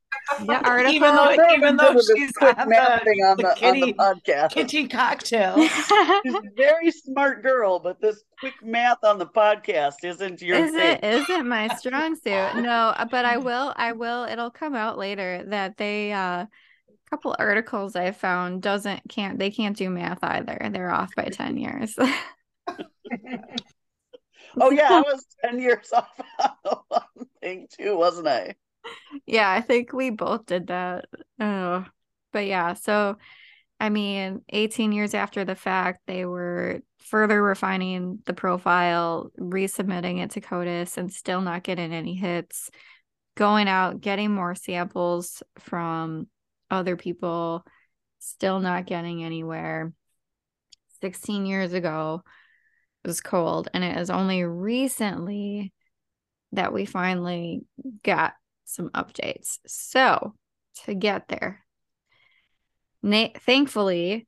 The 0.46 0.54
article. 0.68 0.92
Even 0.92 1.14
though, 1.14 1.34
Very 1.36 1.54
even 1.56 1.76
good 1.76 1.78
though 1.78 1.94
with 1.94 2.06
this 2.08 2.16
she's 2.18 2.32
quick 2.32 2.58
on 2.58 2.68
the, 2.68 2.76
on 2.76 3.36
the 3.36 3.42
the, 3.42 3.48
on 3.48 3.54
kitty, 3.56 3.80
the 3.80 3.92
podcast. 3.94 4.50
kitty 4.50 4.88
cocktail. 4.88 5.56
She's 5.68 6.34
a 6.34 6.42
very 6.56 6.90
smart 6.90 7.42
girl, 7.42 7.78
but 7.78 8.00
this 8.00 8.22
quick 8.40 8.54
math 8.62 8.98
on 9.04 9.18
the 9.18 9.26
podcast 9.26 10.04
isn't 10.04 10.42
your 10.42 10.56
is 10.56 10.72
thing. 10.72 10.98
it 11.02 11.04
isn't 11.04 11.48
my 11.48 11.68
strong 11.76 12.16
suit 12.16 12.24
no 12.56 12.92
uh, 12.96 13.04
but 13.10 13.24
i 13.24 13.36
will 13.36 13.72
i 13.76 13.92
will 13.92 14.24
it'll 14.24 14.50
come 14.50 14.74
out 14.74 14.98
later 14.98 15.44
that 15.46 15.76
they 15.76 16.12
uh 16.12 16.44
a 16.44 16.48
couple 17.10 17.36
articles 17.38 17.94
i 17.96 18.10
found 18.10 18.62
doesn't 18.62 19.02
can't 19.08 19.38
they 19.38 19.50
can't 19.50 19.76
do 19.76 19.90
math 19.90 20.18
either 20.22 20.70
they're 20.72 20.90
off 20.90 21.14
by 21.16 21.24
10 21.24 21.56
years 21.56 21.96
Oh 24.58 24.70
yeah, 24.70 24.88
I 24.90 25.00
was 25.00 25.24
10 25.44 25.60
years 25.60 25.92
off 25.96 26.20
on 26.38 26.50
the 26.64 26.78
one 26.88 27.26
thing 27.40 27.68
too, 27.70 27.96
wasn't 27.96 28.28
I? 28.28 28.54
yeah 29.26 29.50
i 29.50 29.60
think 29.60 29.92
we 29.92 30.10
both 30.10 30.46
did 30.46 30.68
that 30.68 31.06
oh 31.40 31.84
but 32.32 32.46
yeah 32.46 32.74
so 32.74 33.16
i 33.78 33.88
mean 33.88 34.42
18 34.48 34.92
years 34.92 35.14
after 35.14 35.44
the 35.44 35.54
fact 35.54 36.00
they 36.06 36.24
were 36.24 36.80
further 36.98 37.42
refining 37.42 38.18
the 38.26 38.32
profile 38.32 39.30
resubmitting 39.38 40.22
it 40.22 40.30
to 40.30 40.40
codis 40.40 40.96
and 40.96 41.12
still 41.12 41.40
not 41.40 41.62
getting 41.62 41.92
any 41.92 42.14
hits 42.14 42.70
going 43.36 43.68
out 43.68 44.00
getting 44.00 44.30
more 44.32 44.54
samples 44.54 45.42
from 45.58 46.26
other 46.70 46.96
people 46.96 47.64
still 48.18 48.60
not 48.60 48.86
getting 48.86 49.24
anywhere 49.24 49.92
16 51.00 51.46
years 51.46 51.72
ago 51.72 52.22
was 53.04 53.20
cold 53.20 53.68
and 53.72 53.84
it 53.84 53.96
is 53.96 54.10
only 54.10 54.44
recently 54.44 55.72
that 56.52 56.72
we 56.72 56.84
finally 56.84 57.62
got 58.02 58.34
some 58.64 58.90
updates. 58.90 59.58
So, 59.66 60.34
to 60.84 60.94
get 60.94 61.28
there, 61.28 61.64
na- 63.02 63.28
thankfully, 63.40 64.26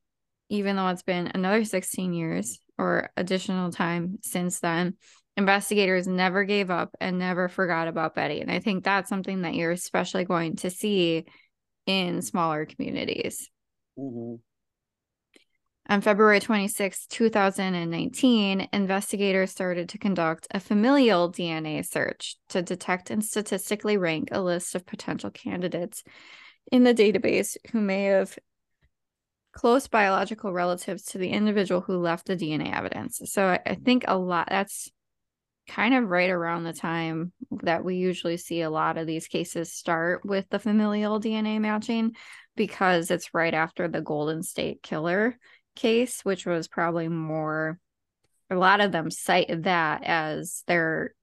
even 0.48 0.76
though 0.76 0.88
it's 0.88 1.02
been 1.02 1.30
another 1.34 1.64
16 1.64 2.12
years 2.12 2.58
or 2.78 3.10
additional 3.16 3.70
time 3.70 4.18
since 4.22 4.60
then, 4.60 4.94
investigators 5.36 6.06
never 6.06 6.44
gave 6.44 6.70
up 6.70 6.94
and 7.00 7.18
never 7.18 7.48
forgot 7.48 7.88
about 7.88 8.14
Betty. 8.14 8.40
And 8.40 8.50
I 8.50 8.60
think 8.60 8.84
that's 8.84 9.08
something 9.08 9.42
that 9.42 9.54
you're 9.54 9.70
especially 9.70 10.24
going 10.24 10.56
to 10.56 10.70
see 10.70 11.24
in 11.86 12.22
smaller 12.22 12.66
communities. 12.66 13.50
Mm-hmm. 13.98 14.36
On 15.92 16.00
February 16.00 16.40
26, 16.40 17.06
2019, 17.08 18.68
investigators 18.72 19.50
started 19.50 19.90
to 19.90 19.98
conduct 19.98 20.48
a 20.50 20.58
familial 20.58 21.30
DNA 21.30 21.86
search 21.86 22.36
to 22.48 22.62
detect 22.62 23.10
and 23.10 23.22
statistically 23.22 23.98
rank 23.98 24.30
a 24.32 24.40
list 24.40 24.74
of 24.74 24.86
potential 24.86 25.30
candidates 25.30 26.02
in 26.70 26.84
the 26.84 26.94
database 26.94 27.58
who 27.72 27.80
may 27.82 28.04
have 28.04 28.38
close 29.52 29.86
biological 29.86 30.50
relatives 30.50 31.02
to 31.02 31.18
the 31.18 31.28
individual 31.28 31.82
who 31.82 31.98
left 31.98 32.24
the 32.24 32.38
DNA 32.38 32.74
evidence. 32.74 33.20
So 33.26 33.48
I 33.48 33.74
think 33.74 34.06
a 34.08 34.16
lot 34.16 34.48
that's 34.48 34.90
kind 35.68 35.92
of 35.92 36.08
right 36.08 36.30
around 36.30 36.64
the 36.64 36.72
time 36.72 37.34
that 37.64 37.84
we 37.84 37.96
usually 37.96 38.38
see 38.38 38.62
a 38.62 38.70
lot 38.70 38.96
of 38.96 39.06
these 39.06 39.28
cases 39.28 39.70
start 39.70 40.24
with 40.24 40.48
the 40.48 40.58
familial 40.58 41.20
DNA 41.20 41.60
matching 41.60 42.16
because 42.56 43.10
it's 43.10 43.34
right 43.34 43.52
after 43.52 43.88
the 43.88 44.00
Golden 44.00 44.42
State 44.42 44.82
Killer 44.82 45.36
case, 45.74 46.24
which 46.24 46.46
was 46.46 46.68
probably 46.68 47.08
more, 47.08 47.78
a 48.50 48.56
lot 48.56 48.80
of 48.80 48.92
them 48.92 49.10
cite 49.10 49.62
that 49.64 50.02
as 50.04 50.62
their, 50.66 51.14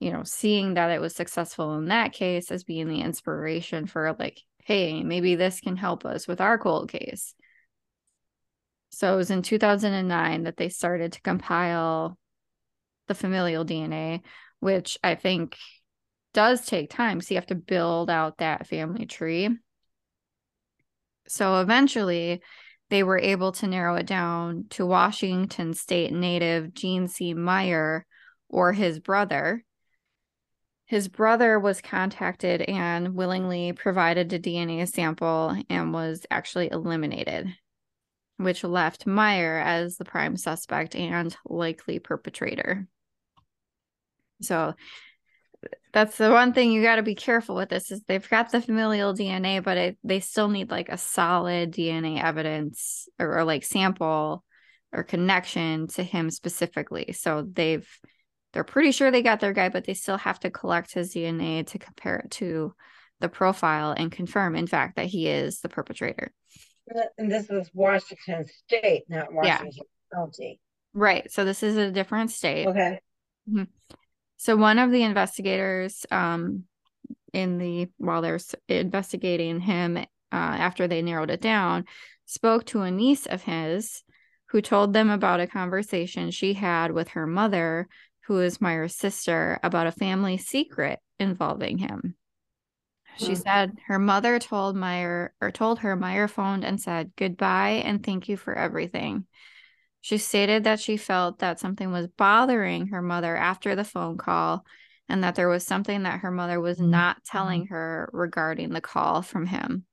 you 0.00 0.10
know, 0.12 0.22
seeing 0.24 0.74
that 0.74 0.90
it 0.90 1.00
was 1.00 1.14
successful 1.14 1.76
in 1.76 1.86
that 1.86 2.12
case 2.12 2.50
as 2.50 2.64
being 2.64 2.88
the 2.88 3.00
inspiration 3.00 3.86
for 3.86 4.14
like, 4.18 4.40
hey, 4.64 5.02
maybe 5.02 5.34
this 5.34 5.60
can 5.60 5.76
help 5.76 6.04
us 6.04 6.26
with 6.26 6.40
our 6.40 6.58
cold 6.58 6.90
case. 6.90 7.34
So 8.90 9.12
it 9.12 9.16
was 9.16 9.30
in 9.30 9.42
2009 9.42 10.44
that 10.44 10.56
they 10.56 10.68
started 10.68 11.12
to 11.12 11.20
compile 11.20 12.18
the 13.08 13.14
familial 13.14 13.64
DNA, 13.64 14.22
which 14.60 14.98
I 15.04 15.14
think 15.14 15.56
does 16.32 16.64
take 16.66 16.90
time. 16.90 17.20
So 17.20 17.34
you 17.34 17.38
have 17.38 17.46
to 17.46 17.54
build 17.54 18.10
out 18.10 18.38
that 18.38 18.66
family 18.66 19.06
tree. 19.06 19.50
So 21.28 21.60
eventually, 21.60 22.42
they 22.88 23.02
were 23.02 23.18
able 23.18 23.52
to 23.52 23.66
narrow 23.66 23.96
it 23.96 24.06
down 24.06 24.66
to 24.70 24.86
Washington 24.86 25.74
state 25.74 26.12
native 26.12 26.72
Gene 26.72 27.08
C. 27.08 27.34
Meyer 27.34 28.06
or 28.48 28.72
his 28.72 29.00
brother. 29.00 29.64
His 30.84 31.08
brother 31.08 31.58
was 31.58 31.80
contacted 31.80 32.62
and 32.62 33.14
willingly 33.14 33.72
provided 33.72 34.32
a 34.32 34.38
DNA 34.38 34.88
sample 34.88 35.56
and 35.68 35.92
was 35.92 36.26
actually 36.30 36.70
eliminated, 36.70 37.48
which 38.36 38.62
left 38.62 39.04
Meyer 39.04 39.58
as 39.58 39.96
the 39.96 40.04
prime 40.04 40.36
suspect 40.36 40.94
and 40.94 41.36
likely 41.44 41.98
perpetrator. 41.98 42.86
So 44.42 44.74
that's 45.92 46.18
the 46.18 46.30
one 46.30 46.52
thing 46.52 46.72
you 46.72 46.82
got 46.82 46.96
to 46.96 47.02
be 47.02 47.14
careful 47.14 47.54
with 47.56 47.68
this 47.68 47.90
is 47.90 48.02
they've 48.02 48.28
got 48.28 48.50
the 48.50 48.60
familial 48.60 49.14
DNA, 49.14 49.62
but 49.62 49.76
it, 49.76 49.98
they 50.04 50.20
still 50.20 50.48
need 50.48 50.70
like 50.70 50.88
a 50.88 50.98
solid 50.98 51.72
DNA 51.72 52.22
evidence 52.22 53.08
or, 53.18 53.38
or 53.38 53.44
like 53.44 53.64
sample 53.64 54.44
or 54.92 55.02
connection 55.02 55.86
to 55.88 56.02
him 56.02 56.30
specifically. 56.30 57.12
So 57.12 57.46
they've 57.50 57.88
they're 58.52 58.64
pretty 58.64 58.92
sure 58.92 59.10
they 59.10 59.22
got 59.22 59.40
their 59.40 59.52
guy, 59.52 59.68
but 59.68 59.84
they 59.84 59.94
still 59.94 60.16
have 60.16 60.40
to 60.40 60.50
collect 60.50 60.94
his 60.94 61.14
DNA 61.14 61.66
to 61.68 61.78
compare 61.78 62.16
it 62.16 62.30
to 62.32 62.74
the 63.20 63.28
profile 63.28 63.92
and 63.92 64.10
confirm, 64.10 64.56
in 64.56 64.66
fact, 64.66 64.96
that 64.96 65.06
he 65.06 65.28
is 65.28 65.60
the 65.60 65.68
perpetrator. 65.68 66.32
And 67.18 67.30
this 67.30 67.50
is 67.50 67.70
Washington 67.74 68.46
State, 68.46 69.04
not 69.08 69.32
Washington 69.32 69.72
yeah. 69.74 70.18
County. 70.18 70.60
Right. 70.94 71.30
So 71.30 71.44
this 71.44 71.62
is 71.62 71.76
a 71.76 71.90
different 71.90 72.30
state. 72.30 72.66
Okay. 72.66 73.00
Mm-hmm. 73.48 73.64
So 74.36 74.56
one 74.56 74.78
of 74.78 74.90
the 74.90 75.02
investigators 75.02 76.04
um, 76.10 76.64
in 77.32 77.58
the 77.58 77.88
while 77.98 78.22
they're 78.22 78.40
investigating 78.68 79.60
him 79.60 79.96
uh, 79.96 80.04
after 80.32 80.88
they 80.88 81.02
narrowed 81.02 81.30
it 81.30 81.40
down 81.40 81.84
spoke 82.24 82.64
to 82.66 82.82
a 82.82 82.90
niece 82.90 83.26
of 83.26 83.42
his 83.42 84.02
who 84.46 84.60
told 84.60 84.92
them 84.92 85.10
about 85.10 85.40
a 85.40 85.46
conversation 85.46 86.30
she 86.30 86.54
had 86.54 86.92
with 86.92 87.08
her 87.08 87.26
mother 87.26 87.88
who 88.26 88.40
is 88.40 88.60
Meyer's 88.60 88.94
sister 88.94 89.58
about 89.62 89.86
a 89.86 89.92
family 89.92 90.36
secret 90.36 90.98
involving 91.18 91.78
him. 91.78 92.16
She 93.16 93.32
mm. 93.32 93.42
said 93.42 93.78
her 93.86 93.98
mother 93.98 94.38
told 94.38 94.76
Meyer 94.76 95.32
or 95.40 95.50
told 95.50 95.80
her 95.80 95.96
Meyer 95.96 96.28
phoned 96.28 96.64
and 96.64 96.80
said 96.80 97.12
goodbye 97.16 97.82
and 97.84 98.04
thank 98.04 98.28
you 98.28 98.36
for 98.36 98.54
everything. 98.54 99.26
She 100.06 100.18
stated 100.18 100.62
that 100.62 100.78
she 100.78 100.98
felt 100.98 101.40
that 101.40 101.58
something 101.58 101.90
was 101.90 102.06
bothering 102.06 102.86
her 102.90 103.02
mother 103.02 103.36
after 103.36 103.74
the 103.74 103.82
phone 103.82 104.16
call 104.16 104.64
and 105.08 105.24
that 105.24 105.34
there 105.34 105.48
was 105.48 105.66
something 105.66 106.04
that 106.04 106.20
her 106.20 106.30
mother 106.30 106.60
was 106.60 106.78
mm-hmm. 106.78 106.90
not 106.90 107.24
telling 107.24 107.66
her 107.66 108.08
regarding 108.12 108.70
the 108.70 108.80
call 108.80 109.22
from 109.22 109.46
him. 109.46 109.84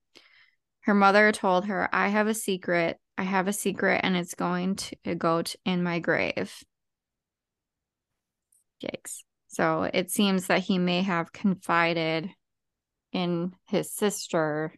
Her 0.81 0.93
mother 0.93 1.31
told 1.31 1.65
her, 1.65 1.89
I 1.91 2.09
have 2.09 2.27
a 2.27 2.35
secret. 2.35 2.99
I 3.17 3.23
have 3.23 3.47
a 3.47 3.53
secret 3.53 4.01
and 4.03 4.15
it's 4.15 4.35
going 4.35 4.75
to 4.75 5.15
go 5.15 5.41
in 5.65 5.81
my 5.81 5.97
grave. 5.97 6.63
Yikes. 8.83 9.23
So 9.47 9.89
it 9.91 10.11
seems 10.11 10.45
that 10.45 10.61
he 10.61 10.77
may 10.77 11.01
have 11.01 11.33
confided 11.33 12.29
in 13.11 13.55
his 13.65 13.91
sister 13.91 14.75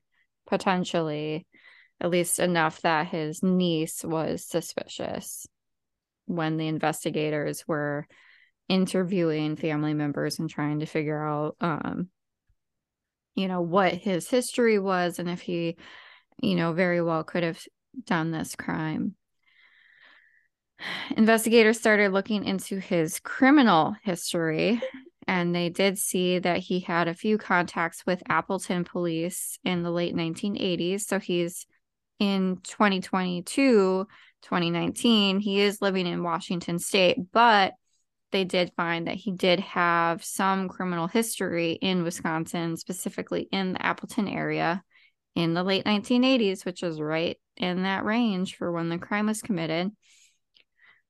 potentially 0.47 1.45
at 2.01 2.09
least 2.09 2.39
enough 2.39 2.81
that 2.81 3.07
his 3.07 3.41
niece 3.41 4.03
was 4.03 4.45
suspicious 4.45 5.47
when 6.25 6.57
the 6.57 6.67
investigators 6.67 7.67
were 7.67 8.07
interviewing 8.67 9.55
family 9.55 9.93
members 9.93 10.39
and 10.39 10.49
trying 10.49 10.79
to 10.79 10.87
figure 10.87 11.23
out 11.23 11.55
um 11.61 12.09
you 13.35 13.47
know 13.47 13.61
what 13.61 13.93
his 13.93 14.27
history 14.27 14.79
was 14.79 15.19
and 15.19 15.29
if 15.29 15.41
he 15.41 15.77
you 16.41 16.55
know 16.55 16.73
very 16.73 17.01
well 17.01 17.23
could 17.23 17.43
have 17.43 17.61
done 18.03 18.31
this 18.31 18.55
crime. 18.55 19.15
Investigators 21.15 21.79
started 21.79 22.11
looking 22.11 22.43
into 22.43 22.79
his 22.79 23.19
criminal 23.21 23.95
history 24.03 24.81
and 25.27 25.55
they 25.55 25.69
did 25.69 25.97
see 25.97 26.39
that 26.39 26.59
he 26.59 26.81
had 26.81 27.07
a 27.07 27.13
few 27.13 27.37
contacts 27.37 28.05
with 28.05 28.21
Appleton 28.27 28.83
police 28.83 29.57
in 29.63 29.83
the 29.83 29.91
late 29.91 30.13
1980s 30.13 31.01
so 31.01 31.19
he's 31.19 31.65
in 32.20 32.59
2022, 32.63 34.07
2019, 34.41 35.39
he 35.39 35.59
is 35.59 35.82
living 35.82 36.07
in 36.07 36.24
Washington 36.24 36.80
state, 36.80 37.18
but 37.32 37.74
they 38.32 38.43
did 38.43 38.74
find 38.76 39.07
that 39.07 39.16
he 39.16 39.32
did 39.32 39.59
have 39.61 40.24
some 40.24 40.68
criminal 40.68 41.07
history 41.07 41.74
in 41.74 42.03
Wisconsin, 42.03 42.78
specifically 42.78 43.47
in 43.51 43.74
the 43.74 43.86
Appleton 43.86 44.28
area 44.28 44.84
in 45.36 45.53
the 45.53 45.63
late 45.63 45.86
1980s, 45.86 46.66
which 46.66 46.84
is 46.84 46.99
right 46.99 47.38
in 47.57 47.84
that 47.84 48.05
range 48.05 48.55
for 48.55 48.72
when 48.72 48.89
the 48.89 48.97
crime 48.97 49.28
was 49.28 49.41
committed. 49.41 49.91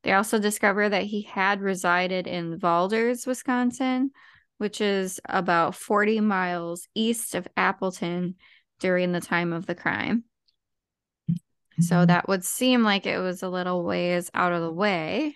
They 0.04 0.14
also 0.14 0.38
discovered 0.38 0.90
that 0.90 1.04
he 1.04 1.24
had 1.24 1.62
resided 1.62 2.28
in 2.28 2.60
Valders, 2.60 3.26
Wisconsin, 3.26 4.12
which 4.58 4.80
is 4.80 5.20
about 5.28 5.76
40 5.76 6.22
miles 6.22 6.88
east 6.94 7.34
of 7.34 7.48
Appleton 7.58 8.36
during 8.80 9.12
the 9.12 9.22
time 9.22 9.52
of 9.52 9.66
the 9.66 9.76
crime. 9.76 10.26
So 11.80 12.06
that 12.06 12.28
would 12.28 12.46
seem 12.46 12.84
like 12.84 13.06
it 13.06 13.20
was 13.20 13.44
a 13.44 13.50
little 13.50 13.84
ways 13.84 14.32
out 14.34 14.54
of 14.54 14.62
the 14.62 14.72
way. 14.72 15.36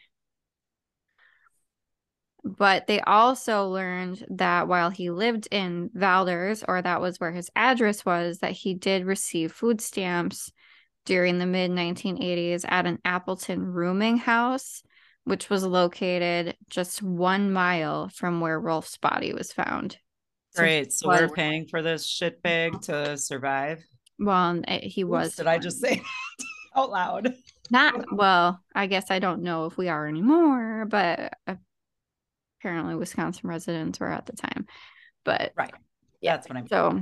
But 2.43 2.87
they 2.87 3.01
also 3.01 3.67
learned 3.67 4.25
that 4.29 4.67
while 4.67 4.89
he 4.89 5.09
lived 5.09 5.47
in 5.51 5.89
Valders, 5.89 6.63
or 6.67 6.81
that 6.81 7.01
was 7.01 7.19
where 7.19 7.31
his 7.31 7.49
address 7.55 8.05
was, 8.05 8.39
that 8.39 8.53
he 8.53 8.73
did 8.73 9.05
receive 9.05 9.51
food 9.51 9.81
stamps 9.81 10.51
during 11.05 11.39
the 11.39 11.45
mid 11.45 11.71
1980s 11.71 12.65
at 12.67 12.85
an 12.85 12.99
Appleton 13.03 13.65
rooming 13.65 14.17
house, 14.17 14.81
which 15.25 15.49
was 15.49 15.65
located 15.65 16.55
just 16.69 17.03
one 17.03 17.51
mile 17.51 18.09
from 18.09 18.39
where 18.39 18.59
Rolfe's 18.59 18.97
body 18.97 19.33
was 19.33 19.51
found. 19.51 19.97
Great. 20.55 20.93
So, 20.93 21.05
so 21.05 21.09
we're 21.09 21.29
paying 21.29 21.67
for 21.67 21.81
this 21.81 22.07
shit 22.07 22.41
bag 22.41 22.81
to 22.83 23.17
survive. 23.17 23.83
Well, 24.20 24.61
eh, 24.67 24.88
he 24.88 25.03
Oops, 25.03 25.09
was. 25.09 25.36
Did 25.36 25.47
I 25.47 25.57
just 25.57 25.80
say 25.80 26.01
out 26.76 26.91
loud? 26.91 27.34
Not 27.72 28.11
well. 28.11 28.61
I 28.76 28.88
guess 28.88 29.11
I 29.11 29.20
don't 29.20 29.43
know 29.43 29.65
if 29.65 29.78
we 29.78 29.89
are 29.89 30.07
anymore, 30.07 30.86
but 30.89 31.34
apparently 32.59 32.95
Wisconsin 32.95 33.49
residents 33.49 33.99
were 33.99 34.11
at 34.11 34.26
the 34.26 34.34
time. 34.34 34.65
But 35.24 35.53
right, 35.55 35.74
yeah, 36.22 36.36
that's 36.36 36.49
what 36.49 36.57
I'm. 36.57 36.67
So, 36.67 37.01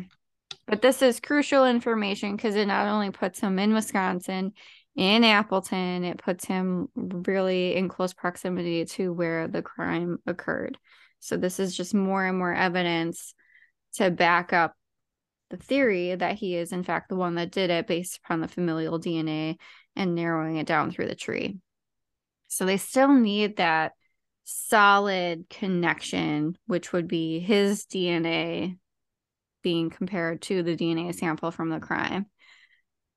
but 0.67 0.81
this 0.81 1.01
is 1.01 1.19
crucial 1.19 1.65
information 1.65 2.35
because 2.35 2.55
it 2.55 2.65
not 2.65 2.87
only 2.87 3.11
puts 3.11 3.39
him 3.39 3.57
in 3.59 3.73
Wisconsin, 3.73 4.53
in 4.95 5.23
Appleton, 5.23 6.03
it 6.03 6.17
puts 6.17 6.45
him 6.45 6.89
really 6.95 7.75
in 7.75 7.87
close 7.87 8.13
proximity 8.13 8.83
to 8.85 9.13
where 9.13 9.47
the 9.47 9.61
crime 9.61 10.17
occurred. 10.25 10.77
So 11.19 11.37
this 11.37 11.59
is 11.59 11.77
just 11.77 11.93
more 11.93 12.25
and 12.25 12.37
more 12.37 12.53
evidence 12.53 13.33
to 13.93 14.09
back 14.11 14.53
up 14.53 14.75
the 15.49 15.57
theory 15.57 16.15
that 16.15 16.35
he 16.35 16.55
is, 16.55 16.71
in 16.71 16.83
fact, 16.83 17.09
the 17.09 17.15
one 17.15 17.35
that 17.35 17.51
did 17.51 17.69
it 17.69 17.87
based 17.87 18.19
upon 18.23 18.41
the 18.41 18.47
familial 18.47 18.99
DNA 18.99 19.57
and 19.95 20.15
narrowing 20.15 20.57
it 20.57 20.67
down 20.67 20.91
through 20.91 21.07
the 21.07 21.15
tree. 21.15 21.57
So 22.47 22.65
they 22.65 22.77
still 22.77 23.13
need 23.13 23.57
that 23.57 23.93
solid 24.43 25.45
connection, 25.49 26.57
which 26.67 26.93
would 26.93 27.07
be 27.07 27.39
his 27.39 27.85
DNA 27.85 28.77
being 29.61 29.89
compared 29.89 30.41
to 30.43 30.63
the 30.63 30.75
DNA 30.75 31.13
sample 31.13 31.51
from 31.51 31.69
the 31.69 31.79
crime. 31.79 32.27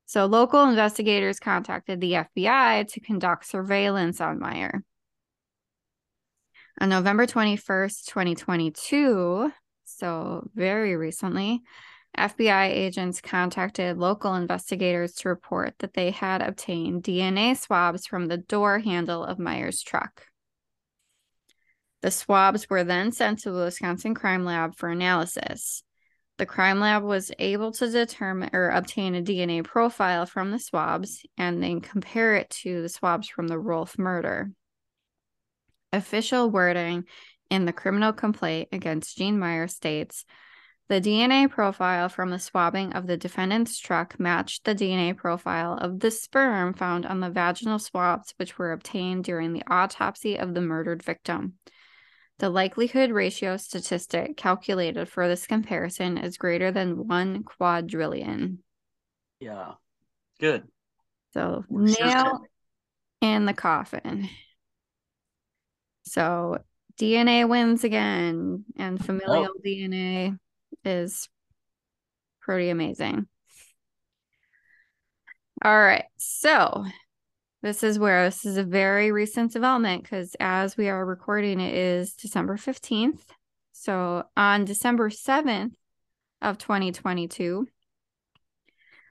So 0.05 0.25
local 0.25 0.65
investigators 0.65 1.39
contacted 1.39 2.01
the 2.01 2.13
FBI 2.13 2.85
to 2.91 2.99
conduct 2.99 3.45
surveillance 3.45 4.19
on 4.19 4.39
Meyer. 4.39 4.83
On 6.81 6.89
November 6.89 7.25
21st, 7.25 8.05
2022, 8.07 9.53
so 9.85 10.49
very 10.53 10.97
recently, 10.97 11.61
FBI 12.17 12.69
agents 12.69 13.21
contacted 13.21 13.97
local 13.97 14.35
investigators 14.35 15.13
to 15.15 15.29
report 15.29 15.75
that 15.79 15.93
they 15.93 16.11
had 16.11 16.41
obtained 16.41 17.03
DNA 17.03 17.57
swabs 17.57 18.05
from 18.05 18.27
the 18.27 18.37
door 18.37 18.79
handle 18.79 19.23
of 19.23 19.39
Meyer's 19.39 19.81
truck. 19.81 20.25
The 22.01 22.11
swabs 22.11 22.69
were 22.69 22.83
then 22.83 23.11
sent 23.11 23.39
to 23.39 23.51
the 23.51 23.65
Wisconsin 23.65 24.15
Crime 24.15 24.43
Lab 24.43 24.75
for 24.75 24.89
analysis. 24.89 25.83
The 26.37 26.45
crime 26.47 26.79
lab 26.79 27.03
was 27.03 27.31
able 27.37 27.71
to 27.73 27.91
determine 27.91 28.49
or 28.53 28.69
obtain 28.69 29.13
a 29.13 29.21
DNA 29.21 29.63
profile 29.63 30.25
from 30.25 30.49
the 30.49 30.57
swabs 30.57 31.23
and 31.37 31.61
then 31.61 31.81
compare 31.81 32.33
it 32.35 32.49
to 32.61 32.81
the 32.81 32.89
swabs 32.89 33.27
from 33.27 33.47
the 33.47 33.59
Rolfe 33.59 33.99
murder. 33.99 34.49
Official 35.93 36.49
wording 36.49 37.03
in 37.51 37.65
the 37.65 37.73
criminal 37.73 38.11
complaint 38.11 38.69
against 38.71 39.17
Gene 39.17 39.37
Meyer 39.37 39.67
states 39.67 40.25
the 40.91 40.99
DNA 40.99 41.49
profile 41.49 42.09
from 42.09 42.31
the 42.31 42.37
swabbing 42.37 42.91
of 42.91 43.07
the 43.07 43.15
defendant's 43.15 43.79
truck 43.79 44.19
matched 44.19 44.65
the 44.65 44.75
DNA 44.75 45.15
profile 45.15 45.77
of 45.79 46.01
the 46.01 46.11
sperm 46.11 46.73
found 46.73 47.05
on 47.05 47.21
the 47.21 47.29
vaginal 47.29 47.79
swabs, 47.79 48.33
which 48.35 48.57
were 48.57 48.73
obtained 48.73 49.23
during 49.23 49.53
the 49.53 49.63
autopsy 49.67 50.37
of 50.37 50.53
the 50.53 50.59
murdered 50.59 51.01
victim. 51.01 51.53
The 52.39 52.49
likelihood 52.49 53.09
ratio 53.09 53.55
statistic 53.55 54.35
calculated 54.35 55.07
for 55.07 55.29
this 55.29 55.47
comparison 55.47 56.17
is 56.17 56.35
greater 56.35 56.71
than 56.71 57.07
one 57.07 57.43
quadrillion. 57.43 58.61
Yeah. 59.39 59.75
Good. 60.41 60.67
So 61.33 61.63
We're 61.69 61.85
nail 61.85 62.41
in 63.21 63.45
the 63.45 63.53
coffin. 63.53 64.27
So 66.03 66.57
DNA 66.99 67.47
wins 67.47 67.85
again, 67.85 68.65
and 68.75 68.99
oh. 68.99 69.03
familial 69.05 69.53
DNA 69.65 70.37
is 70.85 71.29
pretty 72.41 72.69
amazing. 72.69 73.27
All 75.63 75.79
right. 75.79 76.05
So 76.17 76.85
this 77.61 77.83
is 77.83 77.99
where 77.99 78.25
this 78.25 78.45
is 78.45 78.57
a 78.57 78.63
very 78.63 79.11
recent 79.11 79.53
development 79.53 80.03
because 80.03 80.35
as 80.39 80.75
we 80.75 80.89
are 80.89 81.05
recording, 81.05 81.59
it 81.59 81.75
is 81.75 82.13
December 82.13 82.57
15th. 82.57 83.21
So 83.71 84.23
on 84.35 84.65
December 84.65 85.09
7th 85.09 85.73
of 86.41 86.57
2022, 86.57 87.67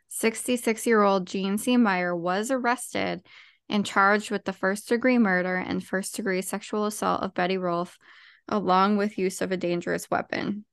66 0.08 0.86
year 0.86 1.02
old 1.02 1.26
Gene 1.26 1.56
C. 1.56 1.76
Meyer 1.76 2.14
was 2.14 2.50
arrested 2.50 3.22
and 3.68 3.86
charged 3.86 4.32
with 4.32 4.44
the 4.44 4.52
first 4.52 4.88
degree 4.88 5.18
murder 5.18 5.54
and 5.54 5.84
first 5.84 6.16
degree 6.16 6.42
sexual 6.42 6.86
assault 6.86 7.22
of 7.22 7.34
Betty 7.34 7.56
Rolfe, 7.56 7.96
along 8.48 8.96
with 8.96 9.18
use 9.18 9.40
of 9.40 9.52
a 9.52 9.56
dangerous 9.56 10.10
weapon. 10.10 10.64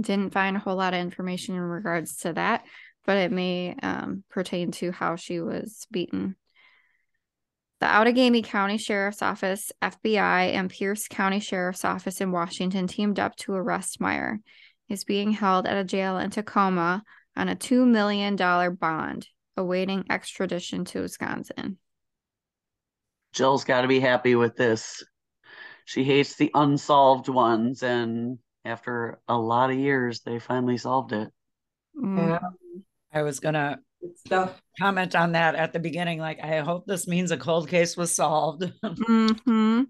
Didn't 0.00 0.32
find 0.32 0.56
a 0.56 0.60
whole 0.60 0.76
lot 0.76 0.94
of 0.94 1.00
information 1.00 1.54
in 1.54 1.60
regards 1.60 2.18
to 2.18 2.32
that, 2.34 2.64
but 3.04 3.16
it 3.16 3.32
may 3.32 3.74
um, 3.82 4.24
pertain 4.30 4.70
to 4.72 4.92
how 4.92 5.16
she 5.16 5.40
was 5.40 5.86
beaten. 5.90 6.36
The 7.80 7.86
Outagamie 7.86 8.44
County 8.44 8.76
Sheriff's 8.76 9.22
Office, 9.22 9.70
FBI, 9.80 10.52
and 10.52 10.68
Pierce 10.68 11.06
County 11.06 11.38
Sheriff's 11.38 11.84
Office 11.84 12.20
in 12.20 12.32
Washington 12.32 12.88
teamed 12.88 13.20
up 13.20 13.36
to 13.36 13.54
arrest 13.54 14.00
Meyer. 14.00 14.40
He's 14.86 15.04
being 15.04 15.32
held 15.32 15.66
at 15.66 15.76
a 15.76 15.84
jail 15.84 16.18
in 16.18 16.30
Tacoma 16.30 17.02
on 17.36 17.48
a 17.48 17.54
$2 17.54 17.86
million 17.86 18.36
bond, 18.74 19.28
awaiting 19.56 20.06
extradition 20.10 20.84
to 20.86 21.02
Wisconsin. 21.02 21.78
Jill's 23.32 23.64
got 23.64 23.82
to 23.82 23.88
be 23.88 24.00
happy 24.00 24.34
with 24.34 24.56
this. 24.56 25.04
She 25.84 26.02
hates 26.02 26.34
the 26.34 26.50
unsolved 26.54 27.28
ones, 27.28 27.82
and 27.82 28.38
after 28.68 29.20
a 29.28 29.36
lot 29.36 29.70
of 29.70 29.78
years, 29.78 30.20
they 30.20 30.38
finally 30.38 30.78
solved 30.78 31.12
it. 31.12 31.28
Yeah. 32.00 32.38
I 33.12 33.22
was 33.22 33.40
gonna 33.40 33.78
stuff. 34.16 34.60
comment 34.78 35.14
on 35.14 35.32
that 35.32 35.54
at 35.54 35.72
the 35.72 35.78
beginning. 35.78 36.18
Like, 36.18 36.38
I 36.42 36.58
hope 36.60 36.86
this 36.86 37.08
means 37.08 37.30
a 37.30 37.36
cold 37.36 37.68
case 37.68 37.96
was 37.96 38.14
solved. 38.14 38.62
mhm. 38.84 39.86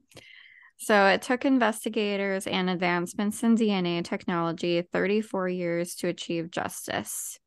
So 0.81 1.07
it 1.07 1.22
took 1.22 1.45
investigators 1.45 2.47
and 2.47 2.70
advancements 2.70 3.43
in 3.43 3.57
DNA 3.57 4.05
technology 4.05 4.83
34 4.83 5.49
years 5.49 5.97
to 5.97 6.09
achieve 6.09 6.53
justice. 6.53 7.39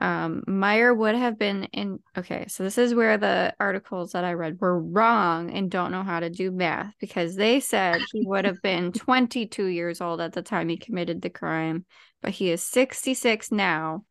Um, 0.00 0.42
Meyer 0.46 0.94
would 0.94 1.14
have 1.14 1.38
been 1.38 1.64
in. 1.64 2.00
Okay, 2.16 2.46
so 2.48 2.64
this 2.64 2.78
is 2.78 2.94
where 2.94 3.18
the 3.18 3.54
articles 3.60 4.12
that 4.12 4.24
I 4.24 4.32
read 4.32 4.58
were 4.60 4.80
wrong 4.80 5.50
and 5.50 5.70
don't 5.70 5.92
know 5.92 6.02
how 6.02 6.20
to 6.20 6.30
do 6.30 6.50
math 6.50 6.94
because 6.98 7.36
they 7.36 7.60
said 7.60 8.00
he 8.12 8.24
would 8.26 8.46
have 8.46 8.62
been 8.62 8.92
22 8.92 9.66
years 9.66 10.00
old 10.00 10.20
at 10.20 10.32
the 10.32 10.42
time 10.42 10.68
he 10.68 10.78
committed 10.78 11.20
the 11.20 11.30
crime, 11.30 11.84
but 12.22 12.30
he 12.30 12.50
is 12.50 12.62
66 12.62 13.52
now. 13.52 14.04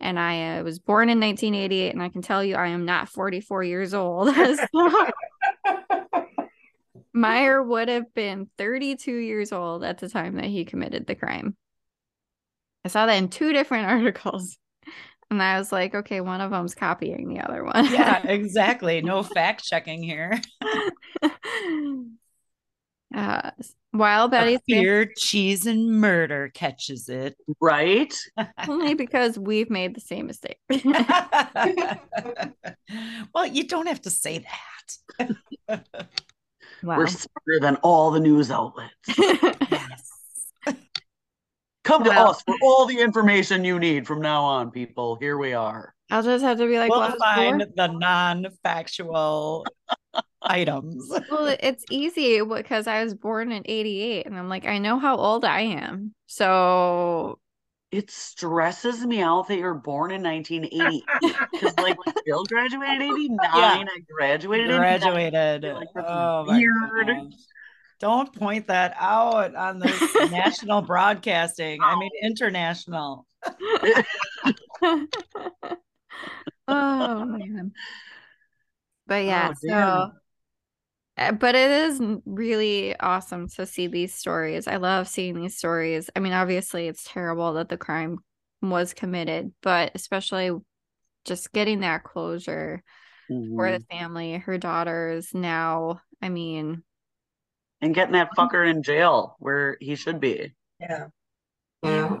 And 0.00 0.18
I 0.18 0.58
uh, 0.58 0.62
was 0.62 0.78
born 0.78 1.08
in 1.08 1.20
1988, 1.20 1.92
and 1.92 2.02
I 2.02 2.08
can 2.08 2.22
tell 2.22 2.42
you 2.42 2.56
I 2.56 2.68
am 2.68 2.84
not 2.84 3.08
44 3.08 3.62
years 3.62 3.94
old. 3.94 4.34
So- 4.36 5.10
Meyer 7.12 7.62
would 7.62 7.88
have 7.88 8.12
been 8.12 8.50
32 8.58 9.10
years 9.10 9.50
old 9.50 9.82
at 9.84 9.98
the 9.98 10.08
time 10.08 10.36
that 10.36 10.44
he 10.44 10.66
committed 10.66 11.06
the 11.06 11.14
crime. 11.14 11.56
I 12.84 12.88
saw 12.88 13.06
that 13.06 13.14
in 13.14 13.28
two 13.30 13.54
different 13.54 13.86
articles. 13.90 14.58
And 15.30 15.42
I 15.42 15.58
was 15.58 15.72
like, 15.72 15.94
okay, 15.94 16.20
one 16.20 16.40
of 16.40 16.50
them's 16.50 16.74
copying 16.74 17.28
the 17.28 17.40
other 17.40 17.64
one. 17.64 17.92
yeah, 17.92 18.22
exactly. 18.26 19.02
No 19.02 19.22
fact 19.22 19.64
checking 19.64 20.02
here. 20.02 20.40
uh, 23.14 23.50
while 23.90 24.28
Betty's 24.28 24.60
Beer, 24.66 25.10
cheese, 25.16 25.66
and 25.66 26.00
murder 26.00 26.50
catches 26.54 27.08
it. 27.08 27.36
Right? 27.60 28.14
only 28.68 28.94
because 28.94 29.38
we've 29.38 29.70
made 29.70 29.96
the 29.96 30.00
same 30.00 30.26
mistake. 30.26 30.58
well, 33.34 33.46
you 33.46 33.64
don't 33.66 33.86
have 33.86 34.02
to 34.02 34.10
say 34.10 34.44
that. 34.46 35.78
wow. 36.82 36.98
We're 36.98 37.06
smarter 37.08 37.60
than 37.60 37.76
all 37.76 38.10
the 38.12 38.20
news 38.20 38.50
outlets. 38.50 38.92
Yes. 39.18 40.15
Come 41.86 42.02
to 42.04 42.10
Well- 42.10 42.30
us 42.30 42.42
for 42.42 42.56
all 42.62 42.84
the 42.86 42.98
information 42.98 43.64
you 43.64 43.78
need 43.78 44.06
from 44.06 44.20
now 44.20 44.42
on, 44.42 44.70
people. 44.72 45.16
Here 45.20 45.38
we 45.38 45.52
are. 45.52 45.94
I'll 46.10 46.22
just 46.22 46.44
have 46.44 46.58
to 46.58 46.66
be 46.66 46.78
like, 46.78 46.90
we'll 46.90 47.00
well, 47.00 47.16
find 47.18 47.60
sure. 47.62 47.70
the 47.76 47.86
non-factual 47.88 49.66
items. 50.42 51.08
well, 51.30 51.56
it's 51.60 51.84
easy 51.90 52.40
because 52.42 52.86
I 52.86 53.02
was 53.02 53.14
born 53.14 53.50
in 53.52 53.62
88 53.64 54.26
and 54.26 54.36
I'm 54.38 54.48
like, 54.48 54.66
I 54.66 54.78
know 54.78 54.98
how 54.98 55.16
old 55.16 55.44
I 55.44 55.60
am. 55.62 56.12
So 56.26 57.38
It 57.92 58.10
stresses 58.10 59.04
me 59.06 59.20
out 59.20 59.48
that 59.48 59.58
you're 59.58 59.74
born 59.74 60.10
in 60.12 60.22
1980. 60.22 61.04
Because, 61.52 61.74
like, 61.78 62.04
when 62.04 62.14
Jill 62.26 62.44
graduated 62.44 63.02
in 63.02 63.12
89, 63.12 63.38
I 63.42 63.86
graduated 64.12 64.70
in 64.70 64.82
89. 64.82 65.00
Graduated. 65.00 65.74
Like, 65.74 65.88
that's 65.94 66.06
oh 66.08 66.44
my 66.46 66.56
weird. 66.56 67.32
Gosh. 68.00 68.00
Don't 68.00 68.32
point 68.34 68.66
that 68.68 68.94
out 68.98 69.54
on 69.54 69.78
the 69.78 70.02
national 70.20 70.82
broadcasting. 70.82 71.84
I 71.84 71.96
mean 71.96 72.10
international. 72.22 73.26
oh 76.68 77.24
man. 77.24 77.72
But 79.06 79.24
yeah, 79.24 79.52
Oh, 79.52 79.54
so 79.54 80.12
uh, 81.16 81.32
but 81.32 81.54
it 81.54 81.70
is 81.70 82.00
really 82.26 82.98
awesome 83.00 83.48
to 83.48 83.66
see 83.66 83.86
these 83.86 84.14
stories. 84.14 84.66
I 84.68 84.76
love 84.76 85.08
seeing 85.08 85.34
these 85.40 85.56
stories. 85.56 86.10
I 86.14 86.20
mean, 86.20 86.32
obviously 86.32 86.88
it's 86.88 87.04
terrible 87.10 87.54
that 87.54 87.68
the 87.68 87.78
crime 87.78 88.18
was 88.62 88.92
committed, 88.94 89.52
but 89.62 89.92
especially 89.94 90.50
just 91.24 91.52
getting 91.52 91.80
that 91.80 92.04
closure 92.04 92.82
for 93.56 93.70
Mhm. 93.70 93.72
the 93.72 93.82
family, 93.90 94.34
her 94.34 94.58
daughters 94.58 95.30
now. 95.34 96.00
I 96.22 96.28
mean, 96.30 96.82
And 97.80 97.94
getting 97.94 98.14
that 98.14 98.30
fucker 98.36 98.68
in 98.68 98.82
jail 98.82 99.36
where 99.38 99.76
he 99.80 99.96
should 99.96 100.18
be. 100.20 100.54
Yeah. 100.80 101.06
yeah. 101.82 102.18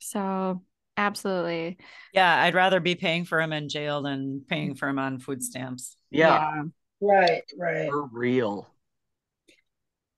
So 0.00 0.62
absolutely. 0.96 1.78
Yeah, 2.12 2.42
I'd 2.42 2.54
rather 2.54 2.80
be 2.80 2.94
paying 2.94 3.24
for 3.24 3.40
him 3.40 3.52
in 3.52 3.68
jail 3.68 4.02
than 4.02 4.42
paying 4.48 4.74
for 4.74 4.88
him 4.88 4.98
on 4.98 5.18
food 5.18 5.42
stamps. 5.42 5.96
Yeah, 6.10 6.62
Right, 7.00 7.42
right. 7.56 7.88
for 7.88 8.08
real. 8.12 8.68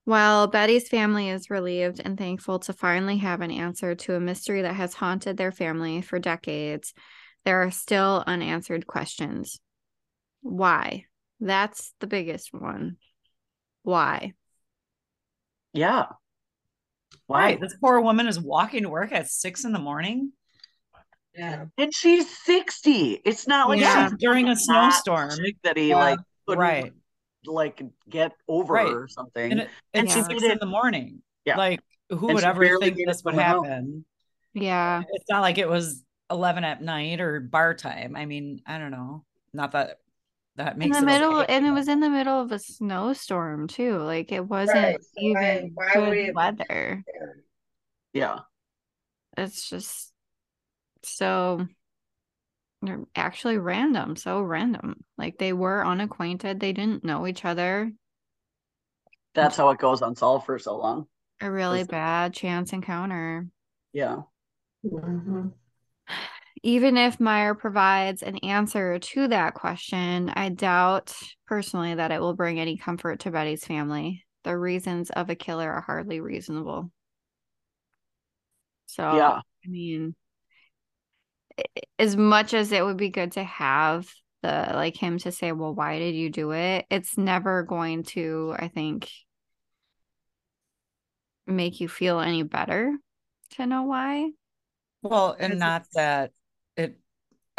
While 0.04 0.46
Betty's 0.46 0.88
family 0.88 1.28
is 1.28 1.50
relieved 1.50 2.00
and 2.02 2.16
thankful 2.16 2.58
to 2.60 2.72
finally 2.72 3.18
have 3.18 3.42
an 3.42 3.50
answer 3.50 3.94
to 3.94 4.14
a 4.14 4.20
mystery 4.20 4.62
that 4.62 4.74
has 4.74 4.94
haunted 4.94 5.36
their 5.36 5.52
family 5.52 6.00
for 6.00 6.18
decades, 6.18 6.94
there 7.44 7.62
are 7.62 7.70
still 7.70 8.24
unanswered 8.26 8.86
questions. 8.86 9.60
Why? 10.40 11.04
That's 11.38 11.92
the 12.00 12.06
biggest 12.06 12.52
one. 12.52 12.96
Why? 13.90 14.34
Yeah. 15.72 16.06
Why? 17.26 17.42
Right. 17.42 17.60
This 17.60 17.74
poor 17.80 18.00
woman 18.00 18.28
is 18.28 18.38
walking 18.40 18.84
to 18.84 18.88
work 18.88 19.10
at 19.10 19.28
six 19.28 19.64
in 19.64 19.72
the 19.72 19.78
morning. 19.80 20.32
Yeah. 21.34 21.66
And 21.76 21.92
she's 21.94 22.28
60. 22.44 23.20
It's 23.24 23.48
not 23.48 23.68
like 23.68 23.80
Yeah. 23.80 24.08
she's 24.08 24.18
During 24.18 24.48
a 24.48 24.54
snowstorm. 24.56 25.30
that 25.64 25.76
he 25.76 25.88
Yeah. 25.88 25.96
like 25.96 26.18
couldn't 26.46 26.60
Right. 26.60 26.92
like 27.46 27.82
get 28.08 28.32
over 28.46 28.74
Right. 28.74 28.86
or 28.92 29.08
something. 29.08 29.50
And 29.50 29.60
it, 29.62 29.70
And 29.92 30.06
it's 30.06 30.14
she 30.14 30.22
six 30.22 30.42
in 30.42 30.58
the 30.60 30.66
morning. 30.66 31.22
Yeah. 31.44 31.56
Like 31.56 31.80
who 32.10 32.28
And 32.28 32.34
would 32.34 32.44
ever 32.44 32.78
think 32.78 32.96
this 33.06 33.22
would 33.24 33.34
from 33.34 33.42
home. 33.44 33.64
happen? 33.64 34.04
Yeah. 34.54 35.02
It's 35.14 35.28
not 35.28 35.40
like 35.40 35.58
it 35.58 35.68
was 35.68 36.04
11 36.30 36.62
at 36.62 36.80
night 36.80 37.20
or 37.20 37.40
bar 37.40 37.74
time. 37.74 38.14
I 38.14 38.24
mean, 38.26 38.62
I 38.66 38.78
don't 38.78 38.92
know. 38.92 39.24
Not 39.52 39.72
that 39.72 39.98
that 40.64 40.76
In 40.80 40.90
the 40.92 41.00
it 41.00 41.04
middle, 41.04 41.40
okay, 41.40 41.46
and 41.48 41.66
it 41.66 41.72
was 41.72 41.88
in 41.88 42.00
the 42.00 42.10
middle 42.10 42.40
of 42.40 42.52
a 42.52 42.58
snowstorm 42.58 43.66
too. 43.68 43.98
Like 43.98 44.32
it 44.32 44.46
wasn't 44.46 44.96
Right, 44.96 45.04
so 45.04 45.20
even 45.22 45.72
why 45.74 45.92
good 45.94 46.08
would 46.26 46.34
weather. 46.34 47.04
yeah. 48.12 48.40
It's 49.36 49.68
just 49.68 50.12
so 51.04 51.66
they're 52.82 53.04
actually 53.14 53.58
random, 53.58 54.16
so 54.16 54.40
random. 54.42 55.04
Like 55.18 55.38
they 55.38 55.52
were 55.52 55.84
unacquainted, 55.84 56.60
they 56.60 56.72
didn't 56.72 57.04
know 57.04 57.26
each 57.26 57.44
other. 57.44 57.92
That's 59.34 59.56
how 59.56 59.70
it 59.70 59.78
goes 59.78 60.02
unsolved 60.02 60.46
for 60.46 60.58
so 60.58 60.76
long. 60.76 61.08
A 61.42 61.50
really 61.50 61.84
bad 61.84 62.32
chance 62.32 62.72
encounter. 62.72 63.46
Yeah. 63.92 64.22
Mhm. 64.82 65.52
Even 66.62 66.96
if 66.96 67.18
Meyer 67.18 67.54
provides 67.54 68.22
an 68.22 68.36
answer 68.38 68.98
to 68.98 69.28
that 69.28 69.54
question, 69.54 70.28
I 70.30 70.50
doubt 70.50 71.14
personally 71.46 71.94
that 71.94 72.12
it 72.12 72.20
will 72.20 72.34
bring 72.34 72.60
any 72.60 72.76
comfort 72.76 73.20
to 73.20 73.30
Betty's 73.30 73.64
family. 73.64 74.24
The 74.44 74.56
reasons 74.56 75.10
of 75.10 75.30
a 75.30 75.34
killer 75.34 75.70
are 75.70 75.80
hardly 75.80 76.20
reasonable. 76.20 76.90
So, 78.86 79.02
Yeah. 79.02 79.40
I 79.64 79.68
mean, 79.68 80.14
as 81.98 82.16
much 82.16 82.54
as 82.54 82.72
it 82.72 82.84
would 82.84 82.96
be 82.96 83.10
good 83.10 83.32
to 83.32 83.44
have 83.44 84.08
the 84.42 84.70
like 84.72 84.96
him 84.96 85.18
to 85.18 85.32
say, 85.32 85.52
well, 85.52 85.74
why 85.74 85.98
did 85.98 86.14
you 86.14 86.30
do 86.30 86.52
it? 86.52 86.86
It's 86.90 87.18
never 87.18 87.62
going 87.62 88.04
to, 88.04 88.54
I 88.58 88.68
think, 88.68 89.10
make 91.46 91.80
you 91.80 91.88
feel 91.88 92.20
any 92.20 92.42
better 92.42 92.96
to 93.50 93.66
know 93.66 93.82
why. 93.82 94.30
well, 95.02 95.36
and 95.38 95.58
not 95.58 95.86
that 95.94 96.26
it 96.26 96.32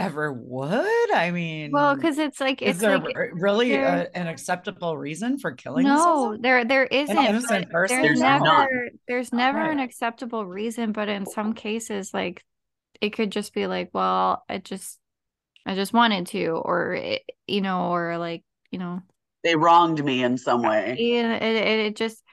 ever 0.05 0.31
would. 0.33 1.11
I 1.13 1.31
mean, 1.31 1.71
Well, 1.71 1.95
because 1.95 2.17
it's 2.17 2.39
like 2.39 2.61
is 2.61 2.71
it's 2.71 2.79
there 2.79 2.97
like 2.99 3.15
really 3.33 3.71
there- 3.71 4.09
a, 4.13 4.17
an 4.17 4.27
acceptable 4.27 4.97
reason 4.97 5.37
for 5.39 5.51
killing 5.51 5.85
no, 5.85 5.97
someone? 5.97 6.41
there 6.41 6.65
there 6.65 6.85
isn't. 6.85 7.17
innocent 7.17 7.69
person? 7.71 8.01
There's 8.01 8.19
There's 8.19 8.19
never 8.21 8.43
none. 8.45 8.67
there's 9.07 9.33
never 9.33 9.59
an 9.61 9.79
acceptable 9.79 10.45
reason, 10.45 10.91
but 10.91 11.09
in 11.09 11.25
some 11.25 11.53
cases, 11.53 12.13
like 12.13 12.43
it 13.01 13.11
could 13.11 13.31
just 13.31 13.53
be 13.53 13.67
like, 13.67 13.89
well, 13.93 14.43
I 14.49 14.57
just 14.59 14.99
I 15.65 15.75
just 15.75 15.93
wanted 15.93 16.27
to, 16.27 16.47
or 16.49 16.93
it, 16.95 17.23
you 17.47 17.61
know, 17.61 17.91
or 17.93 18.17
like 18.17 18.43
you 18.71 18.79
know, 18.79 19.01
They 19.43 19.55
wronged 19.55 20.03
me 20.03 20.23
in 20.23 20.37
some 20.37 20.61
way. 20.63 20.95
yeah, 20.99 21.35
it, 21.35 21.55
it 21.55 21.79
it 21.87 21.95
just 21.95 22.23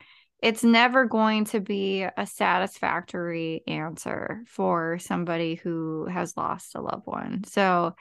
it's 0.40 0.62
never 0.62 1.04
going 1.04 1.44
to 1.46 1.60
be 1.60 2.02
a 2.02 2.26
satisfactory 2.26 3.62
answer 3.66 4.42
for 4.46 4.98
somebody 4.98 5.56
who 5.56 6.06
has 6.06 6.36
lost 6.36 6.74
a 6.74 6.80
loved 6.80 7.06
one. 7.06 7.42
So 7.44 7.94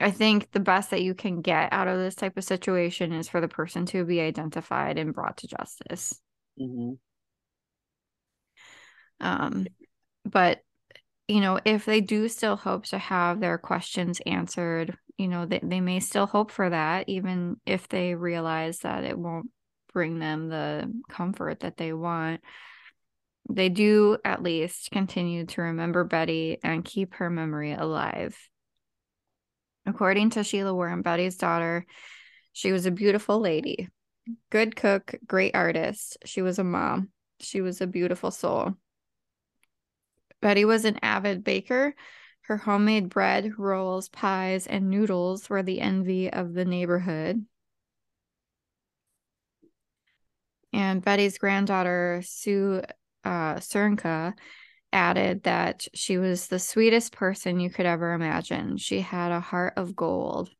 I 0.00 0.10
think 0.10 0.50
the 0.50 0.60
best 0.60 0.90
that 0.90 1.02
you 1.02 1.14
can 1.14 1.42
get 1.42 1.72
out 1.72 1.86
of 1.86 1.98
this 1.98 2.14
type 2.14 2.36
of 2.36 2.44
situation 2.44 3.12
is 3.12 3.28
for 3.28 3.40
the 3.40 3.48
person 3.48 3.86
to 3.86 4.04
be 4.04 4.20
identified 4.20 4.98
and 4.98 5.14
brought 5.14 5.38
to 5.38 5.46
justice. 5.46 6.20
Mhm. 6.58 6.98
Um, 9.20 9.66
but 10.24 10.60
you 11.28 11.40
know, 11.40 11.60
if 11.64 11.84
they 11.84 12.00
do 12.00 12.28
still 12.28 12.56
hope 12.56 12.86
to 12.86 12.98
have 12.98 13.38
their 13.38 13.56
questions 13.56 14.20
answered, 14.26 14.98
you 15.16 15.28
know, 15.28 15.46
they, 15.46 15.60
they 15.62 15.80
may 15.80 16.00
still 16.00 16.26
hope 16.26 16.50
for 16.50 16.68
that, 16.68 17.08
even 17.08 17.60
if 17.64 17.86
they 17.88 18.16
realize 18.16 18.80
that 18.80 19.04
it 19.04 19.16
won't 19.16 19.48
bring 19.92 20.18
them 20.18 20.48
the 20.48 20.92
comfort 21.08 21.60
that 21.60 21.76
they 21.76 21.92
want. 21.92 22.40
They 23.48 23.68
do 23.68 24.18
at 24.24 24.42
least 24.42 24.90
continue 24.90 25.46
to 25.46 25.62
remember 25.62 26.04
Betty 26.04 26.58
and 26.62 26.84
keep 26.84 27.14
her 27.14 27.30
memory 27.30 27.72
alive. 27.72 28.36
According 29.86 30.30
to 30.30 30.44
Sheila 30.44 30.74
Warren, 30.74 31.02
Betty's 31.02 31.36
daughter, 31.36 31.86
she 32.52 32.72
was 32.72 32.86
a 32.86 32.90
beautiful 32.90 33.40
lady, 33.40 33.88
good 34.50 34.76
cook, 34.76 35.14
great 35.26 35.54
artist. 35.54 36.18
She 36.24 36.42
was 36.42 36.58
a 36.58 36.64
mom. 36.64 37.10
She 37.40 37.60
was 37.60 37.80
a 37.80 37.86
beautiful 37.86 38.30
soul. 38.30 38.74
Betty 40.40 40.64
was 40.64 40.84
an 40.84 40.98
avid 41.02 41.44
baker. 41.44 41.94
Her 42.42 42.56
homemade 42.56 43.08
bread, 43.08 43.58
rolls, 43.58 44.08
pies, 44.08 44.66
and 44.66 44.90
noodles 44.90 45.48
were 45.48 45.62
the 45.62 45.80
envy 45.80 46.32
of 46.32 46.52
the 46.52 46.64
neighborhood. 46.64 47.44
And 50.72 51.02
Betty's 51.04 51.38
granddaughter, 51.38 52.22
Sue 52.24 52.82
uh, 53.24 53.54
Cernka, 53.56 54.34
added 54.92 55.44
that 55.44 55.86
she 55.94 56.18
was 56.18 56.46
the 56.48 56.58
sweetest 56.58 57.12
person 57.12 57.60
you 57.60 57.70
could 57.70 57.86
ever 57.86 58.12
imagine. 58.12 58.76
She 58.76 59.00
had 59.00 59.32
a 59.32 59.40
heart 59.40 59.74
of 59.76 59.94
gold. 59.96 60.50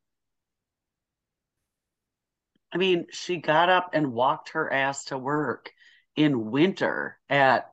I 2.73 2.79
mean, 2.79 3.07
she 3.11 3.39
got 3.39 3.69
up 3.69 3.91
and 3.95 4.13
walked 4.13 4.51
her 4.51 4.73
ass 4.73 5.07
to 5.07 5.19
work 5.19 5.71
in 6.15 6.51
winter 6.51 7.19
at, 7.29 7.73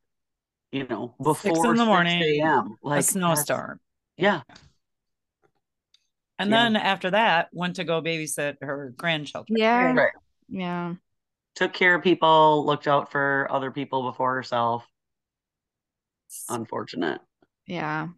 you 0.71 0.87
know, 0.87 1.13
before 1.21 1.55
six 1.55 1.67
in 1.69 1.75
the 1.75 1.85
morning, 1.85 2.21
a.m. 2.21 2.77
a 2.83 2.87
Like 2.87 2.97
that's- 2.97 3.09
snowstorm. 3.09 3.79
Yeah. 4.15 4.41
And 6.39 6.49
Yeah. 6.49 6.63
then 6.63 6.75
after 6.75 7.11
that, 7.11 7.49
went 7.51 7.75
to 7.75 7.83
go 7.83 8.01
babysit 8.01 8.57
her 8.61 8.93
grandchildren. 8.97 9.57
Yeah. 9.59 9.93
Right. 9.93 10.11
Yeah. 10.49 10.95
Took 11.57 11.73
care 11.73 11.95
of 11.95 12.03
people, 12.03 12.63
looked 12.67 12.87
out 12.87 13.11
for 13.11 13.47
other 13.49 13.71
people 13.71 14.03
before 14.03 14.35
herself. 14.35 14.87
Unfortunate. 16.49 17.19
Yeah. 17.65 18.09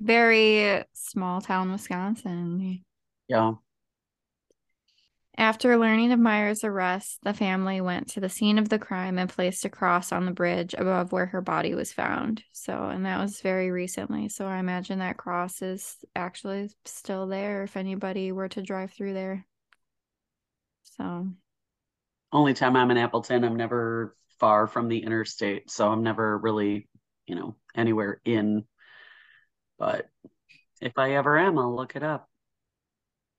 Very 0.00 0.82
small 0.94 1.42
town 1.42 1.70
Wisconsin. 1.70 2.82
Yeah. 3.28 3.52
After 5.36 5.76
learning 5.76 6.10
of 6.12 6.18
Meyer's 6.18 6.64
arrest, 6.64 7.18
the 7.22 7.34
family 7.34 7.82
went 7.82 8.08
to 8.12 8.20
the 8.20 8.30
scene 8.30 8.56
of 8.56 8.70
the 8.70 8.78
crime 8.78 9.18
and 9.18 9.28
placed 9.28 9.66
a 9.66 9.68
cross 9.68 10.10
on 10.10 10.24
the 10.24 10.30
bridge 10.30 10.74
above 10.78 11.12
where 11.12 11.26
her 11.26 11.42
body 11.42 11.74
was 11.74 11.92
found. 11.92 12.42
So, 12.52 12.84
and 12.88 13.04
that 13.04 13.20
was 13.20 13.42
very 13.42 13.70
recently. 13.70 14.30
So, 14.30 14.46
I 14.46 14.56
imagine 14.56 15.00
that 15.00 15.18
cross 15.18 15.60
is 15.60 15.98
actually 16.14 16.70
still 16.86 17.26
there 17.26 17.64
if 17.64 17.76
anybody 17.76 18.32
were 18.32 18.48
to 18.48 18.62
drive 18.62 18.92
through 18.92 19.12
there. 19.12 19.44
So, 20.96 21.28
Only 22.36 22.52
time 22.52 22.76
I'm 22.76 22.90
in 22.90 22.98
Appleton, 22.98 23.44
I'm 23.44 23.56
never 23.56 24.14
far 24.38 24.66
from 24.66 24.88
the 24.88 25.02
interstate. 25.02 25.70
So 25.70 25.90
I'm 25.90 26.02
never 26.02 26.36
really, 26.36 26.86
you 27.26 27.34
know, 27.34 27.56
anywhere 27.74 28.20
in. 28.26 28.64
But 29.78 30.06
if 30.82 30.92
I 30.98 31.12
ever 31.12 31.38
am, 31.38 31.58
I'll 31.58 31.74
look 31.74 31.96
it 31.96 32.02
up. 32.02 32.28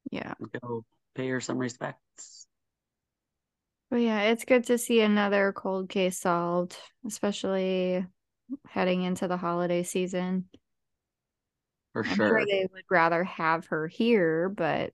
yeah. 0.10 0.34
Go 0.64 0.84
pay 1.14 1.30
her 1.30 1.40
some 1.40 1.60
respects. 1.60 2.48
But 3.92 3.98
yeah, 3.98 4.22
it's 4.24 4.46
good 4.46 4.64
to 4.66 4.80
see 4.80 5.02
another 5.02 5.54
cold 5.54 5.90
case 5.90 6.18
solved, 6.18 6.76
especially 7.06 8.04
heading 8.68 9.04
into 9.04 9.28
the 9.28 9.38
holiday 9.38 9.84
season. 9.84 10.46
For 11.94 12.04
I'm 12.04 12.16
sure. 12.16 12.30
sure 12.30 12.46
they 12.48 12.68
would 12.74 12.86
rather 12.90 13.24
have 13.24 13.68
her 13.68 13.88
here, 13.88 14.50
but 14.50 14.92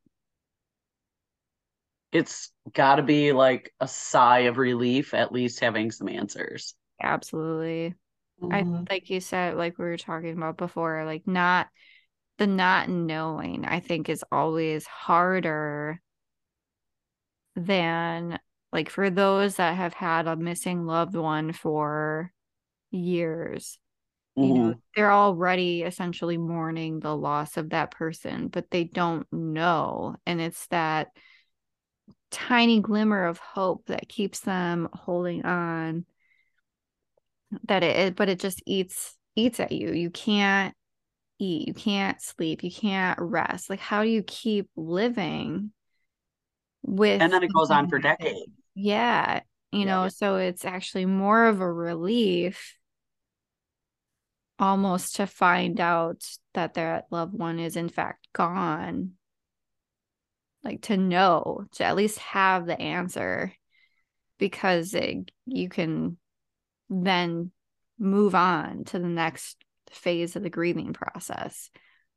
It's 2.14 2.51
got 2.74 2.95
to 2.97 3.03
be 3.03 3.34
like 3.34 3.74
a 3.82 3.88
sigh 3.89 4.41
of 4.41 4.57
relief, 4.57 5.14
at 5.14 5.34
least 5.34 5.59
having 5.59 5.91
some 5.91 6.07
answers. 6.07 6.76
absolutely. 7.01 7.95
I 8.51 8.66
Mhm. 8.66 8.88
like 8.89 9.09
you 9.09 9.20
said, 9.22 9.55
like 9.57 9.78
we 9.78 9.86
were 9.86 9.97
talking 9.97 10.38
about 10.38 10.57
before, 10.57 11.05
like 11.05 11.28
not 11.28 11.70
the 12.39 12.47
not 12.47 12.89
knowing, 12.89 13.66
I 13.66 13.82
think 13.82 14.09
is 14.09 14.26
always 14.32 14.88
harder 14.88 16.01
than 17.55 18.39
like 18.72 18.89
for 18.89 19.09
those 19.09 19.57
that 19.57 19.76
have 19.78 19.93
had 19.93 20.28
a 20.28 20.36
missing 20.36 20.86
loved 20.86 21.16
one 21.16 21.53
for 21.53 22.32
years. 22.91 23.80
You 24.41 24.53
know, 24.55 24.61
Mhm. 24.64 24.82
they're 24.95 25.11
already 25.14 25.84
essentially 25.84 26.38
mourning 26.38 26.99
the 27.01 27.16
loss 27.16 27.57
of 27.57 27.72
that 27.72 27.91
person, 27.91 28.49
but 28.49 28.72
they 28.72 28.86
don't 28.86 29.28
know. 29.34 30.18
And 30.28 30.41
it's 30.41 30.68
that 30.70 31.09
tiny 32.31 32.79
glimmer 32.79 33.25
of 33.25 33.37
hope 33.37 33.85
that 33.87 34.09
keeps 34.09 34.41
them 34.41 34.89
holding 34.93 35.45
on 35.45 36.05
that 37.65 37.83
it, 37.83 38.15
but 38.15 38.29
it 38.29 38.39
just 38.39 38.61
eats 38.65 39.15
eats 39.35 39.59
at 39.59 39.71
you 39.71 39.91
you 39.91 40.09
can't 40.09 40.75
eat 41.39 41.67
you 41.67 41.73
can't 41.73 42.21
sleep 42.21 42.63
you 42.63 42.71
can't 42.71 43.19
rest 43.19 43.69
like 43.69 43.79
how 43.79 44.03
do 44.03 44.09
you 44.09 44.23
keep 44.23 44.69
living 44.75 45.71
with 46.83 47.23
And 47.23 47.31
then 47.33 47.43
it 47.43 47.53
goes 47.53 47.71
on 47.71 47.87
for 47.87 47.97
something 47.97 48.03
like 48.03 48.19
this? 48.19 48.37
decades. 48.37 48.51
yeah 48.75 49.41
you 49.71 49.85
Yeah. 49.85 49.85
know 49.85 50.07
so 50.09 50.37
it's 50.37 50.65
actually 50.65 51.05
more 51.05 51.45
of 51.45 51.61
a 51.61 51.71
relief 51.71 52.75
almost 54.59 55.15
to 55.17 55.27
find 55.27 55.79
out 55.79 56.23
that 56.53 56.73
their 56.73 57.03
loved 57.11 57.33
one 57.33 57.59
is 57.59 57.75
in 57.75 57.89
fact 57.89 58.27
gone 58.33 59.13
like 60.64 60.82
to 60.84 60.97
know 60.97 61.66
to 61.74 61.84
at 61.84 61.95
least 61.95 62.20
have 62.20 62.66
the 62.66 62.80
answer 62.80 63.53
because 64.39 64.93
it, 64.93 65.32
you 65.45 65.70
can 65.70 66.18
then 66.89 67.51
move 67.99 68.36
on 68.36 68.84
to 68.86 68.99
the 68.99 69.07
next 69.07 69.57
phase 69.91 70.36
of 70.36 70.43
the 70.43 70.49
grieving 70.49 70.93
process 70.93 71.70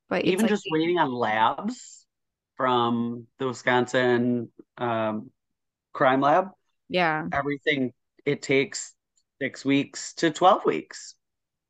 but 0.08 0.24
Even 0.24 0.42
like 0.42 0.50
just 0.50 0.66
waiting 0.70 0.98
on 0.98 1.12
labs 1.12 2.06
from 2.56 3.26
the 3.38 3.48
Wisconsin 3.48 4.50
um, 4.78 5.30
crime 5.92 6.20
lab, 6.20 6.48
yeah 6.88 7.26
everything 7.32 7.92
it 8.24 8.42
takes 8.42 8.94
six 9.40 9.64
weeks 9.64 10.14
to 10.14 10.30
12 10.30 10.64
weeks. 10.64 11.14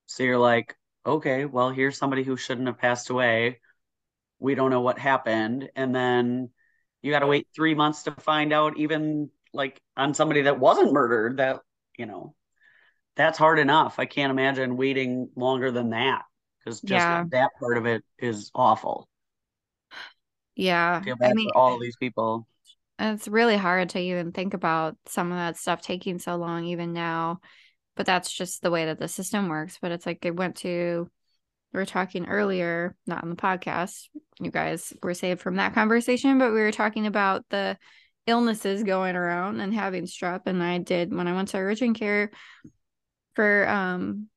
So 0.07 0.23
you're 0.23 0.39
like, 0.39 0.75
okay, 1.05 1.45
well, 1.45 1.71
here's 1.71 1.99
somebody 1.99 2.23
who 2.23 2.37
shouldn't 2.37 2.67
have 2.67 2.79
passed 2.79 3.11
away. 3.11 3.61
We 4.39 4.55
don't 4.55 4.71
know 4.71 4.81
what 4.81 4.99
happened. 4.99 5.69
And 5.77 5.95
then 5.95 6.51
you 7.03 7.13
got 7.13 7.21
to 7.21 7.27
wait 7.27 7.49
three 7.55 7.75
months 7.75 8.05
to 8.05 8.13
find 8.13 8.53
out, 8.53 8.79
even 8.79 9.31
like 9.53 9.81
on 9.97 10.15
somebody 10.15 10.43
that 10.43 10.59
wasn't 10.61 10.93
murdered, 10.93 11.39
that, 11.39 11.61
you 11.99 12.07
know, 12.07 12.35
that's 13.17 13.39
hard 13.39 13.59
enough. 13.59 13.99
I 13.99 14.07
can't 14.07 14.31
imagine 14.31 14.77
waiting 14.77 15.31
longer 15.37 15.71
than 15.73 15.91
that 15.91 16.25
because 16.61 16.83
just 16.83 17.09
Yeah. 17.09 17.25
that 17.31 17.51
part 17.61 17.79
of 17.79 17.87
it 17.87 18.05
is 18.19 18.51
awful. 18.55 19.09
yeah 20.55 21.01
I 21.01 21.05
feel 21.05 21.17
i 21.23 21.29
bad 21.29 21.35
mean 21.35 21.49
for 21.49 21.57
all 21.57 21.79
these 21.79 21.97
people. 21.97 22.47
it's 22.99 23.29
really 23.29 23.57
hard 23.57 23.91
to 23.91 23.99
even 23.99 24.33
think 24.33 24.55
about 24.55 24.97
some 25.07 25.31
of 25.31 25.37
that 25.39 25.57
stuff 25.57 25.83
taking 25.83 26.19
so 26.19 26.37
long 26.37 26.65
even 26.65 26.93
now 26.93 27.41
but 27.97 28.07
that's 28.07 28.33
just 28.33 28.63
the 28.63 28.71
way 28.71 28.87
that 28.87 28.99
the 28.99 29.09
system 29.09 29.49
works 29.49 29.79
but 29.81 29.93
it's 29.93 30.07
like 30.07 30.25
it 30.25 30.37
went 30.37 30.57
to 30.57 31.11
we 31.73 31.79
were 31.79 31.87
talking 31.87 32.27
earlier 32.27 32.97
not 33.07 33.23
on 33.23 33.31
the 33.31 33.37
podcast 33.37 34.09
you 34.41 34.51
guys 34.51 34.93
were 35.03 35.15
saved 35.15 35.41
from 35.41 35.57
that 35.57 35.75
conversation 35.75 36.39
but 36.39 36.53
we 36.53 36.61
were 36.61 36.73
talking 36.73 37.07
about 37.07 37.45
the 37.51 37.77
illnesses 38.27 38.83
going 38.83 39.15
around 39.17 39.61
and 39.61 39.75
having 39.75 40.05
strep 40.05 40.43
and 40.47 40.63
i 40.63 40.79
did 40.79 41.15
when 41.15 41.29
i 41.29 41.35
went 41.35 41.49
to 41.49 41.59
urgent 41.59 41.99
care 41.99 42.31
for 43.35 43.69
um 43.69 44.29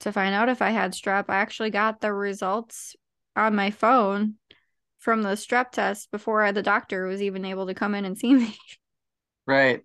to 0.00 0.12
find 0.12 0.34
out 0.34 0.48
if 0.48 0.62
i 0.62 0.70
had 0.70 0.92
strep 0.92 1.24
i 1.28 1.36
actually 1.36 1.70
got 1.70 2.00
the 2.00 2.12
results 2.12 2.94
on 3.34 3.54
my 3.54 3.70
phone 3.70 4.34
from 4.98 5.22
the 5.22 5.30
strep 5.30 5.70
test 5.72 6.10
before 6.10 6.52
the 6.52 6.62
doctor 6.62 7.06
was 7.06 7.22
even 7.22 7.44
able 7.44 7.66
to 7.66 7.74
come 7.74 7.94
in 7.94 8.04
and 8.04 8.18
see 8.18 8.34
me 8.34 8.56
Right. 9.46 9.82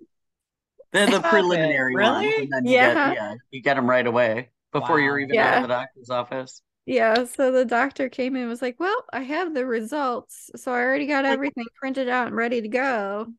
They're 0.93 1.07
the 1.07 1.19
preliminary 1.29 1.95
Really? 1.95 2.47
then 2.51 2.65
you 2.65 2.73
Yeah. 2.73 2.93
get 2.93 3.15
yeah, 3.15 3.33
you 3.51 3.61
get 3.61 3.75
them 3.75 3.89
right 3.89 4.05
away 4.05 4.49
before 4.71 4.99
you're 4.99 5.19
even 5.19 5.35
Yeah. 5.35 5.49
out 5.49 5.55
of 5.55 5.61
the 5.63 5.67
doctor's 5.69 6.09
office. 6.09 6.61
Yeah, 6.87 7.25
so 7.25 7.51
the 7.51 7.65
doctor 7.65 8.07
came 8.07 8.37
in 8.37 8.43
and 8.43 8.49
was 8.49 8.61
like, 8.61 8.79
Well, 8.79 8.95
I 9.11 9.19
have 9.19 9.53
the 9.53 9.65
results. 9.65 10.49
So 10.55 10.71
I 10.71 10.79
already 10.81 11.05
got 11.05 11.25
everything 11.25 11.65
printed 11.75 12.07
out 12.07 12.27
and 12.27 12.35
ready 12.35 12.61
to 12.61 12.69
go. 12.69 13.25
I'm 13.27 13.37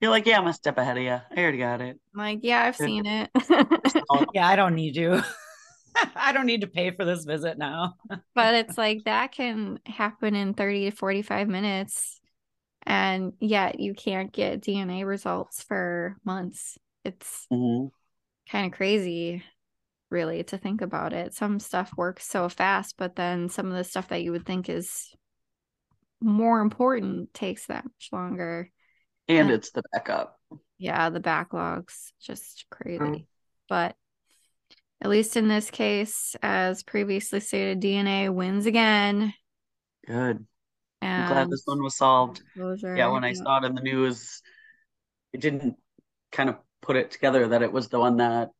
You're 0.00 0.10
like, 0.10 0.26
yeah, 0.26 0.38
I'm 0.38 0.46
a 0.48 0.52
step 0.52 0.76
ahead 0.76 0.96
of 0.96 1.04
you. 1.04 1.10
I 1.10 1.24
already 1.38 1.58
got 1.58 1.80
it. 1.80 2.00
I'm 2.14 2.18
like, 2.18 2.40
yeah, 2.42 2.64
I've 2.64 2.76
seen 2.76 3.06
it. 3.06 3.30
Yeah, 4.34 4.48
I 4.48 4.56
don't 4.56 4.74
need 4.74 4.96
you. 4.96 5.22
I 6.16 6.32
don't 6.32 6.46
need 6.46 6.62
to 6.62 6.66
pay 6.66 6.90
for 6.90 7.04
this 7.04 7.24
visit 7.24 7.58
now. 7.58 7.94
but 8.34 8.54
it's 8.54 8.76
like 8.76 9.04
that 9.04 9.30
can 9.32 9.78
happen 9.86 10.34
in 10.34 10.52
30 10.52 10.90
to 10.90 10.96
45 10.96 11.48
minutes. 11.48 12.20
And 12.82 13.34
yet 13.40 13.78
you 13.78 13.94
can't 13.94 14.32
get 14.32 14.62
DNA 14.62 15.06
results 15.06 15.62
for 15.62 16.16
months. 16.24 16.76
It's 17.04 17.46
mhm. 17.52 17.90
kind 18.50 18.66
of 18.66 18.72
crazy, 18.76 19.44
really, 20.10 20.44
to 20.44 20.58
think 20.58 20.80
about 20.80 21.12
it. 21.12 21.34
Some 21.34 21.60
stuff 21.60 21.92
works 21.96 22.26
so 22.26 22.48
fast, 22.48 22.96
but 22.96 23.16
then 23.16 23.48
some 23.48 23.66
of 23.66 23.74
the 23.76 23.84
stuff 23.84 24.08
that 24.08 24.22
you 24.22 24.32
would 24.32 24.46
think 24.46 24.68
is 24.68 25.14
more 26.20 26.60
important 26.60 27.32
takes 27.34 27.66
that 27.66 27.84
much 27.84 28.08
longer. 28.12 28.70
And 29.28 29.50
Uh, 29.50 29.54
it's 29.54 29.72
the 29.72 29.82
backup. 29.92 30.38
Yeah, 30.78 31.10
the 31.10 31.20
backlog's 31.20 32.12
just 32.20 32.66
crazy. 32.70 32.98
Mm. 32.98 33.26
But 33.68 33.96
at 35.00 35.10
least 35.10 35.36
in 35.36 35.48
this 35.48 35.70
case, 35.70 36.36
as 36.42 36.82
previously 36.82 37.40
stated, 37.40 37.80
DNA 37.80 38.32
wins 38.32 38.66
again. 38.66 39.34
Good. 40.06 40.46
I'm 41.02 41.28
glad 41.28 41.50
this 41.50 41.62
one 41.66 41.82
was 41.82 41.96
solved. 41.96 42.42
closure, 42.54 42.96
Yeah, 42.96 43.08
when 43.08 43.24
I 43.24 43.32
saw 43.32 43.58
it 43.58 43.64
in 43.64 43.74
the 43.74 43.82
news, 43.82 44.42
it 45.32 45.40
didn't 45.40 45.76
kind 46.32 46.48
of 46.48 46.56
put 46.80 46.96
it 46.96 47.10
together 47.10 47.48
that 47.48 47.62
it 47.62 47.72
was 47.72 47.88
the 47.88 47.98
one 47.98 48.16
that 48.16 48.50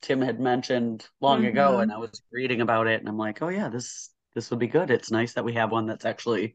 Tim 0.00 0.20
had 0.20 0.40
mentioned 0.40 1.06
long 1.20 1.44
ago, 1.44 1.78
Mhm. 1.78 1.82
and 1.82 1.92
I 1.92 1.98
was 1.98 2.22
reading 2.30 2.60
about 2.60 2.86
it, 2.86 3.00
and 3.00 3.08
I'm 3.08 3.18
like, 3.18 3.42
oh 3.42 3.48
yeah, 3.48 3.68
this 3.68 4.10
this 4.34 4.50
would 4.50 4.58
be 4.58 4.68
good. 4.68 4.90
It's 4.90 5.10
nice 5.10 5.32
that 5.34 5.44
we 5.44 5.54
have 5.54 5.72
one 5.72 5.86
that's 5.86 6.04
actually 6.04 6.54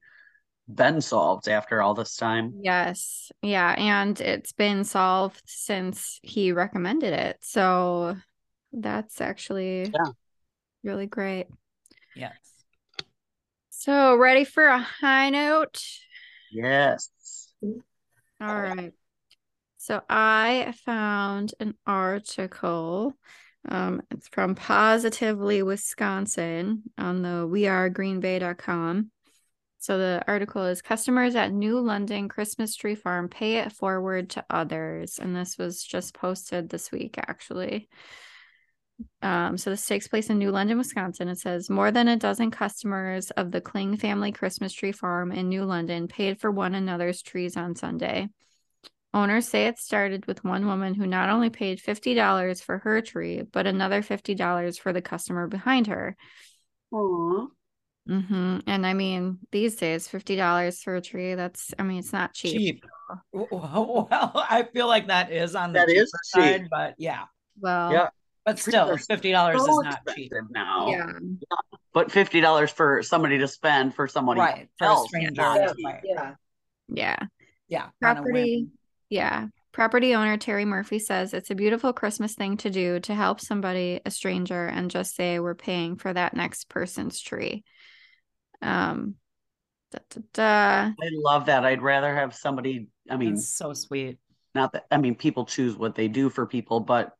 been 0.74 1.02
solved 1.02 1.48
after 1.50 1.82
all 1.82 1.94
this 1.94 2.16
time. 2.16 2.54
Yes. 2.62 3.32
Yeah. 3.42 3.76
And 3.78 4.20
it's 4.22 4.54
been 4.54 4.84
solved 4.84 5.42
since 5.46 6.20
he 6.24 6.52
recommended 6.52 7.14
it. 7.14 7.38
So 7.42 8.16
that's 8.72 9.20
actually 9.20 9.84
Yeah. 9.86 10.12
really 10.84 11.08
great. 11.08 11.48
Yes. 12.16 12.38
So, 13.70 14.16
ready 14.16 14.46
for 14.46 14.66
a 14.66 14.80
high 14.80 15.30
note? 15.30 15.84
Yes. 16.52 17.10
All 18.40 18.62
right. 18.62 18.94
So 19.84 20.02
I 20.10 20.74
found 20.86 21.56
an 21.60 21.74
article. 21.86 23.18
Um, 23.68 24.02
it's 24.12 24.30
from 24.30 24.56
Positively 24.56 25.62
Wisconsin 25.62 26.84
on 26.98 27.22
the 27.22 27.46
wearegreenbay.com. 27.46 29.12
So 29.80 29.98
the 29.98 30.24
article 30.26 30.66
is 30.68 30.82
customers 30.82 31.36
at 31.36 31.52
New 31.52 31.82
London 31.82 32.30
Christmas 32.30 32.78
Tree 32.78 32.96
Farm 32.96 33.28
pay 33.28 33.58
it 33.58 33.74
forward 33.74 34.30
to 34.30 34.46
others. 34.50 35.20
And 35.20 35.36
this 35.36 35.58
was 35.58 35.84
just 35.84 36.14
posted 36.14 36.70
this 36.70 36.90
week, 36.90 37.16
actually. 37.18 37.90
Um, 39.22 39.58
so 39.58 39.70
this 39.70 39.86
takes 39.86 40.08
place 40.08 40.30
in 40.30 40.38
New 40.38 40.52
London, 40.52 40.78
Wisconsin. 40.78 41.28
It 41.28 41.40
says 41.40 41.70
more 41.70 41.92
than 41.92 42.08
a 42.08 42.16
dozen 42.16 42.52
customers 42.52 43.32
of 43.32 43.52
the 43.52 43.60
Kling 43.60 43.98
family 43.98 44.32
Christmas 44.32 44.72
tree 44.72 44.94
farm 44.94 45.34
in 45.34 45.50
New 45.50 45.66
London 45.66 46.08
paid 46.08 46.40
for 46.40 46.52
one 46.52 46.74
another's 46.74 47.22
trees 47.22 47.58
on 47.58 47.76
Sunday. 47.76 48.30
Owners 49.14 49.48
say 49.48 49.68
it 49.68 49.78
started 49.78 50.26
with 50.26 50.44
one 50.44 50.66
woman 50.66 50.96
who 50.96 51.06
not 51.06 51.30
only 51.30 51.50
paid 51.50 51.80
$50 51.80 52.62
for 52.64 52.80
her 52.80 53.02
tree, 53.02 53.44
but 53.44 53.68
another 53.68 54.02
$50 54.02 54.80
for 54.80 54.92
the 54.92 55.02
customer 55.02 55.48
behind 55.48 55.88
her. 55.88 56.16
Aw. 56.92 57.48
hmm 58.08 58.58
And 58.66 58.86
I 58.86 58.94
mean, 58.94 59.40
these 59.52 59.76
days, 59.76 60.08
$50 60.08 60.82
for 60.82 60.96
a 60.96 61.02
tree, 61.02 61.36
that's, 61.36 61.74
I 61.78 61.84
mean, 61.84 62.00
it's 62.00 62.14
not 62.14 62.34
cheap. 62.34 62.82
Cheap. 62.82 62.86
Well, 63.32 64.08
I 64.10 64.64
feel 64.74 64.88
like 64.88 65.08
that 65.08 65.32
is 65.32 65.56
on 65.56 65.74
the 65.74 65.80
That 65.80 65.88
cheaper 65.90 66.02
is 66.02 66.12
cheap. 66.34 66.42
side, 66.42 66.68
but 66.72 66.96
yeah. 66.98 67.26
Well, 67.60 67.92
Yeah. 67.92 68.10
But 68.46 68.60
still, 68.60 68.98
fifty 68.98 69.32
dollars 69.32 69.62
is 69.62 69.80
not 69.80 70.00
cheap. 70.16 70.34
now. 70.50 70.88
yeah. 70.90 71.12
But 71.94 72.12
fifty 72.12 72.42
dollars 72.42 72.72
for 72.72 73.04
somebody 73.04 73.38
to 73.38 73.48
spend 73.48 73.94
for 73.94 74.08
somebody 74.08 74.40
Right. 74.42 74.68
For 74.80 74.88
a 74.88 74.98
stranger. 74.98 75.42
not 75.42 75.60
Yeah, 75.78 75.94
yeah. 76.04 76.34
Yeah. 76.90 77.20
Yeah. 77.68 77.90
Property. 78.02 78.68
Whim. 79.14 79.24
Yeah. 79.24 79.48
Property 79.72 80.14
owner 80.14 80.38
Terry 80.38 80.66
Murphy 80.66 81.00
says 81.00 81.34
it's 81.34 81.50
a 81.50 81.56
beautiful 81.56 81.94
Christmas 81.94 82.36
thing 82.36 82.58
to 82.58 82.70
do 82.70 83.00
to 83.00 83.16
help 83.16 83.40
somebody, 83.40 84.00
a 84.06 84.12
stranger, 84.12 84.68
and 84.68 84.92
just 84.92 85.16
say 85.16 85.40
we're 85.40 85.56
paying 85.56 85.96
for 85.96 86.14
that 86.14 86.36
next 86.36 86.70
person's 86.70 87.20
tree. 87.20 87.64
Um, 88.62 89.16
da, 89.92 90.00
da, 90.12 90.22
da. 90.34 90.92
I 90.92 91.10
love 91.12 91.48
that. 91.48 91.66
I'd 91.66 91.82
rather 91.82 92.14
have 92.14 92.36
somebody. 92.36 92.88
I 93.10 93.18
mean, 93.18 93.34
That's 93.34 93.50
so 93.56 93.74
sweet. 93.74 94.20
not 94.54 94.74
that 94.74 94.86
I 94.92 94.98
mean 94.98 95.16
people 95.16 95.46
choose 95.46 95.76
what 95.76 95.96
they 95.96 96.08
do 96.08 96.30
for 96.30 96.46
people, 96.46 96.80
but 96.80 97.12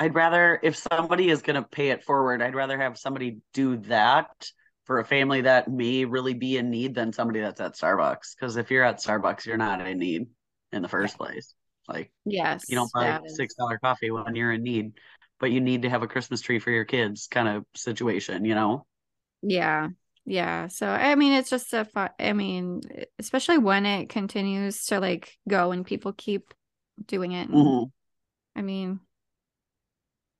I'd 0.00 0.16
rather 0.16 0.58
if 0.64 0.76
somebody 0.76 1.30
is 1.30 1.42
going 1.42 1.62
to 1.62 1.68
pay 1.68 1.90
it 1.90 2.02
forward, 2.02 2.42
I'd 2.42 2.56
rather 2.56 2.76
have 2.76 2.98
somebody 2.98 3.38
do 3.52 3.76
that 3.86 4.48
for 4.84 4.98
a 4.98 5.04
family 5.04 5.42
that 5.42 5.68
may 5.70 6.04
really 6.04 6.34
be 6.34 6.56
in 6.58 6.70
need 6.70 6.94
than 6.96 7.12
somebody 7.12 7.40
that's 7.40 7.60
at 7.60 7.74
Starbucks. 7.76 8.34
Because 8.36 8.56
if 8.56 8.70
you're 8.72 8.84
at 8.84 8.98
Starbucks, 8.98 9.46
you're 9.46 9.56
not 9.56 9.86
in 9.86 9.98
need 9.98 10.26
in 10.74 10.82
the 10.82 10.88
first 10.88 11.16
place. 11.16 11.54
Like 11.88 12.12
Yes. 12.24 12.64
you 12.68 12.76
don't 12.76 12.92
buy 12.92 13.20
is- 13.24 13.36
six 13.36 13.54
dollar 13.54 13.78
coffee 13.78 14.10
when 14.10 14.34
you're 14.34 14.52
in 14.52 14.62
need, 14.62 14.92
but 15.40 15.50
you 15.50 15.60
need 15.60 15.82
to 15.82 15.90
have 15.90 16.02
a 16.02 16.06
Christmas 16.08 16.40
tree 16.40 16.58
for 16.58 16.70
your 16.70 16.84
kids, 16.84 17.28
kind 17.30 17.48
of 17.48 17.64
situation. 17.74 18.44
You 18.44 18.54
know. 18.54 18.86
Yeah. 19.42 19.88
yeah 20.24 20.68
so 20.68 20.88
i 20.88 21.14
mean 21.16 21.34
it's 21.34 21.50
just 21.50 21.74
a 21.74 21.84
fun 21.84 22.08
i 22.18 22.32
mean 22.32 22.80
especially 23.18 23.58
when 23.58 23.84
it 23.84 24.08
continues 24.08 24.86
to 24.86 24.98
like 24.98 25.36
go 25.46 25.70
and 25.70 25.84
people 25.84 26.14
keep 26.14 26.54
doing 27.04 27.32
it 27.32 27.50
and, 27.50 27.58
Mhm. 27.58 27.90
i 28.56 28.62
mean 28.62 29.00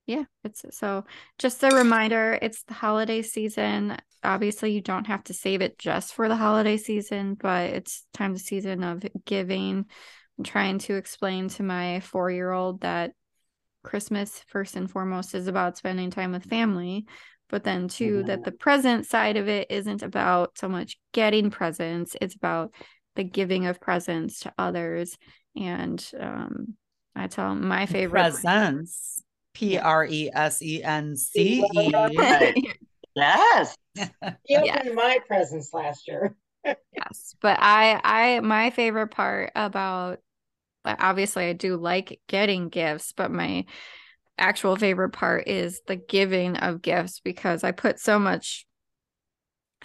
yeah 0.07 0.25
it's 0.43 0.65
so 0.71 1.05
just 1.39 1.63
a 1.63 1.69
reminder 1.69 2.39
it's 2.41 2.63
the 2.65 2.73
holiday 2.73 3.21
season 3.21 3.99
obviously 4.23 4.73
you 4.73 4.81
don't 4.81 5.07
have 5.07 5.25
to 5.25 5.35
save 5.35 5.61
it 5.61 5.79
just 5.79 6.15
for 6.15 6.29
the 6.31 6.37
holiday 6.37 6.79
season 6.79 7.35
but 7.35 7.69
it's 7.71 8.07
time 8.15 8.33
the 8.33 8.39
season 8.39 8.83
of 8.85 9.03
giving 9.27 9.85
i'm 10.39 10.45
trying 10.45 10.79
to 10.79 10.95
explain 10.95 11.49
to 11.49 11.63
my 11.63 12.01
four 12.01 12.31
year 12.31 12.51
old 12.51 12.81
that 12.81 13.13
christmas 13.83 14.43
first 14.47 14.77
and 14.77 14.91
foremost 14.91 15.35
is 15.35 15.47
about 15.47 15.77
spending 15.77 16.11
time 16.11 16.33
with 16.33 16.45
family 16.45 17.05
but 17.51 17.65
then 17.65 17.89
too 17.89 18.23
that 18.25 18.41
Mhm. 18.41 18.45
the 18.45 18.53
present 18.53 19.07
side 19.07 19.37
of 19.37 19.49
it 19.49 19.71
isn't 19.71 20.03
about 20.03 20.57
so 20.59 20.69
much 20.69 20.99
getting 21.13 21.51
presents 21.51 22.17
it's 22.21 22.35
about 22.35 22.73
the 23.17 23.25
giving 23.25 23.67
of 23.67 23.81
presents 23.81 24.41
to 24.41 24.53
others 24.59 25.17
and 25.57 26.11
um 26.19 26.75
i 27.15 27.27
tell 27.27 27.55
my 27.55 27.87
favorite 27.87 28.11
Presence. 28.11 29.23
P 29.53 29.79
R 29.79 30.05
E 30.05 30.31
S 30.35 30.63
E 30.63 30.83
N 30.83 31.17
C 31.17 31.61
E. 31.61 31.93
Right. 32.19 32.55
Yes. 33.17 33.77
He 34.47 34.57
opened 34.57 34.95
my 34.97 35.21
presents 35.29 35.73
last 35.73 36.09
year. 36.09 36.35
yes 36.65 37.37
but 37.41 37.57
i 37.61 38.01
i 38.03 38.41
my 38.41 38.71
favorite 38.71 39.09
part 39.09 39.53
about 39.55 40.11
like, 40.13 40.24
obviously 40.85 41.45
i 41.47 41.53
do 41.53 41.77
like 41.77 42.21
getting 42.29 42.69
gifts 42.69 43.13
but 43.13 43.31
my 43.31 43.65
actual 44.39 44.77
favorite 44.77 45.11
part 45.11 45.47
is 45.49 45.81
the 45.87 45.97
giving 45.97 46.57
of 46.57 46.83
gifts 46.83 47.21
because 47.21 47.65
i 47.65 47.71
put 47.73 47.99
so 48.01 48.19
much 48.19 48.67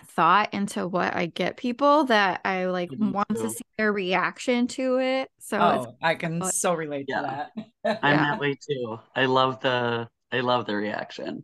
thought 0.08 0.54
into 0.54 0.88
what 0.88 1.14
i 1.16 1.26
get 1.26 1.58
people 1.58 2.06
that 2.06 2.40
i 2.46 2.66
like 2.68 2.90
I 2.92 2.96
do 2.96 3.12
want 3.12 3.30
to 3.36 3.50
see 3.50 3.64
their 3.78 3.92
reaction 3.92 4.68
to 4.68 4.98
it 5.00 5.30
so 5.40 5.58
it's 5.72 5.86
Oh, 5.88 5.96
I 6.02 6.16
can 6.16 6.40
but- 6.40 6.54
so 6.54 6.74
relate 6.74 7.06
Yeah. 7.10 7.22
to 7.22 7.50
that. 7.84 8.00
I'm 8.04 8.14
Yeah. 8.16 8.32
that 8.32 8.40
way 8.40 8.56
too. 8.56 8.98
I 9.16 9.26
love 9.26 9.60
the 9.60 10.08
I 10.32 10.40
love 10.42 10.66
the 10.66 10.76
reaction. 10.76 11.44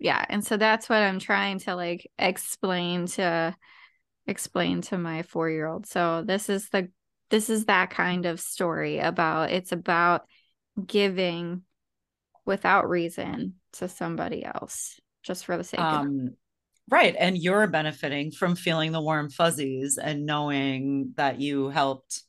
yeah 0.00 0.24
and 0.28 0.44
so 0.44 0.56
that's 0.56 0.88
what 0.88 0.98
i'm 1.02 1.18
trying 1.20 1.60
to 1.60 1.74
like 1.76 2.10
explain 2.18 3.06
to 3.06 3.54
explain 4.26 4.82
to 4.82 4.98
my 4.98 5.22
four 5.22 5.48
year 5.48 5.66
old 5.66 5.86
so 5.86 6.22
this 6.26 6.48
is 6.50 6.68
the 6.70 6.88
this 7.30 7.50
is 7.50 7.66
that 7.66 7.90
kind 7.90 8.26
of 8.26 8.40
story 8.40 8.98
about 8.98 9.50
it's 9.50 9.72
about 9.72 10.22
giving 10.86 11.62
without 12.44 12.88
reason 12.88 13.54
to 13.72 13.88
somebody 13.88 14.44
else 14.44 15.00
just 15.22 15.44
for 15.44 15.56
the 15.56 15.64
sake 15.64 15.80
of 15.80 15.86
um 15.86 16.30
right 16.90 17.16
and 17.18 17.38
you're 17.38 17.66
benefiting 17.66 18.30
from 18.30 18.54
feeling 18.54 18.92
the 18.92 19.00
warm 19.00 19.30
fuzzies 19.30 19.98
and 19.98 20.26
knowing 20.26 21.12
that 21.16 21.40
you 21.40 21.68
helped 21.68 22.22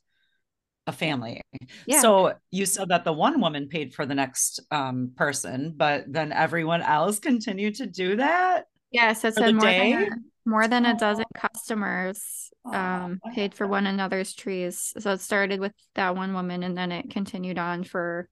a 0.88 0.91
family 0.91 1.41
Yeah. 1.88 2.02
so 2.02 2.34
you 2.52 2.66
said 2.66 2.89
that 2.89 3.04
the 3.04 3.14
one 3.14 3.41
woman 3.41 3.68
paid 3.68 3.93
for 3.93 4.06
the 4.06 4.16
next 4.16 4.62
um 4.72 5.12
person 5.16 5.74
but 5.76 6.06
then 6.08 6.32
everyone 6.32 6.82
else 6.82 7.20
continued 7.32 7.76
to 7.76 7.88
do 7.88 8.18
that 8.18 8.66
yes 8.91 9.22
that's 9.22 9.39
more 9.39 9.52
than 9.52 9.76
day? 9.76 9.93
a, 9.93 10.10
more 10.46 10.68
than 10.68 10.86
a 10.86 10.96
dozen 10.96 11.26
customers 11.34 12.52
um 12.72 13.20
paid 13.34 13.54
for 13.54 13.68
one 13.68 13.88
another's 13.88 14.34
trees 14.34 14.93
so 14.98 15.12
it 15.12 15.22
started 15.22 15.60
with 15.60 15.74
that 15.96 16.16
one 16.16 16.34
woman 16.34 16.64
and 16.64 16.78
then 16.78 16.91
it 16.91 17.10
continued 17.10 17.58
on 17.58 17.84
for 17.84 18.30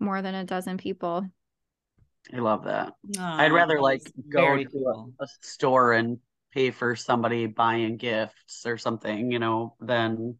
more 0.00 0.22
than 0.22 0.34
a 0.34 0.44
dozen 0.44 0.76
people 0.76 1.24
I 2.32 2.38
love 2.38 2.64
that. 2.64 2.92
Aw, 3.18 3.38
I'd 3.38 3.52
rather 3.52 3.80
like 3.80 4.02
go 4.28 4.42
very 4.42 4.64
to 4.64 4.70
cool. 4.70 5.12
a, 5.18 5.24
a 5.24 5.26
store 5.40 5.92
and 5.92 6.18
pay 6.52 6.70
for 6.70 6.94
somebody 6.94 7.46
buying 7.46 7.96
gifts 7.96 8.64
or 8.66 8.78
something, 8.78 9.32
you 9.32 9.38
know, 9.38 9.74
than 9.80 10.36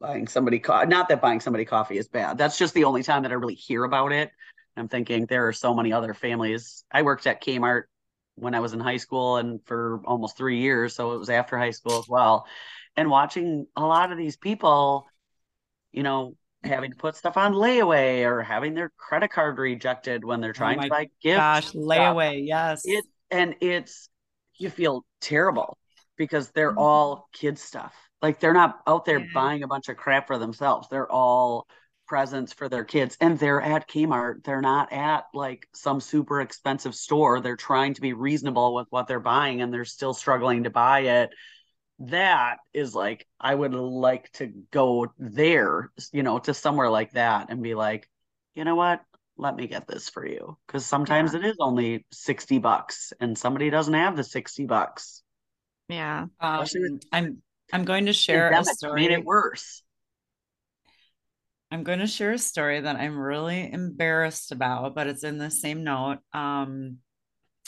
buying 0.00 0.28
somebody 0.28 0.58
co- 0.58 0.84
not 0.84 1.08
that 1.08 1.20
buying 1.20 1.40
somebody 1.40 1.64
coffee 1.64 1.98
is 1.98 2.08
bad. 2.08 2.38
That's 2.38 2.56
just 2.56 2.74
the 2.74 2.84
only 2.84 3.02
time 3.02 3.22
that 3.24 3.32
I 3.32 3.34
really 3.34 3.54
hear 3.54 3.84
about 3.84 4.12
it. 4.12 4.30
I'm 4.76 4.88
thinking 4.88 5.26
there 5.26 5.48
are 5.48 5.52
so 5.52 5.74
many 5.74 5.92
other 5.92 6.14
families. 6.14 6.84
I 6.90 7.02
worked 7.02 7.26
at 7.26 7.42
Kmart 7.42 7.84
when 8.40 8.54
I 8.54 8.60
was 8.60 8.72
in 8.72 8.80
high 8.80 8.96
school 8.98 9.36
and 9.38 9.64
for 9.66 10.00
almost 10.06 10.36
3 10.36 10.58
years, 10.60 10.94
so 10.94 11.12
it 11.12 11.18
was 11.18 11.30
after 11.30 11.58
high 11.58 11.70
school 11.72 11.98
as 11.98 12.08
well. 12.08 12.46
And 12.96 13.10
watching 13.10 13.66
a 13.76 13.84
lot 13.86 14.12
of 14.12 14.18
these 14.18 14.36
people, 14.36 15.06
you 15.92 16.02
know, 16.02 16.36
having 16.64 16.90
to 16.90 16.96
put 16.96 17.16
stuff 17.16 17.36
on 17.36 17.54
layaway 17.54 18.24
or 18.24 18.42
having 18.42 18.74
their 18.74 18.90
credit 18.98 19.30
card 19.30 19.58
rejected 19.58 20.24
when 20.24 20.40
they're 20.40 20.52
trying 20.52 20.80
Oh 20.80 20.82
to 20.82 20.86
buy 20.88 21.10
gifts. 21.22 21.48
Gosh, 21.50 21.72
stuff 21.92 22.18
layaway, 22.18 22.46
yes. 22.46 22.84
it 22.84 23.04
and 23.30 23.56
it's 23.60 24.08
you 24.58 24.70
feel 24.70 25.04
terrible 25.20 25.78
because 26.16 26.50
they're 26.50 26.74
Mhm. 26.74 26.78
all 26.78 27.28
kid 27.32 27.58
stuff 27.58 27.94
like 28.22 28.40
they're 28.40 28.52
not 28.54 28.80
out 28.86 29.04
there 29.04 29.20
Yeah. 29.20 29.24
buying 29.34 29.62
a 29.62 29.68
bunch 29.68 29.88
of 29.88 29.96
crap 29.96 30.26
for 30.26 30.38
themselves 30.38 30.88
they're 30.88 31.10
all 31.10 31.66
presents 32.08 32.52
for 32.52 32.68
their 32.68 32.84
kids 32.84 33.16
and 33.20 33.38
they're 33.38 33.60
at 33.60 33.88
kmart. 33.88 34.42
They're 34.44 34.60
not 34.60 34.92
at 34.92 35.24
like 35.34 35.68
some 35.74 36.00
super 36.00 36.40
expensive 36.40 36.94
store. 36.94 37.40
They're 37.40 37.56
trying 37.56 37.94
to 37.94 38.00
be 38.00 38.12
reasonable 38.14 38.74
with 38.74 38.86
what 38.90 39.06
they're 39.06 39.20
buying 39.20 39.62
and 39.62 39.72
they're 39.72 39.84
still 39.84 40.14
struggling 40.14 40.64
to 40.64 40.70
buy 40.70 41.00
it. 41.00 41.30
That 42.00 42.58
is 42.72 42.94
like 42.94 43.26
i 43.40 43.52
would 43.52 43.74
like 43.74 44.30
to 44.30 44.52
go 44.70 45.12
there 45.18 45.90
you 46.12 46.22
know 46.22 46.38
to 46.38 46.54
somewhere 46.54 46.88
like 46.88 47.10
that 47.12 47.50
and 47.50 47.60
be 47.60 47.74
like 47.74 48.08
you 48.58 48.64
know 48.64 48.74
what? 48.74 49.00
Let 49.36 49.54
me 49.54 49.68
get 49.68 49.86
this 49.86 50.08
for 50.08 50.26
you. 50.26 50.58
Because 50.66 50.84
sometimes 50.84 51.34
it 51.34 51.44
is 51.44 51.56
only 51.60 52.04
60 52.10 52.58
bucks 52.58 53.12
and 53.20 53.38
somebody 53.38 53.70
doesn't 53.70 53.94
have 53.94 54.16
the 54.16 54.24
60 54.24 54.66
bucks. 54.66 55.22
Yeah. 55.88 56.26
Um, 56.40 56.66
I'm 57.12 57.40
I'm 57.72 57.84
going 57.84 58.06
to 58.06 58.12
share 58.12 58.50
a 58.50 58.64
story. 58.64 59.02
made 59.02 59.12
it 59.12 59.24
worse 59.24 59.82
I'm 61.70 61.82
going 61.82 61.98
to 61.98 62.06
share 62.06 62.32
a 62.32 62.38
story 62.38 62.80
that 62.80 62.96
I'm 62.96 63.18
really 63.18 63.70
embarrassed 63.70 64.52
about, 64.52 64.94
but 64.94 65.06
it's 65.06 65.24
in 65.24 65.36
the 65.36 65.50
same 65.50 65.84
note. 65.84 66.18
Um, 66.32 66.98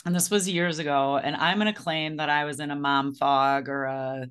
and 0.05 0.15
this 0.15 0.31
was 0.31 0.49
years 0.49 0.79
ago, 0.79 1.17
and 1.17 1.35
I'm 1.35 1.59
going 1.59 1.71
to 1.71 1.79
claim 1.79 2.17
that 2.17 2.29
I 2.29 2.45
was 2.45 2.59
in 2.59 2.71
a 2.71 2.75
mom 2.75 3.13
fog 3.13 3.69
or 3.69 3.83
a 3.83 4.27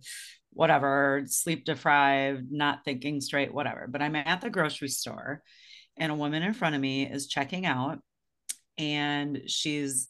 whatever, 0.52 1.22
sleep 1.26 1.64
deprived, 1.64 2.50
not 2.50 2.84
thinking 2.84 3.20
straight, 3.20 3.54
whatever. 3.54 3.86
But 3.88 4.02
I'm 4.02 4.16
at 4.16 4.40
the 4.40 4.50
grocery 4.50 4.88
store, 4.88 5.42
and 5.96 6.10
a 6.10 6.16
woman 6.16 6.42
in 6.42 6.54
front 6.54 6.74
of 6.74 6.80
me 6.80 7.08
is 7.08 7.28
checking 7.28 7.66
out, 7.66 8.00
and 8.76 9.42
she's 9.46 10.08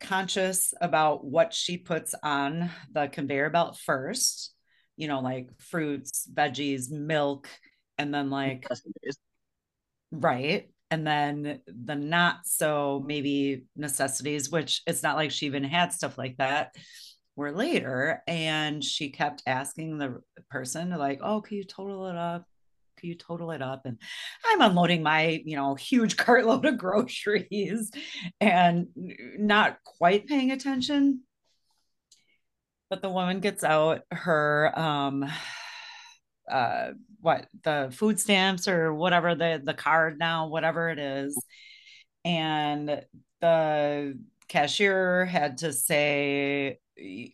conscious 0.00 0.74
about 0.80 1.24
what 1.24 1.54
she 1.54 1.78
puts 1.78 2.12
on 2.24 2.70
the 2.90 3.06
conveyor 3.06 3.50
belt 3.50 3.78
first, 3.78 4.52
you 4.96 5.06
know, 5.06 5.20
like 5.20 5.48
fruits, 5.60 6.28
veggies, 6.34 6.90
milk, 6.90 7.48
and 7.98 8.12
then 8.12 8.30
like 8.30 8.66
right. 10.10 10.68
And 10.90 11.06
then 11.06 11.60
the 11.66 11.94
not 11.94 12.40
so 12.44 13.02
maybe 13.06 13.64
necessities 13.76 14.50
which 14.50 14.82
it's 14.86 15.02
not 15.02 15.16
like 15.16 15.30
she 15.30 15.46
even 15.46 15.64
had 15.64 15.92
stuff 15.92 16.18
like 16.18 16.36
that 16.36 16.74
were 17.34 17.52
later. 17.52 18.22
And 18.26 18.84
she 18.84 19.10
kept 19.10 19.42
asking 19.46 19.98
the 19.98 20.20
person 20.50 20.90
like 20.90 21.20
oh 21.22 21.40
can 21.40 21.56
you 21.56 21.64
total 21.64 22.06
it 22.08 22.16
up? 22.16 22.44
Can 22.98 23.08
you 23.08 23.14
total 23.14 23.50
it 23.52 23.62
up? 23.62 23.86
And 23.86 23.98
i'm 24.44 24.60
unloading 24.60 25.02
my 25.02 25.42
you 25.44 25.56
know 25.56 25.74
huge 25.74 26.16
cartload 26.18 26.66
of 26.66 26.76
groceries 26.78 27.90
and 28.40 28.88
not 29.38 29.78
quite 29.84 30.26
paying 30.26 30.50
attention. 30.50 31.22
But 32.90 33.00
the 33.00 33.08
woman 33.10 33.40
gets 33.40 33.64
out 33.64 34.02
her 34.10 34.78
um 34.78 35.24
uh 36.50 36.90
what 37.22 37.46
the 37.62 37.88
food 37.96 38.20
stamps 38.20 38.68
or 38.68 38.92
whatever 38.92 39.34
the 39.34 39.62
the 39.64 39.72
card 39.72 40.18
now 40.18 40.48
whatever 40.48 40.90
it 40.90 40.98
is. 40.98 41.42
And 42.24 43.02
the 43.40 44.18
cashier 44.48 45.24
had 45.24 45.58
to 45.58 45.72
say 45.72 46.78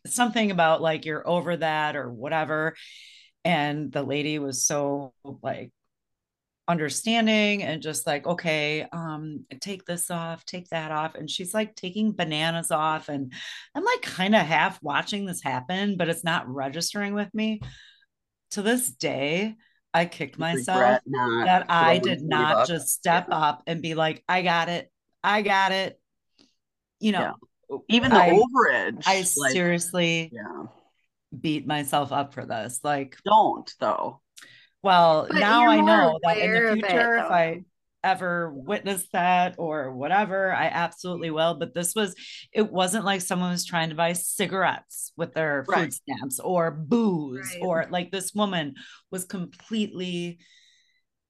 something 0.06 0.50
about 0.50 0.80
like 0.82 1.04
you're 1.04 1.26
over 1.28 1.56
that 1.56 1.96
or 1.96 2.10
whatever. 2.10 2.76
And 3.44 3.90
the 3.90 4.02
lady 4.02 4.38
was 4.38 4.64
so 4.64 5.14
like 5.42 5.72
understanding 6.68 7.62
and 7.62 7.80
just 7.80 8.06
like 8.06 8.26
okay 8.26 8.86
um 8.92 9.46
take 9.58 9.86
this 9.86 10.10
off 10.10 10.44
take 10.44 10.68
that 10.68 10.90
off. 10.90 11.14
And 11.14 11.30
she's 11.30 11.54
like 11.54 11.74
taking 11.74 12.12
bananas 12.12 12.70
off. 12.70 13.08
And 13.08 13.32
i'm 13.74 13.84
like 13.84 14.02
kind 14.02 14.34
of 14.34 14.42
half 14.42 14.82
watching 14.82 15.24
this 15.24 15.42
happen 15.42 15.96
but 15.96 16.10
it's 16.10 16.24
not 16.24 16.46
registering 16.46 17.14
with 17.14 17.32
me. 17.32 17.60
To 18.52 18.62
this 18.62 18.90
day 18.90 19.56
I 19.94 20.04
kick 20.06 20.38
myself 20.38 21.00
that 21.06 21.66
I 21.68 21.98
did 21.98 22.22
not 22.22 22.54
bucks. 22.54 22.68
just 22.68 22.88
step 22.88 23.26
Yeah. 23.30 23.36
up 23.36 23.62
and 23.66 23.80
be 23.82 23.94
like 23.94 24.22
I 24.28 24.42
got 24.42 24.68
it 24.68 24.90
I 25.24 25.42
got 25.42 25.72
it 25.72 26.00
you 27.00 27.12
know 27.12 27.34
even 27.88 28.10
the 28.12 28.16
I- 28.20 28.30
overage 28.30 29.02
I 29.06 29.18
like, 29.36 29.52
seriously 29.52 30.30
yeah 30.32 30.64
beat 31.38 31.66
myself 31.66 32.12
up 32.12 32.32
for 32.34 32.44
this 32.46 32.80
like 32.84 33.16
don't 33.24 33.72
though 33.80 34.20
Well, 34.82 35.26
But 35.28 35.38
now 35.40 35.68
I 35.68 35.80
know 35.80 36.18
that 36.22 36.38
in 36.38 36.50
aware 36.50 36.62
the 36.66 36.72
of 36.72 36.78
it, 36.78 36.84
future, 36.86 37.16
if. 37.16 37.30
I 37.30 37.64
ever 38.12 38.52
witnessed 38.52 39.12
that 39.12 39.54
or 39.58 39.92
whatever, 39.94 40.52
I 40.52 40.66
absolutely 40.66 41.30
will. 41.30 41.54
But 41.58 41.74
this 41.74 41.94
was, 41.94 42.14
it 42.52 42.70
wasn't 42.72 43.04
like 43.04 43.20
someone 43.20 43.50
was 43.50 43.66
trying 43.66 43.90
to 43.90 43.94
buy 43.94 44.12
cigarettes 44.14 45.12
with 45.16 45.34
their 45.34 45.64
Right. 45.68 45.84
food 45.84 45.92
stamps 45.94 46.40
or 46.40 46.70
booze 46.70 47.40
Right. 47.54 47.62
or 47.62 47.86
like 47.90 48.10
this 48.10 48.34
woman 48.34 48.74
was 49.10 49.24
completely 49.24 50.38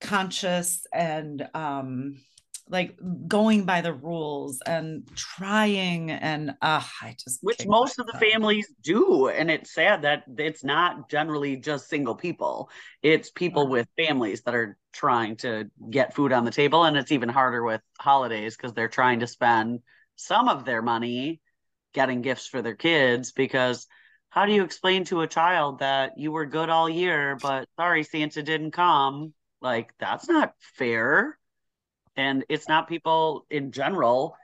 conscious 0.00 0.86
and 0.92 1.48
um 1.54 2.14
like 2.70 2.96
going 3.26 3.64
by 3.64 3.80
the 3.80 3.92
rules 3.92 4.60
and 4.66 5.08
trying 5.16 6.10
and 6.10 6.50
uh 6.62 6.82
I 7.02 7.16
just 7.22 7.40
which 7.42 7.66
most 7.66 7.98
of 7.98 8.06
the 8.06 8.12
families 8.14 8.66
do 8.82 9.28
and 9.28 9.50
it's 9.50 9.72
sad 9.72 10.02
that 10.02 10.24
it's 10.38 10.64
not 10.64 11.08
generally 11.08 11.56
just 11.56 11.88
single 11.88 12.14
people. 12.14 12.70
It's 13.02 13.30
people 13.30 13.64
Right. 13.64 13.70
with 13.70 13.88
families 13.96 14.42
that 14.42 14.54
are 14.54 14.76
trying 14.92 15.36
to 15.38 15.70
get 15.90 16.14
food 16.14 16.32
on 16.32 16.44
the 16.44 16.50
table 16.50 16.84
and 16.84 16.96
it's 16.96 17.12
even 17.12 17.28
harder 17.28 17.62
with 17.62 17.80
holidays 17.98 18.56
because 18.56 18.72
they're 18.74 18.88
trying 18.88 19.20
to 19.20 19.26
spend 19.26 19.80
some 20.16 20.48
of 20.48 20.64
their 20.64 20.82
money 20.82 21.40
getting 21.94 22.22
gifts 22.22 22.46
for 22.46 22.60
their 22.62 22.74
kids 22.74 23.32
because 23.32 23.86
how 24.30 24.44
do 24.46 24.52
you 24.52 24.62
explain 24.62 25.04
to 25.04 25.22
a 25.22 25.26
child 25.26 25.78
that 25.78 26.12
you 26.18 26.30
were 26.32 26.44
good 26.46 26.68
all 26.68 26.88
year 26.88 27.36
but 27.36 27.68
sorry 27.76 28.02
santa 28.02 28.42
didn't 28.42 28.72
come? 28.72 29.32
Like 29.60 29.92
that's 29.98 30.28
not 30.28 30.54
fair 30.60 31.38
and 32.18 32.44
it's 32.50 32.68
not 32.68 32.86
people 32.88 33.46
in 33.48 33.72
general 33.72 34.36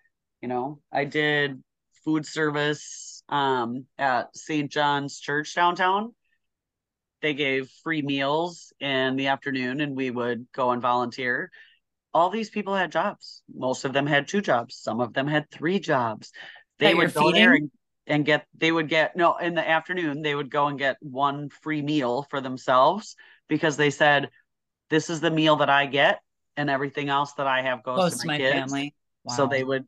you 0.44 0.48
know. 0.48 0.78
I 0.92 1.06
did 1.06 1.62
food 2.04 2.26
service 2.26 3.22
um, 3.30 3.86
at 3.96 4.36
st 4.36 4.70
john's 4.70 5.18
church 5.18 5.54
downtown. 5.54 6.14
They 7.22 7.32
gave 7.32 7.70
free 7.82 8.02
meals 8.02 8.74
in 8.78 9.16
the 9.16 9.28
afternoon 9.28 9.80
and 9.80 9.96
we 9.96 10.10
would 10.10 10.46
go 10.52 10.72
and 10.72 10.82
volunteer. 10.82 11.50
All 12.12 12.28
these 12.28 12.50
people 12.50 12.74
had 12.74 12.92
jobs. 12.92 13.42
Most 13.54 13.86
of 13.86 13.94
them 13.94 14.06
had 14.06 14.28
two 14.28 14.42
jobs. 14.42 14.76
Some 14.76 15.00
of 15.00 15.14
them 15.14 15.26
had 15.26 15.50
three 15.50 15.80
jobs. 15.80 16.30
They 16.78 16.92
That 16.92 16.96
would 16.98 17.14
go 17.14 17.32
there 17.32 17.54
and, 17.54 17.70
and 18.06 18.26
get 18.26 18.44
they 18.54 18.70
would 18.70 18.90
get 18.90 19.16
no 19.16 19.38
in 19.38 19.54
the 19.54 19.66
afternoon 19.66 20.20
they 20.20 20.34
would 20.34 20.50
go 20.50 20.66
and 20.66 20.78
get 20.78 20.98
one 21.00 21.48
free 21.48 21.80
meal 21.80 22.26
for 22.28 22.42
themselves 22.42 23.16
because 23.48 23.78
they 23.78 23.88
said 23.88 24.28
this 24.90 25.08
is 25.08 25.20
the 25.22 25.30
meal 25.30 25.56
that 25.56 25.70
i 25.70 25.86
get 25.86 26.20
and 26.56 26.70
everything 26.70 27.08
else 27.08 27.32
that 27.34 27.46
i 27.46 27.62
have 27.62 27.82
goes 27.82 27.96
close 27.96 28.12
to 28.14 28.20
to 28.22 28.26
my, 28.26 28.38
family. 28.38 28.94
so 29.28 29.46
they 29.46 29.64
would 29.64 29.84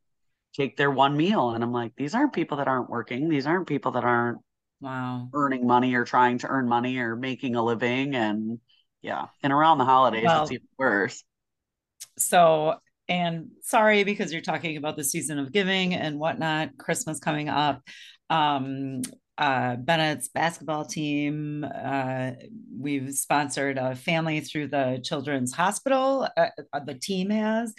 take 0.54 0.76
their 0.76 0.90
one 0.90 1.16
meal 1.16 1.50
and 1.50 1.62
i'm 1.62 1.72
like 1.72 1.92
these 1.96 2.14
aren't 2.14 2.32
people 2.32 2.56
that 2.58 2.68
aren't 2.68 2.88
working. 2.88 3.28
These 3.28 3.46
aren't 3.46 3.66
people 3.66 3.92
that 3.92 4.04
aren't 4.04 4.38
wow. 4.80 5.28
earning 5.34 5.66
money 5.66 5.94
or 5.94 6.04
trying 6.04 6.38
to 6.38 6.48
earn 6.48 6.68
money 6.68 6.98
or 6.98 7.16
making 7.16 7.56
a 7.56 7.62
living. 7.62 8.14
And 8.14 8.58
yeah 9.02 9.26
and 9.42 9.52
around 9.52 9.78
the 9.78 9.84
holidays 9.84 10.24
Well- 10.24 10.44
it's 10.44 10.52
even 10.52 10.66
worse. 10.78 11.22
So 12.18 12.76
and 13.08 13.50
sorry 13.62 14.04
because 14.04 14.32
you're 14.32 14.42
talking 14.42 14.76
about 14.76 14.96
the 14.96 15.04
season 15.04 15.38
of 15.38 15.52
giving 15.52 15.94
and 15.94 16.18
whatnot 16.18 16.76
christmas 16.76 17.20
coming 17.20 17.48
up 17.48 17.80
um 18.30 19.00
uh 19.38 19.76
bennett's 19.76 20.28
basketball 20.28 20.84
team 20.84 21.64
uh 21.64 22.30
we've 22.78 23.12
sponsored 23.12 23.76
a 23.76 23.94
family 23.94 24.40
through 24.40 24.66
the 24.66 25.00
children's 25.04 25.52
hospital 25.52 26.26
uh, 26.36 26.48
uh, 26.72 26.80
the 26.80 26.94
team 26.94 27.30
has 27.30 27.74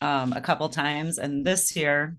um 0.00 0.32
a 0.32 0.40
couple 0.40 0.68
times. 0.68 1.18
And 1.18 1.44
this 1.44 1.74
year 1.74 2.16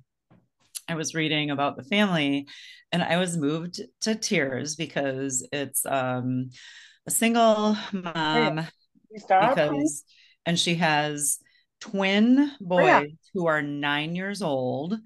i 0.88 0.96
was 0.96 1.14
reading 1.16 1.52
about 1.52 1.78
the 1.78 1.84
family 1.84 2.48
and 2.92 3.04
i 3.04 3.18
was 3.18 3.38
moved 3.38 3.82
to 4.02 4.16
tears 4.16 4.76
because 4.76 5.48
it's 5.52 5.86
um 5.86 6.50
a 7.08 7.12
single 7.12 7.78
mom 7.92 8.66
because 9.14 10.04
and 10.46 10.60
she 10.60 10.76
has 10.76 11.40
twin 11.82 12.52
boys 12.62 12.86
yeah. 12.86 13.04
who 13.34 13.48
are 13.48 13.62
nine 13.62 14.16
years 14.16 14.42
old 14.42 14.98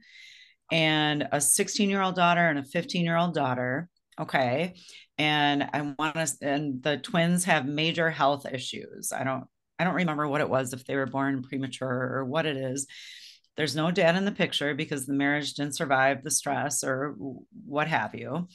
and 0.71 1.27
a 1.31 1.41
16 1.41 1.89
year 1.89 2.01
old 2.01 2.15
daughter 2.15 2.47
and 2.47 2.59
a 2.59 2.63
15 2.63 3.03
year 3.03 3.17
old 3.17 3.33
daughter 3.33 3.89
okay 4.19 4.75
and 5.17 5.63
i 5.73 5.81
want 5.97 6.15
to 6.15 6.27
and 6.41 6.83
the 6.83 6.97
twins 6.97 7.43
have 7.45 7.65
major 7.65 8.09
health 8.09 8.45
issues 8.51 9.11
i 9.11 9.23
don't 9.23 9.45
i 9.77 9.83
don't 9.83 9.95
remember 9.95 10.27
what 10.27 10.41
it 10.41 10.49
was 10.49 10.73
if 10.73 10.85
they 10.85 10.95
were 10.95 11.05
born 11.05 11.41
premature 11.41 12.11
or 12.13 12.25
what 12.25 12.45
it 12.45 12.57
is 12.57 12.87
there's 13.57 13.75
no 13.75 13.91
dad 13.91 14.15
in 14.15 14.25
the 14.25 14.31
picture 14.31 14.73
because 14.73 15.05
the 15.05 15.13
marriage 15.13 15.53
didn't 15.53 15.75
survive 15.75 16.23
the 16.23 16.31
stress 16.31 16.83
or 16.83 17.15
what 17.65 17.87
have 17.87 18.15
you 18.15 18.47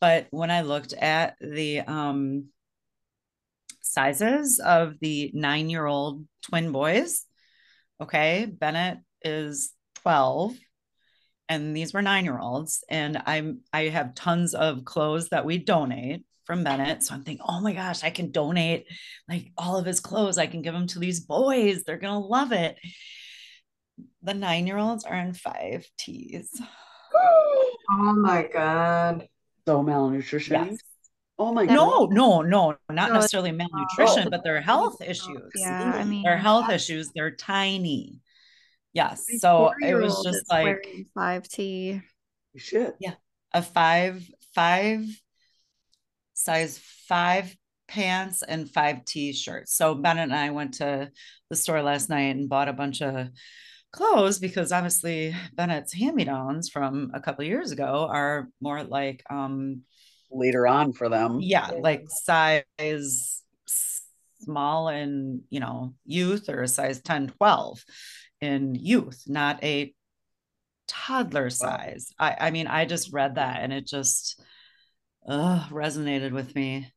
but 0.00 0.26
when 0.30 0.50
i 0.50 0.62
looked 0.62 0.92
at 0.92 1.36
the 1.40 1.80
um 1.80 2.46
sizes 3.86 4.58
of 4.58 4.94
the 5.00 5.30
nine 5.34 5.70
year 5.70 5.86
old 5.86 6.26
twin 6.42 6.72
boys. 6.72 7.24
Okay. 8.00 8.46
Bennett 8.46 8.98
is 9.22 9.72
12 10.02 10.56
and 11.48 11.76
these 11.76 11.92
were 11.92 12.02
nine 12.02 12.24
year 12.24 12.38
olds. 12.38 12.84
And 12.88 13.22
I'm, 13.26 13.60
I 13.72 13.88
have 13.88 14.14
tons 14.14 14.54
of 14.54 14.84
clothes 14.84 15.28
that 15.30 15.44
we 15.44 15.58
donate 15.58 16.24
from 16.44 16.64
Bennett. 16.64 17.02
So 17.02 17.14
I'm 17.14 17.22
thinking, 17.22 17.44
oh 17.46 17.60
my 17.60 17.72
gosh, 17.72 18.04
I 18.04 18.10
can 18.10 18.30
donate 18.30 18.86
like 19.28 19.52
all 19.56 19.76
of 19.76 19.86
his 19.86 20.00
clothes. 20.00 20.38
I 20.38 20.46
can 20.46 20.62
give 20.62 20.74
them 20.74 20.86
to 20.88 20.98
these 20.98 21.20
boys. 21.20 21.82
They're 21.82 21.98
going 21.98 22.20
to 22.20 22.26
love 22.26 22.52
it. 22.52 22.76
The 24.22 24.34
nine 24.34 24.66
year 24.66 24.78
olds 24.78 25.04
are 25.04 25.16
in 25.16 25.34
five 25.34 25.86
T's. 25.98 26.50
Oh 27.88 28.12
my 28.14 28.42
God. 28.52 29.28
so 29.64 29.80
malnutrition 29.80 30.66
Yes. 30.66 30.78
oh 31.38 31.52
my 31.52 31.66
god. 31.66 31.74
No, 31.74 32.06
no, 32.06 32.42
no, 32.42 32.76
not 32.90 33.10
No, 33.10 33.14
necessarily 33.14 33.52
malnutrition, 33.52 34.26
oh. 34.26 34.30
but 34.30 34.42
their 34.42 34.60
health 34.60 35.00
issues. 35.00 35.52
Yeah, 35.54 35.92
I 35.94 36.02
mean, 36.02 36.24
their 36.24 36.36
health 36.36 36.68
issues 36.68 37.12
they're 37.14 37.30
tiny 37.36 38.20
yes 38.96 39.26
so 39.38 39.72
it 39.80 39.94
was 39.94 40.22
just 40.24 40.50
like 40.50 40.84
five 41.14 41.46
T. 41.48 42.00
shit 42.56 42.94
Yeah. 42.98 43.14
a 43.52 43.62
five 43.62 44.26
five 44.54 45.04
size 46.32 46.78
five 47.08 47.54
pants 47.88 48.42
and 48.42 48.68
five 48.68 49.04
t-shirts 49.04 49.72
so 49.76 49.94
bennett 49.94 50.24
and 50.24 50.34
i 50.34 50.50
went 50.50 50.74
to 50.74 51.10
the 51.50 51.56
store 51.56 51.82
last 51.82 52.08
night 52.08 52.34
and 52.34 52.48
bought 52.48 52.68
a 52.68 52.72
bunch 52.72 53.00
of 53.00 53.28
clothes 53.92 54.38
because 54.40 54.72
obviously 54.72 55.34
bennett's 55.54 55.92
hand-me-downs 55.92 56.68
from 56.68 57.12
a 57.14 57.20
couple 57.20 57.42
of 57.42 57.48
years 57.48 57.70
ago 57.70 58.08
are 58.10 58.48
more 58.60 58.82
like 58.82 59.22
um 59.30 59.82
later 60.30 60.66
on 60.66 60.92
for 60.92 61.08
them 61.08 61.38
yeah 61.40 61.70
like 61.80 62.04
size 62.08 63.42
small 63.66 64.88
and 64.88 65.42
you 65.48 65.60
know 65.60 65.94
youth 66.04 66.48
or 66.48 66.62
a 66.62 66.68
size 66.68 67.00
10 67.00 67.28
12 67.28 67.84
in 68.40 68.74
youth 68.74 69.24
not 69.26 69.62
a 69.64 69.92
toddler 70.88 71.50
size 71.50 72.12
i 72.18 72.36
i 72.40 72.50
mean 72.50 72.66
i 72.66 72.84
just 72.84 73.12
read 73.12 73.36
that 73.36 73.62
and 73.62 73.72
it 73.72 73.86
just 73.86 74.40
uh, 75.28 75.66
resonated 75.70 76.32
with 76.32 76.54
me 76.54 76.90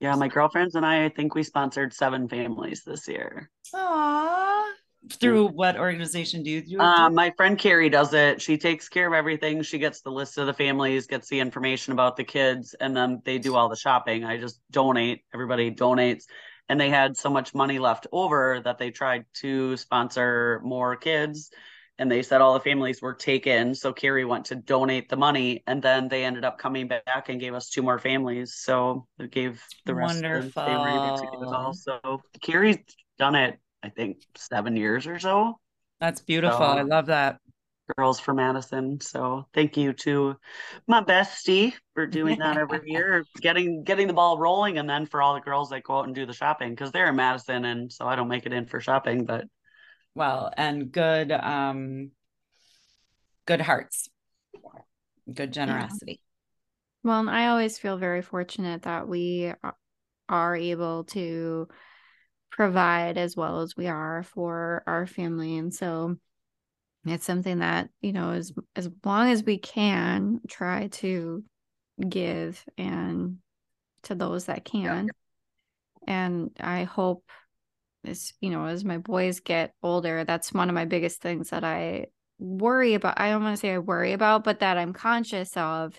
yeah 0.00 0.14
my 0.14 0.28
girlfriends 0.28 0.74
and 0.74 0.84
i 0.84 1.04
i 1.06 1.08
think 1.08 1.34
we 1.34 1.42
sponsored 1.42 1.92
seven 1.94 2.28
families 2.28 2.82
this 2.84 3.08
year 3.08 3.50
Aww. 3.74 4.64
through 5.12 5.48
what 5.48 5.78
organization 5.78 6.42
do 6.42 6.50
you 6.50 6.60
do 6.60 6.78
Um, 6.78 7.14
my 7.14 7.32
friend 7.36 7.58
Carrie 7.58 7.88
does 7.88 8.12
it. 8.12 8.42
She 8.42 8.58
takes 8.58 8.88
care 8.88 9.06
of 9.06 9.14
everything. 9.14 9.62
She 9.62 9.78
gets 9.78 10.02
the 10.02 10.10
list 10.10 10.36
of 10.36 10.46
the 10.46 10.52
families, 10.52 11.06
gets 11.06 11.28
the 11.28 11.40
information 11.40 11.94
about 11.94 12.16
the 12.16 12.24
kids, 12.24 12.74
and 12.78 12.94
then 12.94 13.22
they 13.24 13.38
do 13.38 13.56
all 13.56 13.70
the 13.70 13.76
shopping. 13.76 14.24
I 14.24 14.36
just 14.36 14.60
donate. 14.70 15.24
Everybody 15.32 15.70
donates. 15.70 16.24
And 16.70 16.80
they 16.80 16.88
had 16.88 17.16
so 17.16 17.28
much 17.28 17.54
money 17.54 17.78
left 17.78 18.06
over 18.12 18.60
that 18.64 18.78
they 18.78 18.90
tried 18.90 19.26
to 19.34 19.76
sponsor 19.76 20.60
more 20.64 20.96
kids. 20.96 21.50
And 21.98 22.10
they 22.10 22.22
said 22.22 22.40
all 22.40 22.54
the 22.54 22.60
families 22.60 23.02
were 23.02 23.12
taken. 23.12 23.74
So 23.74 23.92
Carrie 23.92 24.24
went 24.24 24.46
to 24.46 24.54
donate 24.54 25.10
the 25.10 25.16
money. 25.16 25.62
And 25.66 25.82
then 25.82 26.08
they 26.08 26.24
ended 26.24 26.44
up 26.44 26.58
coming 26.58 26.88
back 26.88 27.28
and 27.28 27.38
gave 27.38 27.54
us 27.54 27.68
two 27.68 27.82
more 27.82 27.98
families. 27.98 28.54
So 28.54 29.06
it 29.18 29.30
gave 29.30 29.62
the 29.84 29.94
rest 29.94 30.16
of 30.16 30.22
them, 30.22 30.52
they 30.54 30.72
were 30.72 30.88
able 30.88 31.16
to 31.18 31.28
give 31.30 31.42
it 31.42 31.52
all. 31.52 31.74
So 31.74 32.22
Carrie's 32.40 32.78
done 33.18 33.34
it, 33.34 33.58
I 33.82 33.90
think, 33.90 34.22
seven 34.36 34.76
years 34.76 35.06
or 35.06 35.18
so 35.18 35.58
that's 36.00 36.20
beautiful 36.20 36.62
i 36.62 36.82
love 36.82 37.06
that 37.06 37.38
girls 37.96 38.20
for 38.20 38.34
Madison. 38.34 39.00
So 39.00 39.46
thank 39.54 39.76
you 39.76 39.92
to 40.04 40.36
my 40.86 41.02
bestie 41.02 41.74
for 41.94 42.06
doing 42.06 42.38
that 42.38 42.56
every 42.56 42.80
year, 42.86 43.24
getting 43.40 43.84
getting 43.84 44.06
the 44.06 44.12
ball 44.12 44.38
rolling, 44.38 44.78
and 44.78 44.88
then 44.88 45.06
for 45.06 45.22
all 45.22 45.34
the 45.34 45.40
girls 45.40 45.70
that 45.70 45.82
go 45.82 45.98
out 45.98 46.06
and 46.06 46.14
do 46.14 46.26
the 46.26 46.32
shopping 46.32 46.70
because 46.70 46.92
they're 46.92 47.08
in 47.08 47.16
Madison, 47.16 47.64
and 47.64 47.92
so 47.92 48.06
I 48.06 48.16
don't 48.16 48.28
make 48.28 48.46
it 48.46 48.52
in 48.52 48.66
for 48.66 48.80
shopping. 48.80 49.24
But 49.24 49.44
well 50.14 50.50
and 50.56 50.90
good 50.90 51.30
um 51.32 52.10
good 53.46 53.60
hearts 53.60 54.08
good 55.32 55.52
generosity 55.52 56.20
Well, 57.04 57.20
and 57.20 57.30
I 57.30 57.48
always 57.48 57.78
feel 57.78 57.96
very 57.96 58.22
fortunate 58.22 58.82
that 58.82 59.08
we 59.08 59.52
are 60.28 60.56
able 60.56 61.04
to 61.04 61.68
provide 62.50 63.16
as 63.16 63.36
well 63.36 63.60
as 63.60 63.76
we 63.76 63.86
are 63.86 64.22
for 64.22 64.82
our 64.86 65.06
family. 65.06 65.56
And 65.56 65.72
so 65.72 66.16
it's 67.06 67.24
something 67.24 67.60
that, 67.60 67.88
you 68.00 68.12
know, 68.12 68.32
as 68.32 68.52
as 68.76 68.88
long 69.04 69.30
as 69.30 69.42
we 69.42 69.58
can 69.58 70.40
try 70.48 70.88
to 70.88 71.42
give 72.06 72.64
and 72.76 73.38
to 74.04 74.14
those 74.14 74.46
that 74.46 74.64
can. 74.64 75.08
And 76.06 76.50
I 76.58 76.84
hope 76.84 77.24
as 78.04 78.32
you 78.40 78.50
know, 78.50 78.66
as 78.66 78.84
my 78.84 78.98
boys 78.98 79.40
get 79.40 79.74
older, 79.82 80.24
that's 80.24 80.52
one 80.52 80.68
of 80.68 80.74
my 80.74 80.84
biggest 80.84 81.20
things 81.20 81.50
that 81.50 81.64
I 81.64 82.06
worry 82.38 82.94
about. 82.94 83.20
I 83.20 83.30
don't 83.30 83.42
want 83.42 83.56
to 83.56 83.60
say 83.60 83.72
I 83.74 83.78
worry 83.78 84.12
about, 84.12 84.44
but 84.44 84.60
that 84.60 84.78
I'm 84.78 84.92
conscious 84.92 85.56
of 85.56 85.98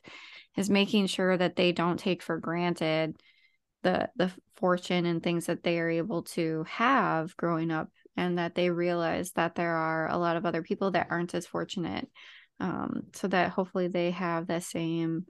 is 0.57 0.69
making 0.69 1.07
sure 1.07 1.37
that 1.37 1.55
they 1.55 1.71
don't 1.71 1.99
take 1.99 2.21
for 2.21 2.37
granted 2.37 3.21
the 3.83 4.09
the 4.15 4.31
fortune 4.55 5.05
and 5.05 5.23
things 5.23 5.47
that 5.47 5.63
they 5.63 5.79
are 5.79 5.89
able 5.89 6.23
to 6.23 6.63
have 6.69 7.35
growing 7.37 7.71
up 7.71 7.89
and 8.17 8.37
that 8.37 8.55
they 8.55 8.69
realize 8.69 9.31
that 9.33 9.55
there 9.55 9.75
are 9.75 10.09
a 10.09 10.17
lot 10.17 10.37
of 10.37 10.45
other 10.45 10.61
people 10.61 10.91
that 10.91 11.07
aren't 11.09 11.33
as 11.35 11.47
fortunate 11.47 12.09
um, 12.59 13.03
so 13.13 13.27
that 13.27 13.51
hopefully 13.51 13.87
they 13.87 14.11
have 14.11 14.47
the 14.47 14.59
same 14.61 15.25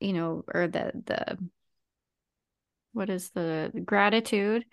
you 0.00 0.12
know 0.12 0.44
or 0.54 0.68
the 0.68 0.92
the 1.06 1.38
what 2.92 3.10
is 3.10 3.30
the 3.30 3.72
gratitude 3.84 4.64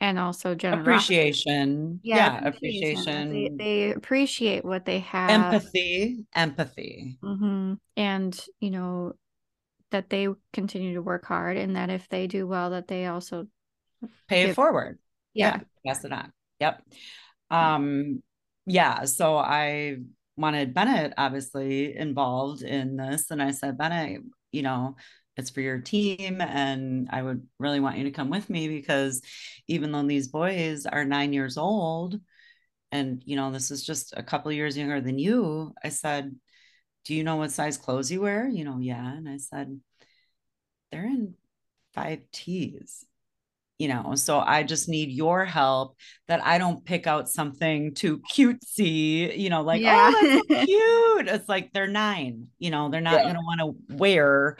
and 0.00 0.18
also 0.18 0.54
generosity. 0.54 1.12
appreciation 1.12 2.00
yeah, 2.02 2.32
Yeah, 2.34 2.48
appreciation, 2.48 3.30
They, 3.30 3.50
they 3.58 3.92
appreciate 3.92 4.64
what 4.64 4.84
they 4.84 5.00
have. 5.00 5.64
empathy 5.64 6.26
empathy 6.34 7.18
hmm 7.22 7.74
And, 7.96 8.46
you 8.60 8.70
know, 8.70 9.14
that 9.90 10.10
they 10.10 10.28
continue 10.52 10.94
to 10.94 11.02
work 11.02 11.24
hard 11.26 11.56
and 11.56 11.76
that 11.76 11.90
if 11.90 12.08
they 12.08 12.26
do 12.26 12.46
well, 12.46 12.70
that 12.70 12.88
they 12.88 13.06
also, 13.06 13.46
pay 14.28 14.42
it 14.44 14.52
forward 14.52 14.98
yeah. 15.34 15.60
Pass 15.86 16.04
it 16.04 16.12
on 16.12 16.32
yep. 16.58 16.82
Um 17.50 18.22
yeah 18.64 19.04
so 19.04 19.36
i 19.36 19.96
wanted 20.36 20.72
bennett 20.72 21.12
obviously 21.18 21.96
involved 21.96 22.62
in 22.62 22.96
this 22.96 23.30
and 23.32 23.42
i 23.42 23.50
said 23.50 23.76
bennett 23.76 24.22
you 24.52 24.62
know 24.62 24.94
it's 25.36 25.50
for 25.50 25.60
your 25.60 25.80
team 25.80 26.40
and 26.40 27.08
i 27.10 27.20
would 27.20 27.44
really 27.58 27.80
want 27.80 27.98
you 27.98 28.04
to 28.04 28.12
come 28.12 28.30
with 28.30 28.48
me 28.48 28.68
because 28.68 29.20
even 29.66 29.90
though 29.90 30.06
these 30.06 30.28
boys 30.28 30.86
are 30.86 31.04
nine 31.04 31.32
years 31.32 31.58
old 31.58 32.20
and 32.92 33.20
you 33.26 33.34
know 33.34 33.50
this 33.50 33.72
is 33.72 33.84
just 33.84 34.14
a 34.16 34.22
couple 34.22 34.52
years 34.52 34.76
younger 34.76 35.00
than 35.00 35.18
you 35.18 35.74
i 35.82 35.88
said 35.88 36.32
do 37.04 37.14
you 37.14 37.24
know 37.24 37.36
what 37.36 37.50
size 37.50 37.76
clothes 37.76 38.10
you 38.10 38.20
wear? 38.20 38.48
You 38.48 38.64
know 38.64 38.78
yeah. 38.78 39.12
And 39.12 39.28
i 39.28 39.36
said 39.36 39.80
they're 40.90 41.06
in 41.06 41.34
five 41.94 42.20
t's 42.32 43.04
you 43.82 43.88
know 43.88 44.14
so 44.14 44.38
i 44.38 44.62
just 44.62 44.88
need 44.88 45.10
your 45.10 45.44
help 45.44 45.96
that 46.28 46.40
i 46.46 46.56
don't 46.56 46.84
pick 46.84 47.08
out 47.08 47.28
something 47.28 47.92
too 47.94 48.18
cutesy 48.32 49.36
you 49.36 49.50
know 49.50 49.62
like 49.62 49.80
oh, 49.80 49.84
Yeah. 49.84 50.12
oh 50.14 50.38
that's 50.46 50.60
so 50.60 50.66
cute 50.66 51.28
it's 51.34 51.48
like 51.48 51.72
they're 51.72 51.88
nine 51.88 52.46
you 52.60 52.70
know 52.70 52.90
they're 52.90 53.00
not 53.00 53.14
Yeah. 53.24 53.32
going 53.32 53.34
to 53.34 53.40
want 53.50 53.60
to 53.88 53.96
wear 53.96 54.56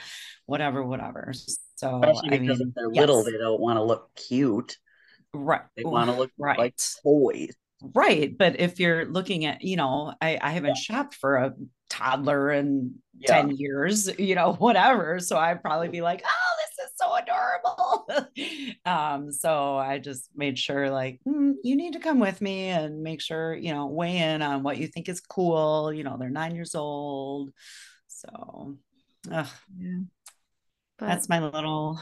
whatever 0.47 0.83
whatever 0.83 1.33
so 1.77 2.01
Especially 2.03 2.31
i 2.33 2.39
because 2.39 2.59
mean 2.59 2.69
if 2.69 2.75
they're 2.75 2.89
little, 2.89 3.23
they 3.23 3.39
don't 3.39 3.61
want 3.61 3.77
to 3.79 3.85
look 3.85 4.11
cute. 4.17 4.77
right 5.33 5.63
They 5.77 5.85
want 5.85 6.11
to 6.11 6.17
look 6.17 6.33
right 6.37 6.59
like 6.59 6.75
toys. 7.05 7.55
Right 7.95 8.37
but 8.39 8.61
if 8.61 8.79
you're 8.81 9.05
looking 9.07 9.45
at 9.45 9.63
you 9.63 9.77
know 9.77 10.13
i 10.21 10.39
i 10.41 10.51
haven't 10.51 10.77
shopped 10.77 11.15
for 11.15 11.37
a 11.37 11.53
toddler 11.91 12.51
in 12.53 12.95
Yeah. 13.19 13.43
10 13.43 13.57
years 13.57 14.09
you 14.19 14.35
know 14.35 14.55
whatever 14.55 15.19
so 15.19 15.37
i'd 15.37 15.63
probably 15.63 15.89
be 15.89 16.01
like 16.01 16.23
oh 16.25 16.53
this 16.63 16.87
is 16.87 16.93
so 16.97 17.15
adorable 17.15 18.07
um 18.87 19.33
so 19.33 19.77
i 19.77 19.99
just 19.99 20.29
made 20.35 20.59
sure 20.59 20.91
like 20.91 21.21
"Mm, 21.27 21.55
you 21.65 21.77
need 21.77 21.93
to 21.95 22.01
come 22.01 22.19
with 22.19 22.41
me 22.41 22.69
and 22.69 23.03
make 23.03 23.21
sure 23.21 23.55
you 23.55 23.73
know 23.73 23.87
weigh 23.87 24.17
in 24.19 24.43
on 24.43 24.63
what 24.63 24.79
you 24.79 24.87
think 24.87 25.09
is 25.09 25.21
cool 25.21 25.93
you 25.93 26.05
know 26.05 26.17
they're 26.19 26.31
nine 26.31 26.55
years 26.55 26.75
old 26.75 27.53
so 28.09 28.77
Yeah. 29.29 29.47
That's 30.99 31.29
my 31.29 31.41
little 31.41 31.99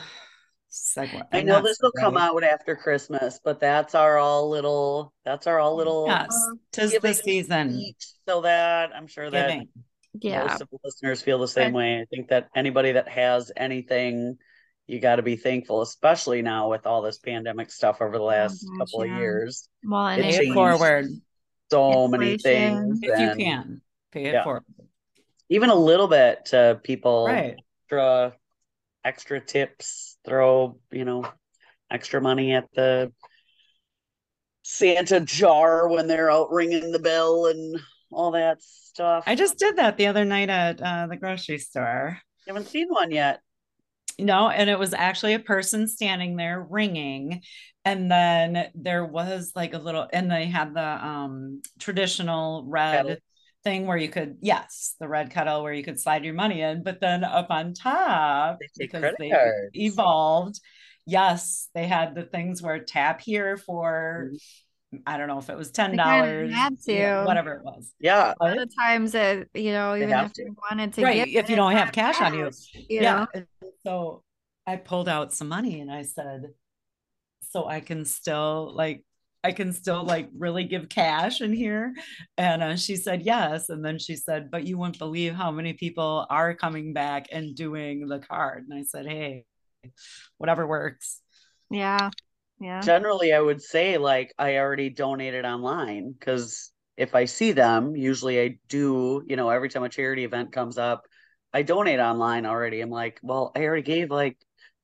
segue 0.71 1.23
I 1.33 1.43
know 1.43 1.61
this 1.61 1.79
will 1.83 1.93
come 1.93 2.17
out 2.17 2.43
after 2.45 2.77
Christmas, 2.77 3.41
but 3.43 3.59
that's 3.61 3.95
our 3.95 4.19
all 4.19 4.49
little 4.49 5.13
that's 5.25 5.47
our 5.47 5.59
all 5.59 5.77
little 5.77 6.07
yes 6.07 6.29
uh-huh. 6.31 6.55
tis 6.73 6.97
the 7.01 7.13
season 7.13 7.93
so 8.29 8.43
that 8.43 8.91
I'm 8.95 9.07
sure 9.07 9.31
that 9.31 9.49
giving 9.49 9.69
yeah. 10.19 10.45
most 10.47 10.63
of 10.63 10.69
the 10.71 10.79
listeners 10.85 11.23
feel 11.23 11.39
the 11.39 11.49
same 11.49 11.73
way. 11.73 12.01
I 12.01 12.05
think 12.15 12.29
that 12.29 12.49
anybody 12.55 12.93
that 12.93 13.09
has 13.09 13.53
anything, 13.57 14.39
you 14.87 15.01
got 15.01 15.17
to 15.17 15.23
be 15.23 15.37
thankful, 15.37 15.83
especially 15.83 16.43
now 16.43 16.71
with 16.71 16.87
all 16.87 17.03
this 17.03 17.19
pandemic 17.19 17.71
stuff 17.71 18.01
over 18.01 18.17
the 18.17 18.25
last 18.25 18.65
oh 18.67 18.79
gosh, 18.79 18.91
couple 18.91 19.07
yeah. 19.07 19.13
of 19.13 19.19
years. 19.19 19.69
Well, 19.85 20.07
and 20.07 20.21
It 20.21 20.25
pay 20.25 20.37
if- 20.37 20.51
it 20.51 20.55
forward 20.55 21.07
So 21.71 22.09
many 22.09 22.39
things. 22.39 22.99
if 23.03 23.19
you 23.21 23.45
can 23.45 23.81
pay 24.13 24.25
it 24.27 24.35
Yeah. 24.35 24.45
forward 24.45 24.65
Even 25.49 25.71
a 25.71 25.75
little 25.75 26.09
bit 26.09 26.47
to 26.47 26.81
people 26.83 27.27
right 27.27 27.57
extra 27.85 28.35
extra 29.05 29.41
tips, 29.41 30.10
throw, 30.25 30.79
you 30.91 31.05
know, 31.05 31.25
extra 31.91 32.21
money 32.21 32.53
at 32.53 32.67
the 32.75 33.13
Santa 34.63 35.21
jar 35.21 35.89
when 35.89 36.07
they're 36.07 36.31
out 36.31 36.53
ringing 36.53 36.93
the 36.93 36.99
bell 36.99 37.47
and 37.47 37.81
all 38.13 38.33
that 38.33 38.59
stuff. 38.63 39.25
I 39.27 39.35
just 39.35 39.59
did 39.59 39.77
that 39.77 39.97
the 39.97 40.07
other 40.07 40.25
night 40.25 40.51
at 40.51 40.81
uh, 40.81 41.07
the 41.09 41.17
grocery 41.17 41.59
store. 41.59 42.19
haven't 42.47 42.69
seen 42.69 42.89
one 42.89 43.11
yet. 43.11 43.41
No, 44.19 44.49
and 44.49 44.69
it 44.69 44.79
was 44.79 44.93
actually 44.93 45.35
a 45.35 45.39
person 45.39 45.89
standing 45.89 46.37
there 46.37 46.67
ringing. 46.69 47.43
And 47.85 48.11
then 48.11 48.71
there 48.75 49.05
was 49.05 49.53
like 49.57 49.73
a 49.73 49.79
little, 49.79 50.07
and 50.13 50.31
they 50.31 50.47
had 50.47 50.75
the 50.75 51.07
um 51.07 51.63
traditional 51.79 52.65
red. 52.67 53.21
Thing 53.65 53.87
where 53.87 53.97
you 53.97 54.09
could, 54.09 54.39
yes, 54.41 54.97
the 55.01 55.09
red 55.09 55.31
kettle 55.31 55.63
where 55.63 55.73
you 55.73 55.85
could 55.85 56.01
slide 56.01 56.25
your 56.25 56.35
money 56.35 56.63
in. 56.63 56.83
But 56.83 57.01
then 57.01 57.25
up 57.25 57.49
on 57.51 57.75
top, 57.75 58.59
They 58.61 58.69
because 58.79 59.01
credit 59.01 59.17
they 59.19 59.31
cards. 59.31 59.71
evolved, 59.75 60.61
yes, 61.07 61.69
they 61.75 61.87
had 61.87 62.15
the 62.15 62.23
things 62.25 62.63
where 62.63 62.79
tap 62.81 63.21
here 63.21 63.57
for 63.57 64.29
Mm-hmm. 64.33 64.37
I 65.07 65.19
don't 65.19 65.29
know 65.29 65.39
if 65.39 65.49
it 65.49 65.57
was 65.57 65.71
ten 65.71 65.91
kinda 65.91 66.03
dollars, 66.03 66.53
had 66.53 66.77
to. 66.87 67.23
whatever 67.25 67.53
it 67.55 67.63
was. 67.65 67.93
Yeah. 68.01 68.35
a 68.41 68.45
lot 68.45 68.59
of 68.59 68.75
times 68.75 69.13
that 69.13 69.47
you 69.55 69.71
know 69.71 69.95
even 69.95 70.11
if 70.11 70.33
to. 70.33 70.43
you 70.43 70.57
wanted 70.69 70.93
to 70.95 71.03
right 71.05 71.27
give 71.27 71.45
if 71.45 71.49
you 71.49 71.55
don't 71.55 71.71
have 71.73 71.87
not 71.87 71.95
cash 71.95 72.21
on 72.21 72.35
you 72.35 72.51
you 72.75 73.01
yeah 73.01 73.27
know? 73.33 73.45
so 73.87 74.25
i 74.67 74.75
pulled 74.75 75.09
out 75.09 75.33
some 75.33 75.49
money 75.49 75.81
and 75.81 75.93
i 75.93 76.03
said 76.03 76.47
so 77.51 77.67
i 77.67 77.79
can 77.81 78.05
still 78.05 78.73
like 78.75 79.05
i 79.43 79.53
can 79.53 79.73
still 79.73 80.05
like 80.05 80.29
really 80.37 80.65
give 80.65 80.89
cash 80.89 81.41
in 81.41 81.53
here 81.53 81.95
and 82.37 82.63
uh, 82.63 82.77
she 82.77 82.97
said 82.97 83.23
yes 83.23 83.69
and 83.69 83.85
then 83.85 83.99
she 83.99 84.17
said 84.17 84.51
but 84.51 84.67
you 84.67 84.79
wouldn't 84.79 84.99
believe 84.99 85.35
how 85.35 85.51
many 85.51 85.73
people 85.73 86.27
are 86.31 86.55
coming 86.55 86.93
back 86.93 87.27
and 87.33 87.55
doing 87.55 88.07
the 88.07 88.19
card 88.19 88.65
and 88.69 88.79
i 88.79 88.83
said 88.83 89.07
hey 89.07 89.45
whatever 90.39 90.67
works 90.67 91.21
yeah 91.71 92.11
yeah 92.61 92.81
Generally, 92.81 93.33
I 93.33 93.41
would 93.41 93.63
say 93.63 93.99
like 93.99 94.33
I 94.39 94.57
already 94.59 94.91
donated 94.91 95.45
online 95.45 96.13
because 96.13 96.73
if 96.97 97.15
I 97.15 97.25
see 97.25 97.53
them, 97.53 97.97
usually 97.97 98.41
I 98.41 98.59
do, 98.69 99.23
you 99.27 99.37
know, 99.37 99.51
every 99.51 99.69
time 99.69 99.83
a 99.83 99.89
charity 99.89 100.25
event 100.25 100.53
comes 100.53 100.79
up, 100.79 101.05
I 101.53 101.63
donate 101.63 102.01
online 102.01 102.47
already. 102.47 102.81
I'm 102.81 102.91
like, 102.91 103.19
well, 103.23 103.53
I 103.57 103.65
already 103.65 103.83
gave 103.83 104.11
like 104.11 104.39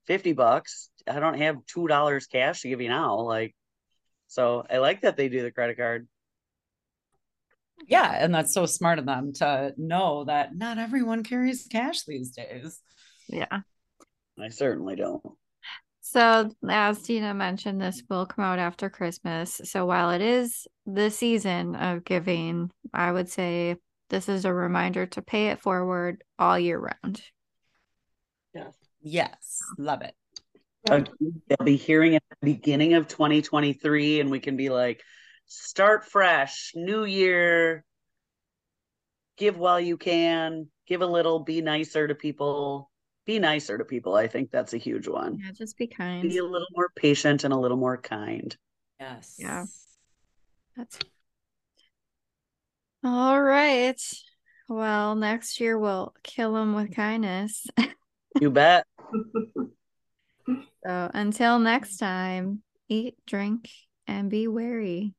50 0.07 0.33
bucks. 0.33 0.91
I 1.07 1.21
don't 1.21 1.39
have 1.39 1.57
$2 1.67 2.31
cash 2.31 2.63
to 2.63 2.69
give 2.69 2.81
you 2.81 2.89
now. 2.89 3.21
Like, 3.21 3.55
so 4.29 4.65
I 4.71 4.79
like 4.79 5.03
that 5.03 5.17
they 5.17 5.29
do 5.29 5.43
the 5.43 5.51
credit 5.51 5.77
card. 5.77 6.09
yeah 7.87 8.13
and 8.23 8.35
that's 8.35 8.53
so 8.55 8.67
smart 8.67 8.99
of 8.99 9.07
them 9.07 9.33
to 9.35 9.73
know 9.77 10.25
that 10.25 10.55
not 10.57 10.79
everyone 10.79 11.23
carries 11.23 11.67
cash 11.71 12.03
these 12.05 12.31
days 12.33 12.81
yeah 13.29 13.61
I 14.41 14.49
certainly 14.49 14.97
don't. 14.97 15.23
so 16.01 16.51
as 16.69 17.03
tina 17.03 17.35
mentioned 17.35 17.81
this 17.81 18.03
will 18.09 18.27
come 18.27 18.45
out 18.45 18.59
after 18.59 18.89
christmas 18.91 19.61
so 19.65 19.87
while 19.87 20.11
it 20.11 20.21
is 20.23 20.67
the 20.87 21.11
season 21.11 21.75
of 21.75 22.05
giving 22.05 22.71
i 22.95 23.11
would 23.11 23.29
say 23.29 23.77
this 24.11 24.29
is 24.29 24.45
a 24.45 24.53
reminder 24.55 25.05
to 25.07 25.23
pay 25.23 25.49
it 25.49 25.61
forward 25.61 26.23
all 26.39 26.59
year 26.59 26.79
round 26.79 27.23
Yes. 28.55 28.75
yes 29.03 29.59
love 29.79 30.03
it 30.03 30.15
They'll 30.87 31.65
be 31.65 31.77
hearing 31.77 32.15
it 32.15 32.23
at 32.31 32.39
the 32.41 32.55
beginning 32.55 32.95
of 32.95 33.09
2023, 33.09 34.21
and 34.21 34.31
we 34.31 34.41
can 34.41 34.57
be 34.57 34.69
like, 34.69 35.03
start 35.47 36.05
fresh, 36.05 36.73
new 36.75 37.05
year, 37.05 37.85
give 39.37 39.57
while 39.59 39.81
you 39.81 39.97
can, 39.97 40.69
give 40.87 41.03
a 41.03 41.07
little, 41.07 41.41
be 41.41 41.61
nicer 41.61 42.07
to 42.09 42.15
people, 42.15 42.91
be 43.27 43.39
nicer 43.39 43.79
to 43.79 43.85
people. 43.85 44.15
I 44.15 44.29
think 44.29 44.51
that's 44.51 44.73
a 44.75 44.79
huge 44.79 45.09
one. 45.09 45.39
yeah 45.43 45.53
just 45.53 45.77
be 45.77 45.87
kind 45.87 46.23
Be 46.23 46.39
a 46.39 46.45
little 46.45 46.69
more 46.75 46.91
patient 46.97 47.45
and 47.45 47.53
a 47.53 47.59
little 47.59 47.77
more 47.77 47.97
kind. 47.97 48.57
yes 49.01 49.37
Yeah. 49.39 49.67
That's 50.77 50.99
all 53.03 53.41
right. 53.41 54.01
Well, 54.69 55.15
next 55.15 55.61
year 55.61 55.79
we'll 55.79 56.13
kill 56.23 56.53
them 56.55 56.75
with 56.75 56.95
kindness. 56.95 57.67
You 58.41 58.51
bet. 58.51 58.85
So 60.87 61.11
until 61.13 61.59
next 61.59 61.97
time, 61.97 62.63
eat, 62.89 63.17
drink, 63.27 63.69
and 64.07 64.31
be 64.31 64.47
wary. 64.47 65.15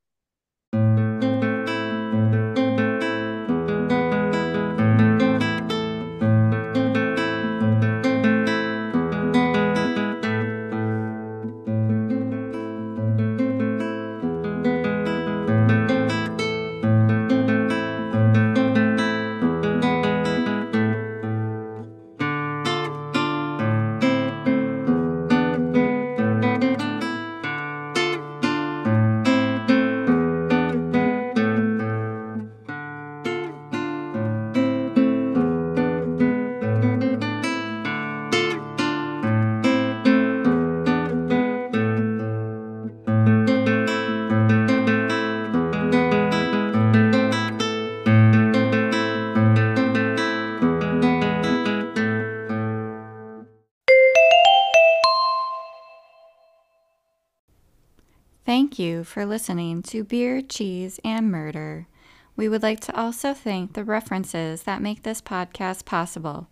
For 59.17 59.25
listening 59.25 59.81
to 59.81 60.03
Beer, 60.03 60.43
Cheese, 60.43 60.99
and 61.03 61.31
Murder. 61.31 61.87
We 62.35 62.47
would 62.47 62.61
like 62.61 62.79
to 62.81 62.95
also 62.95 63.33
thank 63.33 63.73
the 63.73 63.83
references 63.83 64.61
that 64.61 64.79
make 64.79 65.01
this 65.01 65.23
podcast 65.23 65.85
possible. 65.85 66.49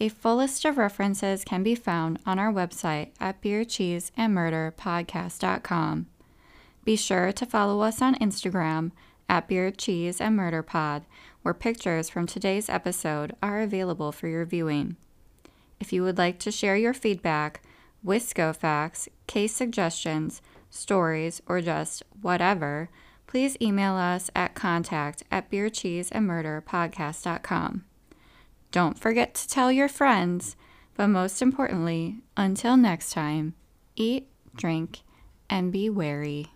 A 0.00 0.08
full 0.08 0.36
list 0.36 0.64
of 0.64 0.78
references 0.78 1.44
can 1.44 1.62
be 1.62 1.74
found 1.74 2.18
on 2.24 2.38
our 2.38 2.50
website 2.50 3.10
at 3.20 3.42
beercheeseandmurderpodcast.com. 3.42 6.06
Be 6.86 6.96
sure 6.96 7.32
to 7.32 7.44
follow 7.44 7.82
us 7.82 8.00
on 8.00 8.14
Instagram 8.14 8.92
at 9.28 9.46
Beer, 9.46 9.70
Cheese, 9.70 10.18
and 10.18 10.34
Murder 10.34 10.62
Pod, 10.62 11.04
where 11.42 11.52
pictures 11.52 12.08
from 12.08 12.26
today's 12.26 12.70
episode 12.70 13.36
are 13.42 13.60
available 13.60 14.10
for 14.10 14.26
your 14.26 14.46
viewing. 14.46 14.96
If 15.78 15.92
you 15.92 16.02
would 16.02 16.16
like 16.16 16.38
to 16.38 16.50
share 16.50 16.78
your 16.78 16.94
feedback 16.94 17.60
with 18.02 18.22
Scofax, 18.22 19.06
case 19.26 19.54
suggestions, 19.54 20.40
stories, 20.76 21.40
or 21.46 21.60
just 21.60 22.02
whatever, 22.20 22.90
please 23.26 23.56
email 23.60 23.94
us 23.94 24.30
at 24.34 24.54
contact 24.54 25.22
at 25.30 25.50
beercheeseandmurderpodcast.com. 25.50 27.84
Don't 28.70 28.98
forget 28.98 29.34
to 29.34 29.46
tell 29.48 29.70
your 29.72 29.88
friends, 29.88 30.56
but 30.94 31.08
most 31.08 31.42
importantly, 31.42 32.20
until 32.36 32.76
next 32.76 33.12
time, 33.12 33.54
eat, 33.94 34.28
drink, 34.56 35.00
and 35.48 35.72
be 35.72 35.88
wary. 35.90 36.46